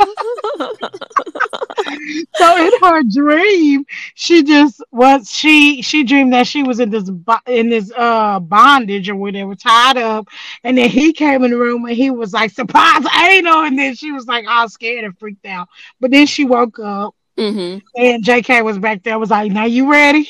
so 2.34 2.66
in 2.66 2.72
her 2.82 3.02
dream, 3.04 3.84
she 4.14 4.42
just 4.42 4.82
was 4.90 5.30
she 5.30 5.82
she 5.82 6.02
dreamed 6.02 6.32
that 6.32 6.48
she 6.48 6.64
was 6.64 6.80
in 6.80 6.90
this 6.90 7.08
in 7.46 7.68
this 7.68 7.92
uh 7.96 8.40
bondage 8.40 9.08
or 9.08 9.14
whatever, 9.14 9.54
tied 9.54 9.98
up, 9.98 10.26
and 10.64 10.76
then 10.76 10.90
he 10.90 11.12
came 11.12 11.44
in 11.44 11.52
the 11.52 11.56
room 11.56 11.84
and 11.84 11.96
he 11.96 12.10
was 12.10 12.32
like, 12.32 12.50
"Surprise, 12.50 13.04
anal," 13.16 13.62
and 13.62 13.78
then 13.78 13.94
she 13.94 14.10
was 14.10 14.26
like 14.26 14.46
all 14.48 14.68
scared 14.68 15.04
and 15.04 15.16
freaked 15.16 15.46
out. 15.46 15.68
But 16.00 16.10
then 16.10 16.26
she 16.26 16.44
woke 16.44 16.80
up, 16.80 17.14
mm-hmm. 17.36 17.78
and 17.94 18.24
J.K. 18.24 18.62
was 18.62 18.80
back 18.80 19.04
there, 19.04 19.16
was 19.16 19.30
like, 19.30 19.52
"Now 19.52 19.66
you 19.66 19.88
ready?" 19.88 20.28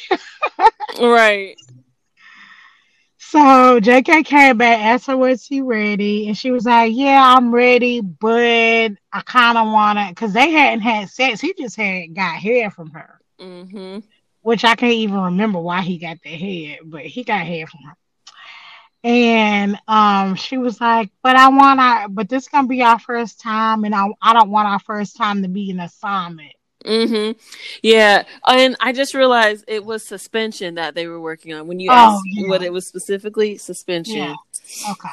right. 1.01 1.57
So 3.31 3.79
JK 3.79 4.24
came 4.24 4.57
back, 4.57 4.81
asked 4.81 5.07
her 5.09 5.14
was 5.14 5.45
she 5.45 5.61
ready, 5.61 6.29
and 6.29 6.39
she 6.39 6.51
was 6.51 6.64
like, 6.64 6.95
"Yeah, 6.97 7.22
I'm 7.37 7.55
ready, 7.55 8.01
but 8.01 8.93
I 9.12 9.20
kind 9.22 9.59
of 9.59 9.66
wanna," 9.66 10.07
because 10.09 10.33
they 10.33 10.51
hadn't 10.51 10.81
had 10.81 11.11
sex. 11.11 11.39
He 11.39 11.53
just 11.53 11.76
had 11.76 12.14
got 12.14 12.37
hair 12.37 12.70
from 12.70 12.91
her, 12.93 13.20
mm-hmm. 13.39 13.99
which 14.41 14.64
I 14.64 14.74
can't 14.76 14.95
even 14.95 15.20
remember 15.20 15.61
why 15.61 15.83
he 15.83 15.99
got 15.99 16.22
the 16.22 16.31
hair, 16.31 16.79
but 16.83 17.03
he 17.03 17.22
got 17.22 17.47
hair 17.47 17.66
from 17.66 17.81
her. 17.83 17.97
And 19.05 19.79
um, 19.87 20.35
she 20.35 20.57
was 20.57 20.81
like, 20.81 21.11
"But 21.22 21.37
I 21.37 21.51
want 21.51 21.81
our, 21.81 22.09
but 22.09 22.31
this 22.31 22.49
gonna 22.49 22.66
be 22.66 22.83
our 22.83 22.99
first 22.99 23.41
time, 23.41 23.85
and 23.85 23.95
I 23.95 24.07
I 24.22 24.33
don't 24.33 24.49
want 24.51 24.68
our 24.68 24.81
first 24.81 25.18
time 25.18 25.43
to 25.43 25.49
be 25.49 25.70
an 25.70 25.81
assignment." 25.81 26.55
Mm-hmm. 26.85 27.33
Yeah, 27.83 28.24
and 28.47 28.76
I 28.81 28.93
just 28.93 29.14
realized 29.14 29.64
it 29.66 29.85
was 29.85 30.07
suspension 30.07 30.76
that 30.76 30.95
they 30.95 31.07
were 31.07 31.20
working 31.20 31.53
on. 31.53 31.66
When 31.66 31.81
you 31.81 31.91
Oh, 31.91 31.95
asked 31.95 32.22
yeah. 32.26 32.49
what 32.49 32.62
it 32.62 32.72
was 32.72 32.87
specifically, 32.87 33.59
suspension. 33.59 34.16
Yeah. 34.16 34.35
Okay. 34.91 35.09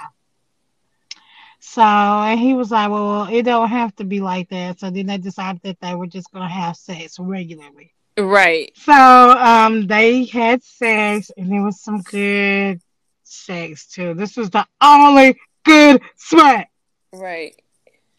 So 1.60 1.82
and 1.82 2.40
he 2.40 2.54
was 2.54 2.70
like, 2.72 2.90
"Well, 2.92 3.28
it 3.32 3.44
don't 3.44 3.70
have 3.70 3.96
to 3.96 4.04
be 4.04 4.22
like 4.22 4.50
that." 4.50 4.80
So 4.80 4.90
then 4.92 5.08
they 5.08 5.18
decided 5.18 5.62
that 5.64 5.80
they 5.82 5.96
were 5.96 6.08
just 6.08 6.32
gonna 6.32 6.48
have 6.48 6.78
sex 6.78 7.18
regularly. 7.20 7.94
Right. 8.18 8.72
So 8.78 8.94
um, 8.94 9.88
they 9.88 10.26
had 10.26 10.64
sex, 10.64 11.32
and 11.36 11.52
it 11.52 11.60
was 11.62 11.82
some 11.82 12.02
good 12.04 12.80
sex 13.24 13.88
too. 13.88 14.14
This 14.14 14.38
was 14.38 14.52
the 14.52 14.66
only 14.80 15.38
good 15.64 16.02
sweat. 16.16 16.70
Right. 17.12 17.60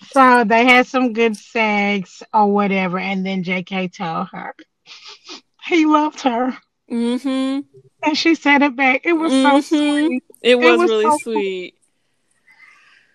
So 0.02 0.44
they 0.44 0.64
had 0.66 0.86
some 0.86 1.12
good 1.12 1.36
sex 1.36 2.22
or 2.32 2.50
whatever, 2.52 2.98
and 2.98 3.24
then 3.24 3.42
JK 3.42 3.88
told 3.96 4.28
her 4.28 4.54
he 5.64 5.86
loved 5.86 6.20
her, 6.22 6.56
Mm-hmm. 6.90 7.60
and 8.04 8.16
she 8.18 8.34
said 8.36 8.62
it 8.62 8.76
back. 8.76 9.00
It 9.04 9.14
was 9.14 9.32
so 9.32 9.38
Mhm. 9.58 9.62
sweet. 9.64 10.22
It 10.42 10.54
was, 10.56 10.78
was 10.78 10.90
really 10.90 11.04
so 11.04 11.18
sweet. 11.18 11.74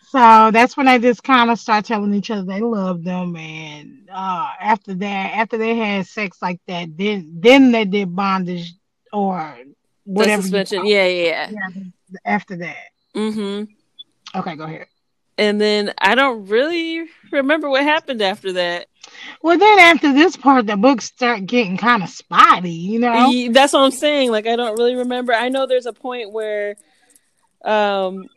So 0.09 0.49
that's 0.51 0.75
when 0.75 0.87
they 0.87 0.99
just 0.99 1.23
kind 1.23 1.49
of 1.49 1.57
start 1.59 1.85
telling 1.85 2.13
each 2.13 2.29
other 2.31 2.43
they 2.43 2.59
love 2.59 3.03
them, 3.03 3.35
and 3.37 4.09
uh, 4.11 4.49
after 4.59 4.93
that, 4.95 5.33
after 5.37 5.57
they 5.57 5.75
had 5.75 6.05
sex 6.07 6.41
like 6.41 6.59
that, 6.67 6.97
then 6.97 7.31
then 7.39 7.71
they 7.71 7.85
did 7.85 8.13
bondage 8.13 8.73
or 9.13 9.57
The 9.63 10.13
whatever. 10.13 10.41
you 10.41 10.41
suspension. 10.41 10.85
Yeah, 10.85 11.05
yeah. 11.05 11.49
Yeah, 11.51 11.83
After 12.25 12.57
that. 12.57 12.87
Mm-hmm. 13.15 14.39
okay, 14.39 14.55
go 14.57 14.63
ahead. 14.65 14.87
And 15.41 15.59
then 15.59 15.91
I 15.97 16.13
don't 16.13 16.45
really 16.45 17.03
remember 17.31 17.67
what 17.67 17.81
happened 17.81 18.21
after 18.21 18.53
that. 18.53 18.85
Well, 19.41 19.57
then 19.57 19.79
after 19.79 20.13
this 20.13 20.37
part, 20.37 20.67
the 20.67 20.77
books 20.77 21.05
start 21.05 21.47
getting 21.47 21.77
kind 21.77 22.03
of 22.03 22.09
spotty, 22.09 22.69
you 22.69 22.99
know. 22.99 23.49
That's 23.51 23.73
what 23.73 23.81
I'm 23.81 23.89
saying. 23.89 24.29
Like 24.29 24.45
I 24.45 24.55
don't 24.55 24.77
really 24.77 24.93
remember. 24.93 25.33
I 25.33 25.49
know 25.49 25.65
there's 25.65 25.87
a 25.87 25.93
point 25.93 26.31
where, 26.31 26.75
um, 27.65 28.27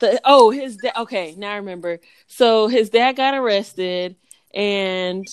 the 0.00 0.20
oh 0.22 0.50
his 0.50 0.76
dad. 0.76 0.92
Okay, 0.98 1.34
now 1.38 1.52
I 1.52 1.56
remember. 1.56 1.98
So 2.26 2.68
his 2.68 2.90
dad 2.90 3.16
got 3.16 3.32
arrested, 3.32 4.16
and 4.52 5.26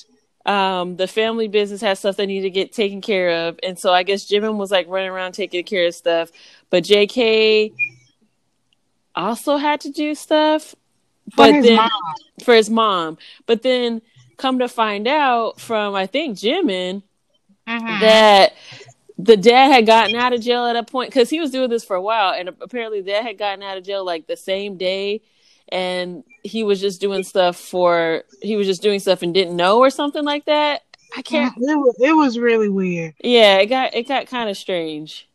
um, 0.46 0.96
the 0.96 1.08
family 1.08 1.50
business 1.50 1.82
has 1.82 2.00
stuff 2.00 2.16
they 2.16 2.26
need 2.26 2.42
to 2.44 2.50
get 2.50 2.72
taken 2.72 3.02
care 3.02 3.50
of, 3.50 3.60
and 3.64 3.78
so 3.78 3.92
I 3.92 4.04
guess 4.04 4.30
Jimin 4.30 4.56
was 4.56 4.72
like 4.72 4.88
running 4.88 5.10
around 5.10 5.34
taking 5.34 5.66
care 5.66 5.88
of 5.88 5.94
stuff, 5.94 6.32
but 6.70 6.86
J.K. 6.86 7.74
also 9.14 9.58
had 9.58 9.82
to 9.82 9.92
do 9.92 10.16
stuff, 10.16 10.74
but 11.36 11.54
his 11.56 11.66
then 11.66 11.76
mom. 11.78 11.90
for 12.44 12.54
his 12.56 12.70
mom. 12.70 13.18
But 13.46 13.62
then 13.64 14.02
come 14.38 14.60
to 14.60 14.68
find 14.68 15.08
out 15.08 15.60
from 15.60 15.96
I 15.96 16.06
think 16.08 16.38
Jimin 16.38 17.04
Mhm. 17.68 18.00
that 18.02 18.54
the 19.18 19.36
dad 19.36 19.72
had 19.72 19.86
gotten 19.86 20.16
out 20.16 20.32
of 20.34 20.42
jail 20.42 20.66
at 20.66 20.76
a 20.76 20.84
point 20.84 21.10
because 21.10 21.30
he 21.30 21.40
was 21.40 21.52
doing 21.52 21.70
this 21.70 21.84
for 21.84 21.96
a 21.96 22.02
while, 22.02 22.34
and 22.34 22.50
apparently 22.62 23.02
dad 23.02 23.24
had 23.24 23.38
gotten 23.38 23.64
out 23.64 23.78
of 23.78 23.84
jail 23.84 24.06
like 24.06 24.28
the 24.28 24.38
same 24.38 24.78
day, 24.78 25.22
and 25.70 26.24
he 26.44 26.64
was 26.64 26.80
just 26.80 27.02
doing 27.02 27.24
stuff 27.24 27.58
for 27.58 28.24
he 28.42 28.56
was 28.56 28.68
just 28.68 28.82
doing 28.82 29.00
stuff 29.00 29.22
and 29.24 29.34
didn't 29.34 29.56
know 29.56 29.80
or 29.80 29.90
something 29.90 30.24
like 30.24 30.46
that. 30.46 30.84
I 31.16 31.22
can't. 31.24 31.54
It 31.58 31.62
was, 31.78 31.96
it 32.00 32.12
was 32.16 32.38
really 32.38 32.70
weird. 32.70 33.16
Yeah, 33.24 33.58
it 33.58 33.66
got 33.68 33.96
it 33.96 34.08
got 34.08 34.28
kind 34.28 34.50
of 34.50 34.56
strange. 34.58 35.28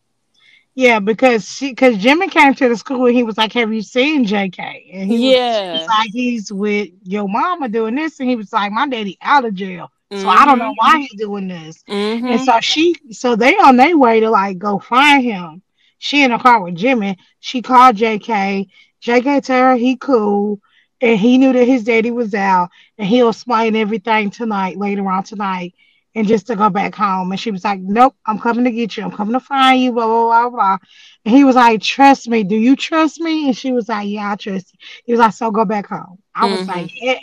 Yeah, 0.75 1.01
because 1.01 1.47
she, 1.49 1.71
because 1.71 1.99
Jimmy 1.99 2.29
came 2.29 2.55
to 2.55 2.69
the 2.69 2.77
school 2.77 3.07
and 3.07 3.15
he 3.15 3.23
was 3.23 3.37
like, 3.37 3.53
"Have 3.53 3.73
you 3.73 3.83
seen 3.83 4.25
J.K.?" 4.25 4.91
And 4.93 5.11
he 5.11 5.35
Yeah. 5.35 5.73
was 5.73 5.87
like, 5.87 6.11
"He's 6.13 6.51
with 6.51 6.89
your 7.05 7.29
mama 7.29 7.69
doing 7.69 7.95
this," 7.95 8.21
and 8.21 8.29
he 8.29 8.37
was 8.37 8.53
like, 8.53 8.73
"My 8.73 8.89
daddy 8.89 9.19
out 9.21 9.45
of 9.45 9.55
jail, 9.55 9.91
so 10.13 10.29
I 10.29 10.47
don't 10.47 10.59
know 10.59 10.73
why 10.77 11.01
he's 11.01 11.21
doing 11.21 11.49
this." 11.49 11.83
Mm-hmm. 11.89 12.27
And 12.27 12.41
so 12.41 12.59
she, 12.61 12.95
so 13.11 13.37
they 13.37 13.55
on 13.59 13.77
their 13.77 13.99
way 13.99 14.21
to 14.21 14.31
like 14.31 14.59
go 14.59 14.79
find 14.79 15.23
him. 15.23 15.63
She 15.99 16.23
in 16.25 16.31
the 16.31 16.39
car 16.39 16.63
with 16.63 16.75
Jimmy. 16.75 17.19
She 17.41 17.61
called 17.61 17.97
JK. 17.97 18.69
JK 19.03 19.45
told 19.45 19.61
her 19.61 19.77
he 19.77 19.97
cool, 19.97 20.59
and 21.03 21.19
he 21.19 21.37
knew 21.37 21.53
that 21.53 21.67
his 21.69 21.85
daddy 21.85 22.11
was 22.11 22.35
out, 22.35 22.71
and 22.97 23.07
he'll 23.07 23.29
explain 23.29 23.77
everything 23.77 24.31
tonight, 24.31 24.79
later 24.79 25.07
on 25.11 25.23
tonight, 25.23 25.75
and 26.15 26.27
just 26.27 26.47
to 26.49 26.57
go 26.57 26.69
back 26.71 26.95
home. 26.95 27.31
And 27.31 27.41
she 27.41 27.51
was 27.51 27.65
like, 27.65 27.81
"Nope, 27.81 28.15
I'm 28.27 28.39
coming 28.39 28.65
to 28.65 28.71
get 28.71 28.97
you. 28.97 29.05
I'm 29.05 29.11
coming 29.13 29.33
to 29.35 29.41
find 29.41 29.81
you." 29.81 29.93
Blah 29.93 30.07
blah 30.07 30.27
blah 30.27 30.51
blah. 30.51 30.79
And 31.25 31.35
he 31.35 31.45
was 31.45 31.57
like, 31.57 31.83
"Trust 31.83 32.29
me. 32.29 32.45
Do 32.45 32.57
you 32.57 32.77
trust 32.77 33.21
me?" 33.21 33.47
And 33.47 33.57
she 33.57 33.73
was 33.73 33.89
like, 33.89 34.09
"Yeah, 34.09 34.33
I 34.33 34.37
trust 34.37 34.73
you." 34.73 34.79
He 35.07 35.13
was 35.13 35.21
like, 35.21 35.33
"So 35.35 35.51
go 35.51 35.65
back 35.65 35.87
home." 35.89 36.19
I 36.35 36.47
was 36.47 36.67
Mhm. 36.67 36.69
like, 36.69 36.91
"Yeah." 37.01 37.19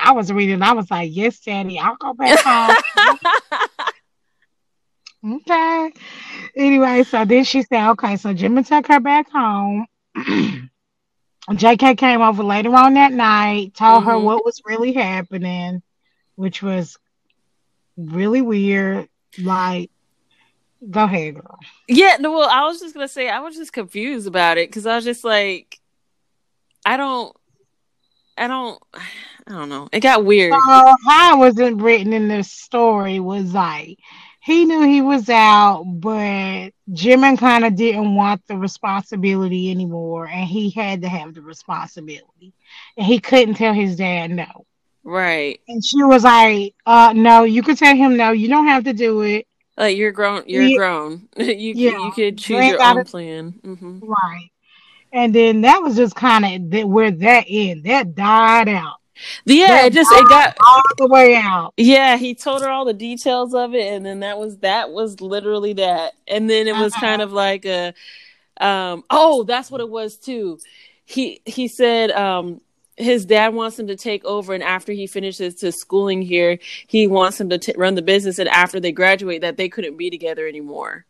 I 0.00 0.12
was 0.12 0.32
reading. 0.32 0.62
I 0.62 0.72
was 0.72 0.90
like, 0.90 1.10
"Yes, 1.12 1.40
Daddy, 1.40 1.78
I'll 1.78 1.96
go 1.96 2.12
back 2.14 2.38
home." 2.40 2.76
okay. 5.24 5.92
Anyway, 6.56 7.02
so 7.04 7.24
then 7.24 7.44
she 7.44 7.62
said, 7.62 7.90
"Okay." 7.90 8.16
So 8.16 8.32
Jimmy 8.34 8.62
took 8.64 8.86
her 8.88 9.00
back 9.00 9.30
home. 9.30 9.86
JK 11.50 11.94
came 11.96 12.20
over 12.20 12.42
later 12.42 12.74
on 12.74 12.94
that 12.94 13.12
night, 13.12 13.74
told 13.74 14.04
her 14.04 14.12
Mhm. 14.12 14.22
what 14.22 14.44
was 14.44 14.60
really 14.66 14.92
happening, 14.92 15.82
which 16.36 16.62
was 16.62 16.96
really 17.98 18.40
weird. 18.40 19.08
Like, 19.38 19.90
go 20.88 21.04
ahead, 21.04 21.34
girl. 21.34 21.58
Yeah, 21.88 22.16
no, 22.20 22.32
well, 22.32 22.48
I 22.48 22.64
was 22.64 22.80
just 22.80 22.94
gonna 22.94 23.08
say 23.08 23.28
I 23.28 23.40
was 23.40 23.56
just 23.56 23.72
confused 23.72 24.26
about 24.26 24.56
it 24.56 24.70
because 24.70 24.86
I 24.86 24.96
was 24.96 25.04
just 25.04 25.24
like, 25.24 25.78
I 26.86 26.96
don't, 26.96 27.36
I 28.36 28.46
don't, 28.46 28.82
I 28.94 29.52
don't 29.52 29.68
know. 29.68 29.88
It 29.92 30.00
got 30.00 30.24
weird. 30.24 30.52
So 30.52 30.94
how 31.06 31.36
it 31.36 31.38
wasn't 31.38 31.82
written 31.82 32.12
in 32.12 32.28
the 32.28 32.42
story 32.44 33.20
was 33.20 33.52
like 33.52 33.98
he 34.40 34.64
knew 34.64 34.82
he 34.82 35.02
was 35.02 35.28
out, 35.28 35.84
but 35.84 36.70
Jimin 36.90 37.38
kind 37.38 37.66
of 37.66 37.74
didn't 37.74 38.14
want 38.14 38.46
the 38.46 38.56
responsibility 38.56 39.70
anymore, 39.70 40.26
and 40.26 40.48
he 40.48 40.70
had 40.70 41.02
to 41.02 41.08
have 41.08 41.34
the 41.34 41.42
responsibility, 41.42 42.54
and 42.96 43.06
he 43.06 43.18
couldn't 43.18 43.56
tell 43.56 43.74
his 43.74 43.96
dad 43.96 44.30
no. 44.30 44.64
Right. 45.04 45.60
And 45.68 45.84
she 45.84 46.02
was 46.02 46.24
like, 46.24 46.74
"Uh, 46.86 47.12
no, 47.14 47.44
you 47.44 47.62
could 47.62 47.78
tell 47.78 47.94
him 47.94 48.16
no. 48.16 48.32
You 48.32 48.48
don't 48.48 48.66
have 48.66 48.84
to 48.84 48.92
do 48.92 49.22
it, 49.22 49.46
Like 49.76 49.96
you're 49.96 50.12
grown. 50.12 50.44
You're 50.46 50.70
Yeah. 50.70 50.76
grown. 50.76 51.28
you 51.36 51.74
Yeah. 51.74 51.98
you 51.98 52.12
could 52.12 52.38
choose 52.38 52.66
You 52.66 52.72
your 52.72 52.82
own 52.82 53.04
plan. 53.04 53.60
hmm 53.64 53.98
right?" 54.00 54.50
And 55.12 55.34
then 55.34 55.62
that 55.62 55.82
was 55.82 55.96
just 55.96 56.14
kind 56.16 56.44
of 56.44 56.70
that 56.72 56.88
where 56.88 57.10
that 57.10 57.46
end. 57.48 57.84
That 57.84 58.14
died 58.14 58.68
out 58.68 58.96
Yeah, 59.44 59.68
That 59.74 59.86
it 59.86 59.92
just 59.94 60.12
it 60.12 60.28
got. 60.28 60.56
all 60.66 60.82
the 60.98 61.08
way 61.08 61.36
out. 61.36 61.74
Yeah, 61.76 62.16
he 62.16 62.34
told 62.34 62.62
her 62.62 62.68
all 62.70 62.84
the 62.84 62.92
details 62.94 63.54
of 63.54 63.74
it, 63.74 63.92
and 63.92 64.04
then 64.04 64.20
that 64.20 64.38
was 64.38 64.58
that 64.58 64.90
was 64.90 65.20
literally 65.20 65.74
that. 65.74 66.14
And 66.26 66.48
then 66.50 66.66
it 66.68 66.76
was 66.76 66.94
Uh-huh. 66.94 67.00
kind 67.06 67.22
of 67.22 67.32
like 67.32 67.64
a, 67.66 67.94
um, 68.60 69.04
oh, 69.10 69.44
that's 69.44 69.70
what 69.70 69.80
it 69.80 69.88
was 69.90 70.16
too. 70.16 70.58
He 71.06 71.40
he 71.46 71.68
said 71.68 72.10
um 72.12 72.60
his 72.98 73.24
dad 73.24 73.54
wants 73.54 73.78
him 73.78 73.86
to 73.86 73.96
take 73.96 74.24
over, 74.24 74.52
and 74.54 74.62
after 74.62 74.92
he 74.92 75.06
finishes 75.06 75.60
his 75.60 75.76
schooling 75.80 76.20
here, 76.20 76.58
he 76.86 77.06
wants 77.06 77.40
him 77.40 77.48
to 77.50 77.58
t- 77.58 77.74
run 77.76 77.94
the 77.94 78.02
business. 78.02 78.38
And 78.38 78.48
after 78.48 78.80
they 78.80 78.92
graduate, 78.92 79.40
that 79.42 79.56
they 79.56 79.68
couldn't 79.68 79.96
be 79.96 80.10
together 80.10 80.46
anymore. 80.46 81.06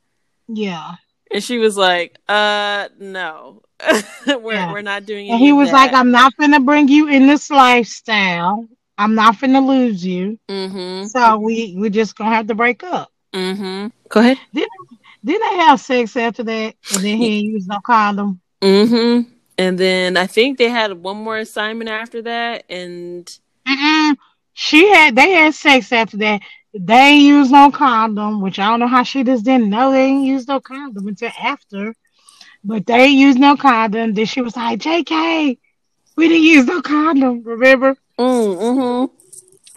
Yeah. 0.48 0.94
And 1.30 1.42
she 1.44 1.58
was 1.58 1.76
like, 1.76 2.18
"Uh, 2.28 2.88
no, 2.98 3.62
we're 4.26 4.52
Yeah. 4.54 4.72
we're 4.72 4.82
not 4.82 5.04
doing." 5.06 5.26
It. 5.26 5.32
And 5.32 5.40
he 5.40 5.52
was 5.52 5.70
like, 5.72 5.92
I'm 5.92 6.10
not 6.10 6.36
gonna 6.36 6.60
bring 6.60 6.88
you 6.88 7.08
in 7.08 7.26
this 7.26 7.50
lifestyle. 7.50 8.66
I'm 8.96 9.14
not 9.14 9.38
gonna 9.40 9.60
lose 9.60 10.04
you. 10.04 10.38
mm-hmm, 10.48 11.04
So 11.06 11.38
we 11.38 11.74
we 11.78 11.90
just 11.90 12.16
gonna 12.16 12.34
have 12.34 12.46
to 12.48 12.54
break 12.54 12.82
up. 12.82 13.10
mm-hmm. 13.34 13.88
Go 14.08 14.20
ahead. 14.20 14.38
Didn't 14.54 14.70
they 15.24 15.56
have 15.58 15.80
sex 15.80 16.16
after 16.16 16.42
that? 16.44 16.74
And 16.94 17.04
then 17.04 17.18
he 17.18 17.52
didn't 17.52 17.66
no 17.68 17.78
condom. 17.84 18.40
Mm-hmm. 18.62 19.30
And 19.58 19.76
then 19.76 20.16
I 20.16 20.26
think 20.26 20.56
they 20.56 20.68
had 20.68 20.92
one 21.02 21.16
more 21.16 21.36
assignment 21.36 21.90
after 21.90 22.22
that, 22.22 22.64
and 22.70 23.26
Mm-mm. 23.66 24.16
She 24.54 24.88
had 24.88 25.14
they 25.14 25.30
had 25.30 25.54
sex 25.54 25.92
after 25.92 26.16
that. 26.18 26.40
They 26.74 26.94
ain't 26.94 27.22
use 27.22 27.50
no 27.50 27.70
condom, 27.70 28.40
which 28.40 28.58
I 28.58 28.68
don't 28.68 28.80
know 28.80 28.88
how 28.88 29.02
she 29.02 29.24
just 29.24 29.44
didn't 29.44 29.70
know 29.70 29.90
they 29.92 30.04
ain't 30.06 30.26
use 30.26 30.48
no 30.48 30.60
condom 30.60 31.06
until 31.06 31.30
after. 31.40 31.94
But 32.64 32.86
they 32.86 33.04
ain't 33.04 33.18
use 33.18 33.36
no 33.36 33.56
condom. 33.56 34.14
Then 34.14 34.26
she 34.26 34.40
was 34.40 34.56
like, 34.56 34.80
JK, 34.80 35.58
we 36.16 36.28
didn't 36.28 36.42
use 36.42 36.66
no 36.66 36.82
condom, 36.82 37.42
remember? 37.44 37.96
mm-hmm. 38.18 39.17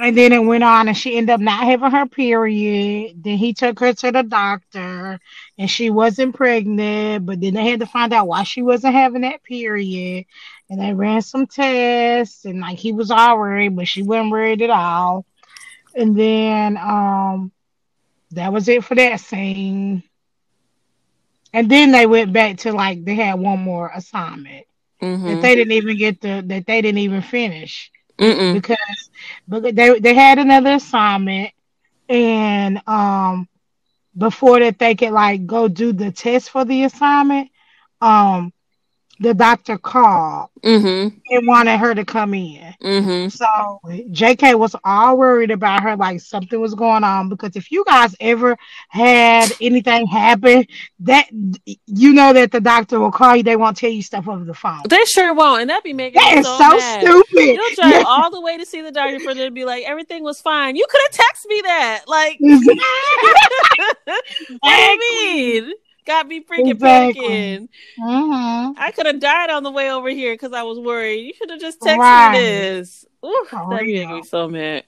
And 0.02 0.18
then 0.18 0.34
it 0.34 0.40
went 0.40 0.64
on, 0.64 0.88
and 0.88 0.98
she 0.98 1.18
ended 1.18 1.34
up 1.36 1.42
not 1.42 1.64
having 1.66 1.92
her 1.92 2.08
period. 2.08 3.24
Then 3.24 3.38
he 3.38 3.54
took 3.54 3.80
her 3.80 3.94
to 3.94 4.12
the 4.12 4.24
doctor, 4.24 5.20
and 5.58 5.70
she 5.70 5.90
wasn't 5.92 6.36
pregnant. 6.36 7.26
But 7.26 7.40
then 7.42 7.54
they 7.54 7.70
had 7.70 7.82
to 7.82 7.86
find 7.86 8.14
out 8.14 8.28
why 8.28 8.44
she 8.44 8.62
wasn't 8.64 8.96
having 8.96 9.22
that 9.22 9.44
period. 9.44 10.26
And 10.70 10.82
they 10.82 10.94
ran 10.94 11.22
some 11.22 11.46
tests, 11.48 12.46
and 12.46 12.62
like 12.62 12.80
he 12.80 12.94
was 12.94 13.12
all 13.12 13.38
worried, 13.38 13.76
but 13.76 13.88
she 13.88 14.04
wasn't 14.04 14.32
worried 14.32 14.62
at 14.64 14.70
all. 14.72 15.26
And 15.96 16.18
then 16.18 16.78
um, 16.78 17.52
that 18.32 18.54
was 18.54 18.68
it 18.70 18.84
for 18.84 18.96
that 18.96 19.20
scene. 19.20 20.04
And 21.54 21.70
then 21.70 21.92
they 21.92 22.08
went 22.08 22.34
back 22.34 22.58
to 22.60 22.72
like 22.74 23.04
they 23.06 23.16
had 23.16 23.40
one 23.40 23.60
more 23.60 23.92
assignment 23.94 24.66
Mm-hmm. 25.02 25.26
that 25.28 25.42
they 25.42 25.56
didn't 25.56 25.74
even 25.74 25.98
get 25.98 26.22
the 26.22 26.44
that 26.48 26.66
they 26.66 26.82
didn't 26.82 27.00
even 27.00 27.22
finish 27.22 27.92
Mm-mm. 28.20 28.62
because 28.62 29.10
because 29.48 29.74
they 29.74 30.00
they 30.00 30.14
had 30.14 30.40
another 30.40 30.74
assignment 30.74 31.52
and 32.10 32.82
um 32.88 33.48
before 34.18 34.60
that 34.60 34.80
they 34.80 34.96
could 34.96 35.12
like 35.12 35.46
go 35.46 35.68
do 35.68 35.94
the 35.94 36.12
test 36.12 36.50
for 36.50 36.66
the 36.66 36.84
assignment 36.84 37.50
um 38.02 38.52
the 39.22 39.34
doctor 39.34 39.78
called 39.78 40.50
Mm-hmm. 40.62 41.18
and 41.32 41.48
wanted 41.48 41.80
her 41.80 41.96
to 41.96 42.06
come 42.06 42.36
in 42.36 42.76
Mm-hmm. 42.84 43.30
so 43.30 43.48
jk 44.12 44.54
was 44.60 44.76
all 44.84 45.18
worried 45.18 45.50
about 45.50 45.82
her 45.82 45.96
like 45.96 46.20
something 46.22 46.60
was 46.60 46.76
going 46.76 47.04
on 47.04 47.30
because 47.30 47.56
if 47.56 47.72
you 47.72 47.84
guys 47.88 48.16
ever 48.20 48.56
had 48.90 49.52
anything 49.60 50.06
happen 50.06 50.68
that 51.00 51.28
you 51.88 52.14
know 52.14 52.32
that 52.34 52.52
the 52.52 52.62
doctor 52.62 53.00
will 53.00 53.12
call 53.12 53.36
you 53.38 53.42
they 53.42 53.56
won't 53.56 53.76
tell 53.76 53.90
you 53.90 54.04
stuff 54.04 54.28
over 54.28 54.44
the 54.44 54.54
phone 54.54 54.82
They 54.88 55.04
sure 55.06 55.34
won't, 55.34 55.62
and 55.62 55.70
that'd 55.72 55.84
be 55.84 55.94
making 55.94 56.22
that 56.22 56.34
me 56.36 56.40
is 56.42 56.46
so, 56.46 56.58
so 56.60 57.00
stupid 57.00 57.56
You'll 57.56 57.76
drive 57.76 58.06
all 58.08 58.30
the 58.30 58.42
way 58.42 58.58
to 58.58 58.66
see 58.66 58.82
the 58.82 58.92
doctor 58.92 59.20
for 59.20 59.34
them 59.34 59.46
to 59.46 59.52
be 59.52 59.66
like, 59.66 59.84
everything 59.86 60.24
was 60.24 60.40
fine. 60.42 60.76
You 60.76 60.86
could 60.90 61.02
have 61.10 61.12
texted 61.12 61.48
me 61.48 61.62
that. 61.64 62.04
Like, 62.08 62.38
what 64.60 64.62
do 64.64 64.82
you 64.82 65.00
mean? 65.00 65.74
Got 66.12 66.28
me 66.28 66.44
freaking 66.44 66.72
Exactly. 66.72 67.24
panicking. 67.24 67.70
Mhm. 67.98 68.74
I 68.78 68.92
could 68.92 69.06
have 69.06 69.22
died 69.22 69.50
on 69.50 69.64
the 69.64 69.72
way 69.72 69.90
over 69.90 70.10
here 70.10 70.34
because 70.34 70.52
I 70.52 70.62
was 70.64 70.78
worried. 70.78 71.22
You 71.22 71.34
should 71.34 71.50
have 71.52 71.62
just 71.62 71.80
texted 71.80 72.00
Right. 72.00 72.34
me 72.34 72.38
this. 72.40 73.06
Ooh, 73.26 73.46
that 73.50 73.70
made 73.70 74.10
me 74.10 74.22
so 74.24 74.50
mad. 74.50 74.84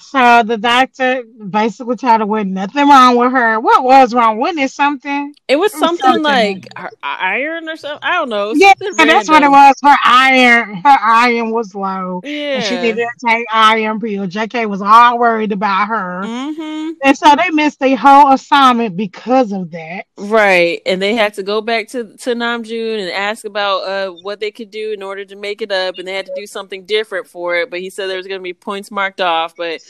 So 0.00 0.42
the 0.44 0.56
doctor 0.56 1.24
basically 1.24 1.96
told 1.96 2.20
her 2.20 2.26
with 2.26 2.46
nothing 2.46 2.88
wrong 2.88 3.16
with 3.16 3.32
her. 3.32 3.58
What 3.58 3.82
was 3.82 4.14
wrong? 4.14 4.38
Wasn't 4.38 4.60
it 4.60 4.70
something? 4.70 5.34
It 5.48 5.56
was 5.56 5.72
something 5.72 5.98
something. 5.98 6.22
like 6.22 6.68
her 6.76 6.90
iron 7.02 7.68
or 7.68 7.76
something. 7.76 7.98
I 8.02 8.12
don't 8.14 8.28
know. 8.28 8.52
Yeah, 8.54 8.74
that's 8.78 9.28
what 9.28 9.42
it 9.42 9.50
was. 9.50 9.74
Her 9.82 9.96
iron, 10.04 10.76
her 10.76 10.98
iron 11.02 11.50
was 11.50 11.74
low, 11.74 12.20
and 12.24 12.62
she 12.62 12.76
didn't 12.76 13.08
take 13.26 13.44
iron 13.50 13.98
pills. 14.00 14.28
JK 14.28 14.68
was 14.68 14.80
all 14.80 15.18
worried 15.18 15.52
about 15.52 15.88
her, 15.88 16.22
Mm-hmm. 16.24 16.90
and 17.02 17.18
so 17.18 17.34
they 17.36 17.50
missed 17.50 17.80
the 17.80 17.94
whole 17.96 18.32
assignment 18.32 18.96
because 18.96 19.52
of 19.52 19.70
that. 19.72 20.04
Right, 20.16 20.80
and 20.86 21.02
they 21.02 21.14
had 21.16 21.34
to 21.34 21.42
go 21.42 21.60
back 21.60 21.88
to 21.88 22.16
to 22.18 22.34
Namjoon 22.34 23.00
and 23.00 23.10
ask 23.10 23.44
about 23.44 23.80
uh 23.80 24.10
what 24.22 24.38
they 24.40 24.50
could 24.52 24.70
do 24.70 24.92
in 24.92 25.02
order 25.02 25.24
to 25.24 25.36
make 25.36 25.60
it 25.60 25.72
up, 25.72 25.96
and 25.98 26.06
they 26.06 26.14
had 26.14 26.26
to 26.26 26.32
do 26.36 26.46
something 26.46 26.86
different 26.86 27.26
for 27.26 27.56
it. 27.56 27.68
But 27.70 27.80
he 27.80 27.90
said 27.90 28.08
there 28.08 28.16
was 28.16 28.28
going 28.28 28.40
to 28.40 28.44
be 28.44 28.54
points 28.54 28.90
marked 28.90 29.20
off, 29.20 29.56
but 29.56 29.80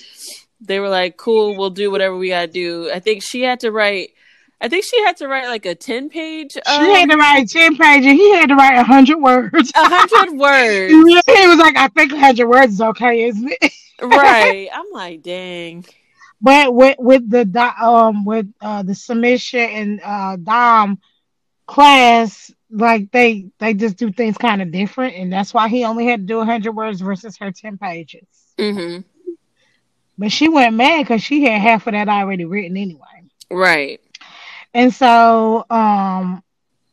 they 0.61 0.81
were 0.81 0.89
like, 0.89 1.17
"Cool, 1.17 1.57
we'll 1.57 1.71
do 1.71 1.91
whatever 1.91 2.17
we 2.17 2.29
got 2.31 2.47
to 2.47 2.53
do." 2.53 2.91
I 2.93 3.01
think 3.01 3.23
she 3.23 3.43
had 3.43 3.61
to 3.61 3.73
write. 3.73 4.11
I 4.61 4.69
think 4.69 4.85
she 4.85 5.01
had 5.05 5.17
to 5.19 5.29
write 5.29 5.47
like 5.47 5.67
a 5.67 5.75
ten 5.75 6.09
page, 6.09 6.53
She 6.55 6.61
um, 6.67 6.85
had 6.91 7.11
to 7.11 7.17
write 7.17 7.49
ten 7.49 7.77
pages. 7.77 8.13
He 8.13 8.35
had 8.35 8.49
to 8.49 8.57
write 8.57 8.77
a 8.77 8.83
hundred 8.83 9.19
words. 9.19 9.71
a 9.75 9.89
hundred 9.89 10.37
words. 10.39 10.93
he 11.27 11.47
was 11.47 11.59
like, 11.59 11.77
"I 11.77 11.89
think 11.89 12.13
a 12.13 12.19
hundred 12.19 12.49
words 12.49 12.75
is 12.75 12.81
okay, 12.81 13.25
isn't 13.25 13.53
it?" 13.61 13.73
right. 14.03 14.69
I'm 14.73 14.87
like, 14.93 15.23
dang. 15.23 15.85
But 16.41 16.75
with 16.75 16.97
with 16.99 17.29
the 17.31 17.45
um 17.81 18.25
with 18.25 18.47
uh 18.61 18.83
the 18.83 18.95
submission 18.95 19.61
and 19.61 20.01
uh 20.05 20.37
Dom 20.37 20.99
class, 21.67 22.53
like 22.71 23.11
they 23.11 23.51
they 23.59 23.75
just 23.75 23.97
do 23.97 24.13
things 24.13 24.37
kind 24.39 24.63
of 24.63 24.71
different, 24.71 25.15
and 25.17 25.33
that's 25.33 25.53
why 25.55 25.69
he 25.69 25.85
only 25.85 26.07
had 26.07 26.21
to 26.21 26.27
do 26.27 26.45
hundred 26.45 26.73
words 26.73 27.01
versus 27.01 27.37
her 27.39 27.51
ten 27.53 27.79
pages. 27.79 28.27
hmm 28.59 28.99
But 30.19 30.33
she 30.33 30.49
went 30.49 30.75
mad 30.75 30.99
because 31.03 31.23
she 31.23 31.45
had 31.45 31.61
half 31.61 31.87
of 31.87 31.93
that 31.93 32.09
already 32.09 32.45
written 32.45 32.77
anyway, 32.77 33.23
Right. 33.51 34.01
and 34.75 34.93
so 34.93 35.65
um 35.71 36.43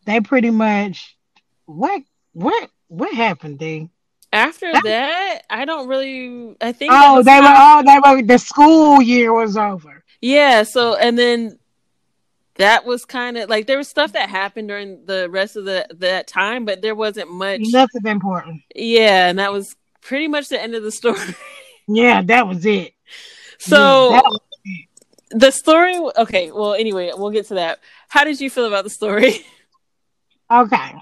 they 0.05 0.21
pretty 0.21 0.51
much 0.51 1.17
what 1.65 2.03
what 2.33 2.69
what 2.87 3.13
happened, 3.13 3.57
D? 3.59 3.89
After 4.31 4.71
That- 4.71 4.83
that, 4.83 5.41
I 5.49 5.65
don't 5.65 5.87
really. 5.87 6.55
I 6.61 6.71
think. 6.73 6.91
Oh, 6.93 7.23
they 7.23 7.37
were 7.39 7.47
how- 7.47 7.79
oh 7.79 7.83
they 7.83 7.99
were 8.15 8.21
the 8.21 8.37
school 8.37 9.01
year 9.01 9.33
was 9.33 9.55
over. 9.57 10.03
Yeah, 10.21 10.63
so 10.63 10.95
and 10.95 11.17
then 11.17 11.57
that 12.55 12.85
was 12.85 13.05
kind 13.05 13.37
of 13.37 13.49
like 13.49 13.65
there 13.67 13.77
was 13.77 13.87
stuff 13.87 14.11
that 14.13 14.29
happened 14.29 14.67
during 14.67 15.05
the 15.05 15.29
rest 15.29 15.55
of 15.55 15.65
the 15.65 15.87
that 15.95 16.27
time, 16.27 16.65
but 16.65 16.81
there 16.81 16.95
wasn't 16.95 17.31
much. 17.31 17.61
Nothing 17.63 18.05
important. 18.05 18.61
Yeah, 18.75 19.27
and 19.29 19.39
that 19.39 19.51
was 19.53 19.75
pretty 20.01 20.27
much 20.27 20.49
the 20.49 20.61
end 20.61 20.75
of 20.75 20.83
the 20.83 20.91
story. 20.91 21.17
Yeah, 21.87 22.23
that 22.23 22.47
was 22.47 22.65
it. 22.65 22.94
So 23.59 24.21
the 25.31 25.51
story 25.51 25.97
okay, 26.17 26.51
well 26.51 26.73
anyway, 26.73 27.11
we'll 27.15 27.31
get 27.31 27.47
to 27.47 27.55
that. 27.55 27.79
How 28.09 28.23
did 28.23 28.39
you 28.39 28.49
feel 28.49 28.65
about 28.65 28.83
the 28.83 28.89
story? 28.89 29.45
Okay. 30.51 30.93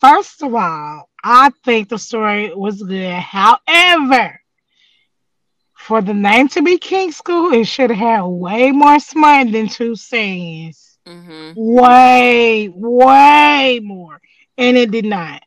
First 0.00 0.42
of 0.42 0.54
all, 0.54 1.10
I 1.22 1.50
think 1.62 1.90
the 1.90 1.98
story 1.98 2.54
was 2.54 2.82
good. 2.82 3.12
However, 3.12 4.40
for 5.74 6.00
the 6.02 6.14
name 6.14 6.48
to 6.48 6.62
be 6.62 6.78
Kink 6.78 7.12
School, 7.12 7.52
it 7.52 7.64
should 7.64 7.90
have 7.90 7.98
had 7.98 8.22
way 8.22 8.72
more 8.72 8.98
smut 8.98 9.52
than 9.52 9.68
two 9.68 9.94
scenes. 9.94 10.98
Mm-hmm. 11.06 11.52
Way, 11.54 12.70
way 12.74 13.80
more. 13.82 14.20
And 14.58 14.76
it 14.76 14.90
did 14.90 15.04
not. 15.04 15.42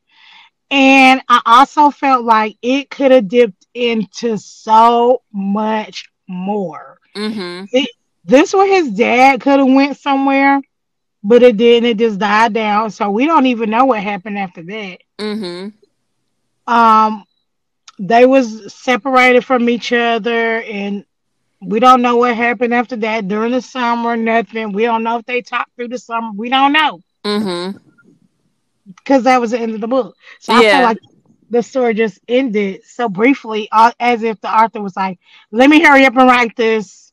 And 0.71 1.21
I 1.27 1.41
also 1.45 1.89
felt 1.89 2.23
like 2.23 2.57
it 2.61 2.89
could 2.89 3.11
have 3.11 3.27
dipped 3.27 3.65
into 3.73 4.37
so 4.37 5.23
much 5.33 6.08
more. 6.29 6.99
Mm-hmm. 7.15 7.65
This 8.25 8.53
where 8.53 8.67
his 8.67 8.91
dad 8.91 9.41
could 9.41 9.59
have 9.59 9.67
went 9.67 9.97
somewhere, 9.97 10.61
but 11.23 11.43
it 11.43 11.57
didn't. 11.57 11.89
It 11.89 11.97
just 11.97 12.19
died 12.19 12.53
down. 12.53 12.91
So 12.91 13.09
we 13.11 13.25
don't 13.25 13.47
even 13.47 13.69
know 13.71 13.85
what 13.85 14.01
happened 14.03 14.37
after 14.39 14.63
that. 14.63 14.99
Mm-hmm. 15.19 15.69
Um, 16.67 17.25
they 17.99 18.25
was 18.25 18.73
separated 18.73 19.45
from 19.45 19.69
each 19.69 19.91
other, 19.93 20.61
and 20.61 21.05
we 21.61 21.79
don't 21.79 22.01
know 22.01 22.17
what 22.17 22.35
happened 22.35 22.73
after 22.73 22.95
that 22.97 23.27
during 23.27 23.51
the 23.51 23.61
summer. 23.61 24.15
Nothing. 24.17 24.73
We 24.73 24.83
don't 24.83 25.03
know 25.03 25.17
if 25.19 25.25
they 25.25 25.41
talked 25.41 25.75
through 25.75 25.89
the 25.89 25.99
summer. 25.99 26.31
We 26.35 26.49
don't 26.49 26.73
know 26.73 27.01
Mm-hmm. 27.25 27.77
because 28.97 29.23
that 29.23 29.41
was 29.41 29.51
the 29.51 29.59
end 29.59 29.73
of 29.75 29.81
the 29.81 29.87
book. 29.87 30.15
So 30.39 30.53
I 30.53 30.63
Yeah. 30.63 30.71
feel 30.71 30.81
like 30.81 30.97
the 31.49 31.63
story 31.63 31.93
just 31.93 32.19
ended 32.27 32.83
so 32.85 33.09
briefly, 33.09 33.67
uh, 33.71 33.91
as 33.99 34.23
if 34.23 34.39
the 34.41 34.49
author 34.49 34.81
was 34.81 34.95
like, 34.95 35.19
"Let 35.51 35.69
me 35.69 35.81
hurry 35.81 36.05
up 36.05 36.15
and 36.15 36.27
write 36.27 36.55
this." 36.55 37.11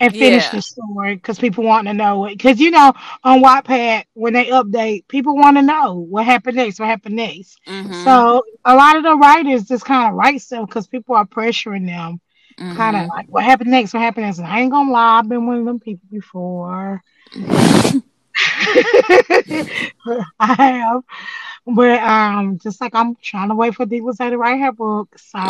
And 0.00 0.12
finish 0.12 0.44
Yeah. 0.46 0.50
the 0.52 0.62
story 0.62 1.14
because 1.14 1.38
people 1.38 1.62
want 1.62 1.86
to 1.86 1.94
know 1.94 2.24
it. 2.24 2.36
Because 2.36 2.58
you 2.58 2.72
know, 2.72 2.92
on 3.22 3.40
Wattpad, 3.40 4.04
when 4.14 4.32
they 4.32 4.46
update, 4.46 5.06
people 5.06 5.36
want 5.36 5.56
to 5.58 5.62
know 5.62 5.94
what 5.94 6.24
happened 6.24 6.56
next. 6.56 6.80
What 6.80 6.88
happened 6.88 7.14
next? 7.14 7.60
Mm-hmm. 7.68 8.02
So 8.02 8.42
a 8.64 8.74
lot 8.74 8.96
of 8.96 9.04
the 9.04 9.14
writers 9.16 9.68
just 9.68 9.84
kind 9.84 10.08
of 10.08 10.14
write 10.14 10.40
stuff 10.40 10.66
because 10.66 10.88
people 10.88 11.14
are 11.14 11.24
pressuring 11.24 11.86
them. 11.86 12.20
Mm-hmm. 12.58 12.76
Kind 12.76 12.96
of 12.96 13.06
like, 13.08 13.26
what 13.28 13.44
happened 13.44 13.70
next? 13.70 13.94
What 13.94 14.02
happened 14.02 14.26
next? 14.26 14.38
And 14.38 14.48
I 14.48 14.60
ain't 14.60 14.72
gonna 14.72 14.90
lie, 14.90 15.20
I've 15.20 15.28
been 15.28 15.46
one 15.46 15.58
of 15.60 15.64
them 15.66 15.78
people 15.78 16.08
before. 16.10 17.00
I 20.40 20.54
have, 20.54 21.02
but 21.66 22.02
um, 22.02 22.58
just 22.58 22.80
like 22.80 22.94
I'm 22.94 23.16
trying 23.16 23.48
to 23.48 23.54
wait 23.54 23.74
for 23.74 23.86
Divas 23.86 24.18
to 24.18 24.36
write 24.36 24.60
her 24.60 24.72
book, 24.72 25.08
so 25.18 25.38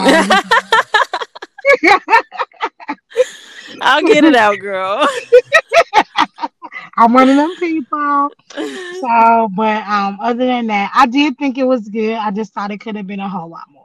I'll 3.80 4.02
get 4.02 4.24
it 4.24 4.36
out, 4.36 4.58
girl. 4.58 5.06
I'm 6.96 7.12
one 7.12 7.28
of 7.28 7.36
them 7.36 7.54
people. 7.56 8.30
So, 8.54 9.48
but 9.56 9.86
um, 9.86 10.18
other 10.20 10.46
than 10.46 10.66
that, 10.66 10.92
I 10.94 11.06
did 11.06 11.38
think 11.38 11.56
it 11.58 11.64
was 11.64 11.88
good. 11.88 12.14
I 12.14 12.30
just 12.30 12.52
thought 12.52 12.70
it 12.70 12.78
could 12.78 12.96
have 12.96 13.06
been 13.06 13.20
a 13.20 13.28
whole 13.28 13.48
lot 13.48 13.64
more. 13.72 13.82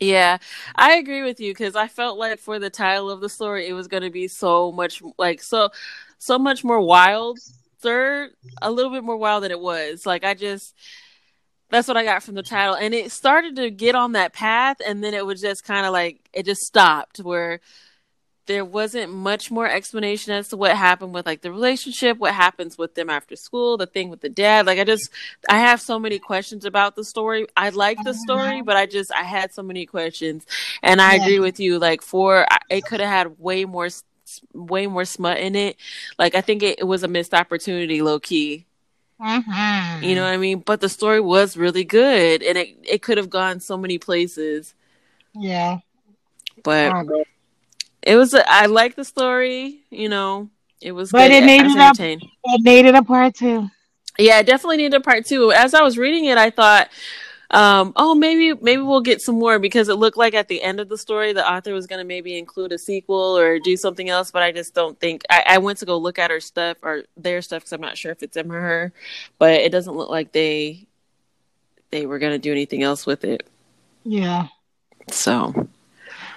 Yeah, 0.00 0.38
I 0.76 0.94
agree 0.94 1.22
with 1.22 1.40
you 1.40 1.52
because 1.52 1.76
I 1.76 1.86
felt 1.86 2.18
like 2.18 2.38
for 2.38 2.58
the 2.58 2.70
title 2.70 3.10
of 3.10 3.20
the 3.20 3.28
story, 3.28 3.68
it 3.68 3.74
was 3.74 3.86
going 3.86 4.02
to 4.02 4.10
be 4.10 4.28
so 4.28 4.72
much 4.72 5.02
like 5.18 5.42
so 5.42 5.70
so 6.18 6.38
much 6.38 6.64
more 6.64 6.80
wild, 6.80 7.38
sir, 7.82 8.30
a 8.62 8.70
little 8.70 8.90
bit 8.90 9.04
more 9.04 9.18
wild 9.18 9.44
than 9.44 9.50
it 9.50 9.60
was. 9.60 10.06
Like 10.06 10.24
I 10.24 10.34
just 10.34 10.74
that's 11.70 11.88
what 11.88 11.96
I 11.96 12.04
got 12.04 12.22
from 12.22 12.34
the 12.34 12.42
title, 12.42 12.74
and 12.74 12.94
it 12.94 13.12
started 13.12 13.56
to 13.56 13.70
get 13.70 13.94
on 13.94 14.12
that 14.12 14.32
path, 14.32 14.78
and 14.86 15.02
then 15.02 15.14
it 15.14 15.24
was 15.26 15.40
just 15.40 15.64
kind 15.64 15.86
of 15.86 15.92
like 15.92 16.28
it 16.32 16.44
just 16.46 16.62
stopped 16.62 17.18
where 17.18 17.60
there 18.46 18.64
wasn't 18.64 19.12
much 19.12 19.50
more 19.50 19.68
explanation 19.68 20.32
as 20.32 20.48
to 20.48 20.56
what 20.56 20.76
happened 20.76 21.14
with 21.14 21.24
like 21.26 21.40
the 21.42 21.52
relationship, 21.52 22.18
what 22.18 22.34
happens 22.34 22.76
with 22.76 22.94
them 22.96 23.08
after 23.08 23.36
school, 23.36 23.76
the 23.76 23.86
thing 23.86 24.08
with 24.10 24.22
the 24.22 24.28
dad. 24.28 24.66
Like 24.66 24.78
I 24.80 24.84
just 24.84 25.08
I 25.48 25.58
have 25.60 25.80
so 25.80 25.98
many 26.00 26.18
questions 26.18 26.64
about 26.64 26.96
the 26.96 27.04
story. 27.04 27.46
I 27.56 27.68
like 27.70 28.02
the 28.02 28.14
story, 28.14 28.60
but 28.62 28.76
I 28.76 28.86
just 28.86 29.12
I 29.12 29.22
had 29.22 29.52
so 29.54 29.62
many 29.62 29.86
questions, 29.86 30.46
and 30.82 31.00
I 31.00 31.14
Yeah. 31.14 31.22
agree 31.22 31.38
with 31.40 31.60
you. 31.60 31.78
Like 31.78 32.02
for 32.02 32.46
it 32.68 32.84
could 32.84 33.00
have 33.00 33.08
had 33.10 33.38
way 33.38 33.64
more 33.64 33.88
way 34.54 34.86
more 34.86 35.04
smut 35.04 35.38
in 35.38 35.54
it. 35.54 35.76
Like 36.18 36.34
I 36.34 36.40
think 36.40 36.62
it, 36.62 36.80
it 36.80 36.84
was 36.84 37.02
a 37.04 37.08
missed 37.08 37.34
opportunity, 37.34 38.02
low 38.02 38.18
key. 38.18 38.66
Mhm. 39.20 40.02
You 40.02 40.14
know 40.14 40.24
what 40.24 40.32
I 40.32 40.38
mean? 40.38 40.60
But 40.60 40.80
the 40.80 40.88
story 40.88 41.20
was 41.20 41.56
really 41.56 41.84
good, 41.84 42.42
and 42.42 42.56
it 42.56 42.76
it 42.82 43.02
could 43.02 43.18
have 43.18 43.28
gone 43.28 43.60
so 43.60 43.76
many 43.76 43.98
places. 43.98 44.74
Yeah. 45.34 45.78
But 46.62 46.96
agree. 46.96 47.24
it 48.02 48.16
was 48.16 48.34
I 48.34 48.66
like 48.66 48.96
the 48.96 49.04
story. 49.04 49.80
You 49.90 50.08
know, 50.08 50.48
it 50.80 50.92
was. 50.92 51.12
But 51.12 51.28
good. 51.28 51.42
it 51.42 51.46
needed 51.46 51.76
a-. 51.76 52.18
It 52.44 52.62
needed 52.62 52.94
a 52.94 53.02
part 53.02 53.34
two. 53.34 53.68
Yeah, 54.18 54.40
it 54.40 54.46
definitely 54.46 54.78
needed 54.78 54.94
a 54.94 55.00
part 55.00 55.26
two. 55.26 55.52
As 55.52 55.74
I 55.74 55.82
was 55.82 55.96
reading 55.96 56.26
it, 56.26 56.36
I 56.36 56.50
thought, 56.50 56.88
um, 57.50 57.92
oh, 57.96 58.14
maybe 58.14 58.54
maybe 58.60 58.80
we'll 58.82 59.00
get 59.00 59.20
some 59.20 59.38
more 59.38 59.58
because 59.58 59.88
it 59.88 59.94
looked 59.94 60.16
like 60.16 60.34
at 60.34 60.46
the 60.46 60.62
end 60.62 60.78
of 60.78 60.88
the 60.88 60.96
story, 60.96 61.32
the 61.32 61.48
author 61.48 61.72
was 61.72 61.86
going 61.86 61.98
to 61.98 62.04
maybe 62.04 62.38
include 62.38 62.70
a 62.70 62.78
sequel 62.78 63.36
or 63.36 63.58
do 63.58 63.76
something 63.76 64.08
else. 64.08 64.30
But 64.30 64.42
I 64.42 64.52
just 64.52 64.72
don't 64.74 64.98
think. 65.00 65.22
I, 65.28 65.42
I 65.46 65.58
went 65.58 65.78
to 65.78 65.86
go 65.86 65.98
look 65.98 66.18
at 66.18 66.30
her 66.30 66.40
stuff 66.40 66.78
or 66.82 67.04
their 67.16 67.42
stuff 67.42 67.62
because 67.62 67.72
I'm 67.72 67.80
not 67.80 67.98
sure 67.98 68.12
if 68.12 68.22
it's 68.22 68.36
him 68.36 68.52
or 68.52 68.60
her, 68.60 68.92
but 69.38 69.54
it 69.54 69.72
doesn't 69.72 69.96
look 69.96 70.10
like 70.10 70.30
they 70.30 70.86
they 71.90 72.06
were 72.06 72.20
going 72.20 72.32
to 72.32 72.38
do 72.38 72.52
anything 72.52 72.84
else 72.84 73.04
with 73.04 73.24
it. 73.24 73.48
Yeah. 74.04 74.46
So, 75.10 75.68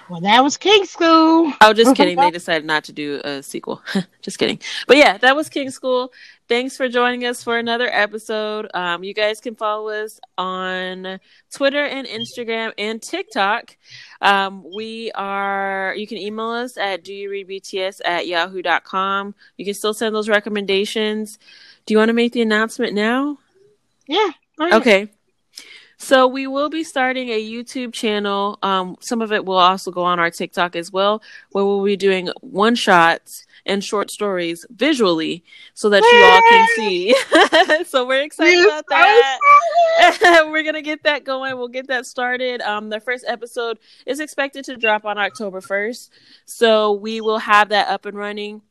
Well, 0.08 0.20
that 0.20 0.42
was 0.42 0.56
Kink 0.56 0.86
School. 0.86 1.52
oh, 1.60 1.72
just 1.72 1.96
kidding. 1.96 2.16
They 2.16 2.30
decided 2.30 2.66
not 2.66 2.84
to 2.84 2.92
do 2.92 3.20
a 3.24 3.42
sequel. 3.42 3.82
just 4.22 4.38
kidding. 4.38 4.60
But 4.86 4.98
yeah, 4.98 5.16
that 5.18 5.34
was 5.34 5.48
Kink 5.48 5.72
School. 5.72 6.12
Thanks 6.46 6.76
for 6.76 6.88
joining 6.88 7.24
us 7.24 7.42
for 7.42 7.56
another 7.56 7.88
episode. 7.90 8.68
Um, 8.74 9.02
you 9.02 9.14
guys 9.14 9.40
can 9.40 9.54
follow 9.54 9.88
us 9.88 10.20
on 10.36 11.18
Twitter 11.50 11.84
and 11.84 12.06
Instagram 12.06 12.72
and 12.76 13.00
TikTok. 13.00 13.76
Um, 14.20 14.62
we 14.76 15.10
are, 15.12 15.94
you 15.96 16.06
can 16.06 16.18
email 16.18 16.50
us 16.50 16.76
at 16.76 17.02
do 17.02 17.14
you 17.14 17.30
read 17.30 17.48
BTS 17.48 18.00
at 18.04 18.26
yahoo.com. 18.26 19.34
You 19.56 19.64
can 19.64 19.74
still 19.74 19.94
send 19.94 20.14
those 20.14 20.28
recommendations. 20.28 21.38
Do 21.86 21.94
you 21.94 21.98
want 21.98 22.10
to 22.10 22.14
make 22.14 22.32
the 22.32 22.42
announcement 22.42 22.92
now? 22.92 23.38
Yeah. 24.06 24.30
ahead. 24.60 24.74
Okay. 24.74 25.08
So 25.96 26.26
we 26.26 26.46
will 26.46 26.68
be 26.68 26.84
starting 26.84 27.28
a 27.30 27.42
YouTube 27.42 27.92
channel. 27.92 28.58
Um, 28.62 28.96
some 29.00 29.22
of 29.22 29.32
it 29.32 29.44
will 29.44 29.58
also 29.58 29.90
go 29.90 30.02
on 30.02 30.18
our 30.18 30.30
TikTok 30.30 30.76
as 30.76 30.92
well, 30.92 31.22
where 31.52 31.64
we'll 31.64 31.84
be 31.84 31.96
doing 31.96 32.30
one 32.40 32.74
shots 32.74 33.46
and 33.66 33.82
short 33.82 34.10
stories 34.10 34.66
visually 34.70 35.42
so 35.72 35.88
that 35.88 36.02
you 36.02 36.24
all 36.24 36.40
can 36.50 36.68
see. 36.76 37.84
so 37.84 38.06
we're 38.06 38.22
excited 38.22 38.52
Yes, 38.54 38.66
about 38.66 38.84
that. 38.88 40.46
we're 40.50 40.62
gonna 40.62 40.82
get 40.82 41.02
that 41.04 41.24
going. 41.24 41.56
We'll 41.56 41.68
get 41.68 41.86
that 41.88 42.06
started. 42.06 42.60
Um, 42.60 42.90
the 42.90 43.00
first 43.00 43.24
episode 43.26 43.78
is 44.06 44.20
expected 44.20 44.64
to 44.66 44.76
drop 44.76 45.04
on 45.04 45.18
October 45.18 45.60
first, 45.60 46.12
so 46.44 46.92
we 46.92 47.20
will 47.20 47.38
have 47.38 47.70
that 47.70 47.88
up 47.88 48.06
and 48.06 48.16
running. 48.16 48.62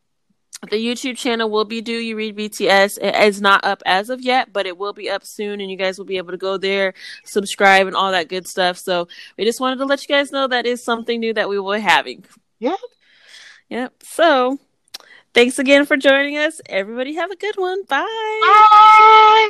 The 0.69 0.77
YouTube 0.77 1.17
channel 1.17 1.49
will 1.49 1.65
be 1.65 1.81
Do 1.81 1.91
You 1.91 2.15
Read 2.15 2.37
BTS. 2.37 2.97
It 3.01 3.15
is 3.15 3.41
not 3.41 3.65
up 3.65 3.83
as 3.85 4.09
of 4.09 4.21
yet, 4.21 4.53
but 4.53 4.65
it 4.65 4.77
will 4.77 4.93
be 4.93 5.09
up 5.09 5.25
soon, 5.25 5.59
and 5.59 5.69
you 5.69 5.75
guys 5.75 5.97
will 5.97 6.05
be 6.05 6.17
able 6.17 6.31
to 6.31 6.37
go 6.37 6.57
there, 6.57 6.93
subscribe, 7.25 7.85
and 7.87 7.95
all 7.95 8.11
that 8.11 8.29
good 8.29 8.47
stuff. 8.47 8.77
So 8.77 9.09
we 9.37 9.43
just 9.43 9.59
wanted 9.59 9.77
to 9.77 9.85
let 9.85 10.01
you 10.01 10.07
guys 10.07 10.31
know 10.31 10.47
that 10.47 10.65
is 10.65 10.83
something 10.83 11.19
new 11.19 11.33
that 11.33 11.49
we 11.49 11.59
will 11.59 11.73
be 11.73 11.81
having. 11.81 12.23
Yeah. 12.59 12.77
Yep. 13.69 14.03
So 14.03 14.59
thanks 15.33 15.59
again 15.59 15.85
for 15.85 15.97
joining 15.97 16.37
us. 16.37 16.61
Everybody 16.69 17.15
have 17.15 17.31
a 17.31 17.35
good 17.35 17.55
one. 17.57 17.83
Bye. 17.83 18.05
Bye. 18.41 19.49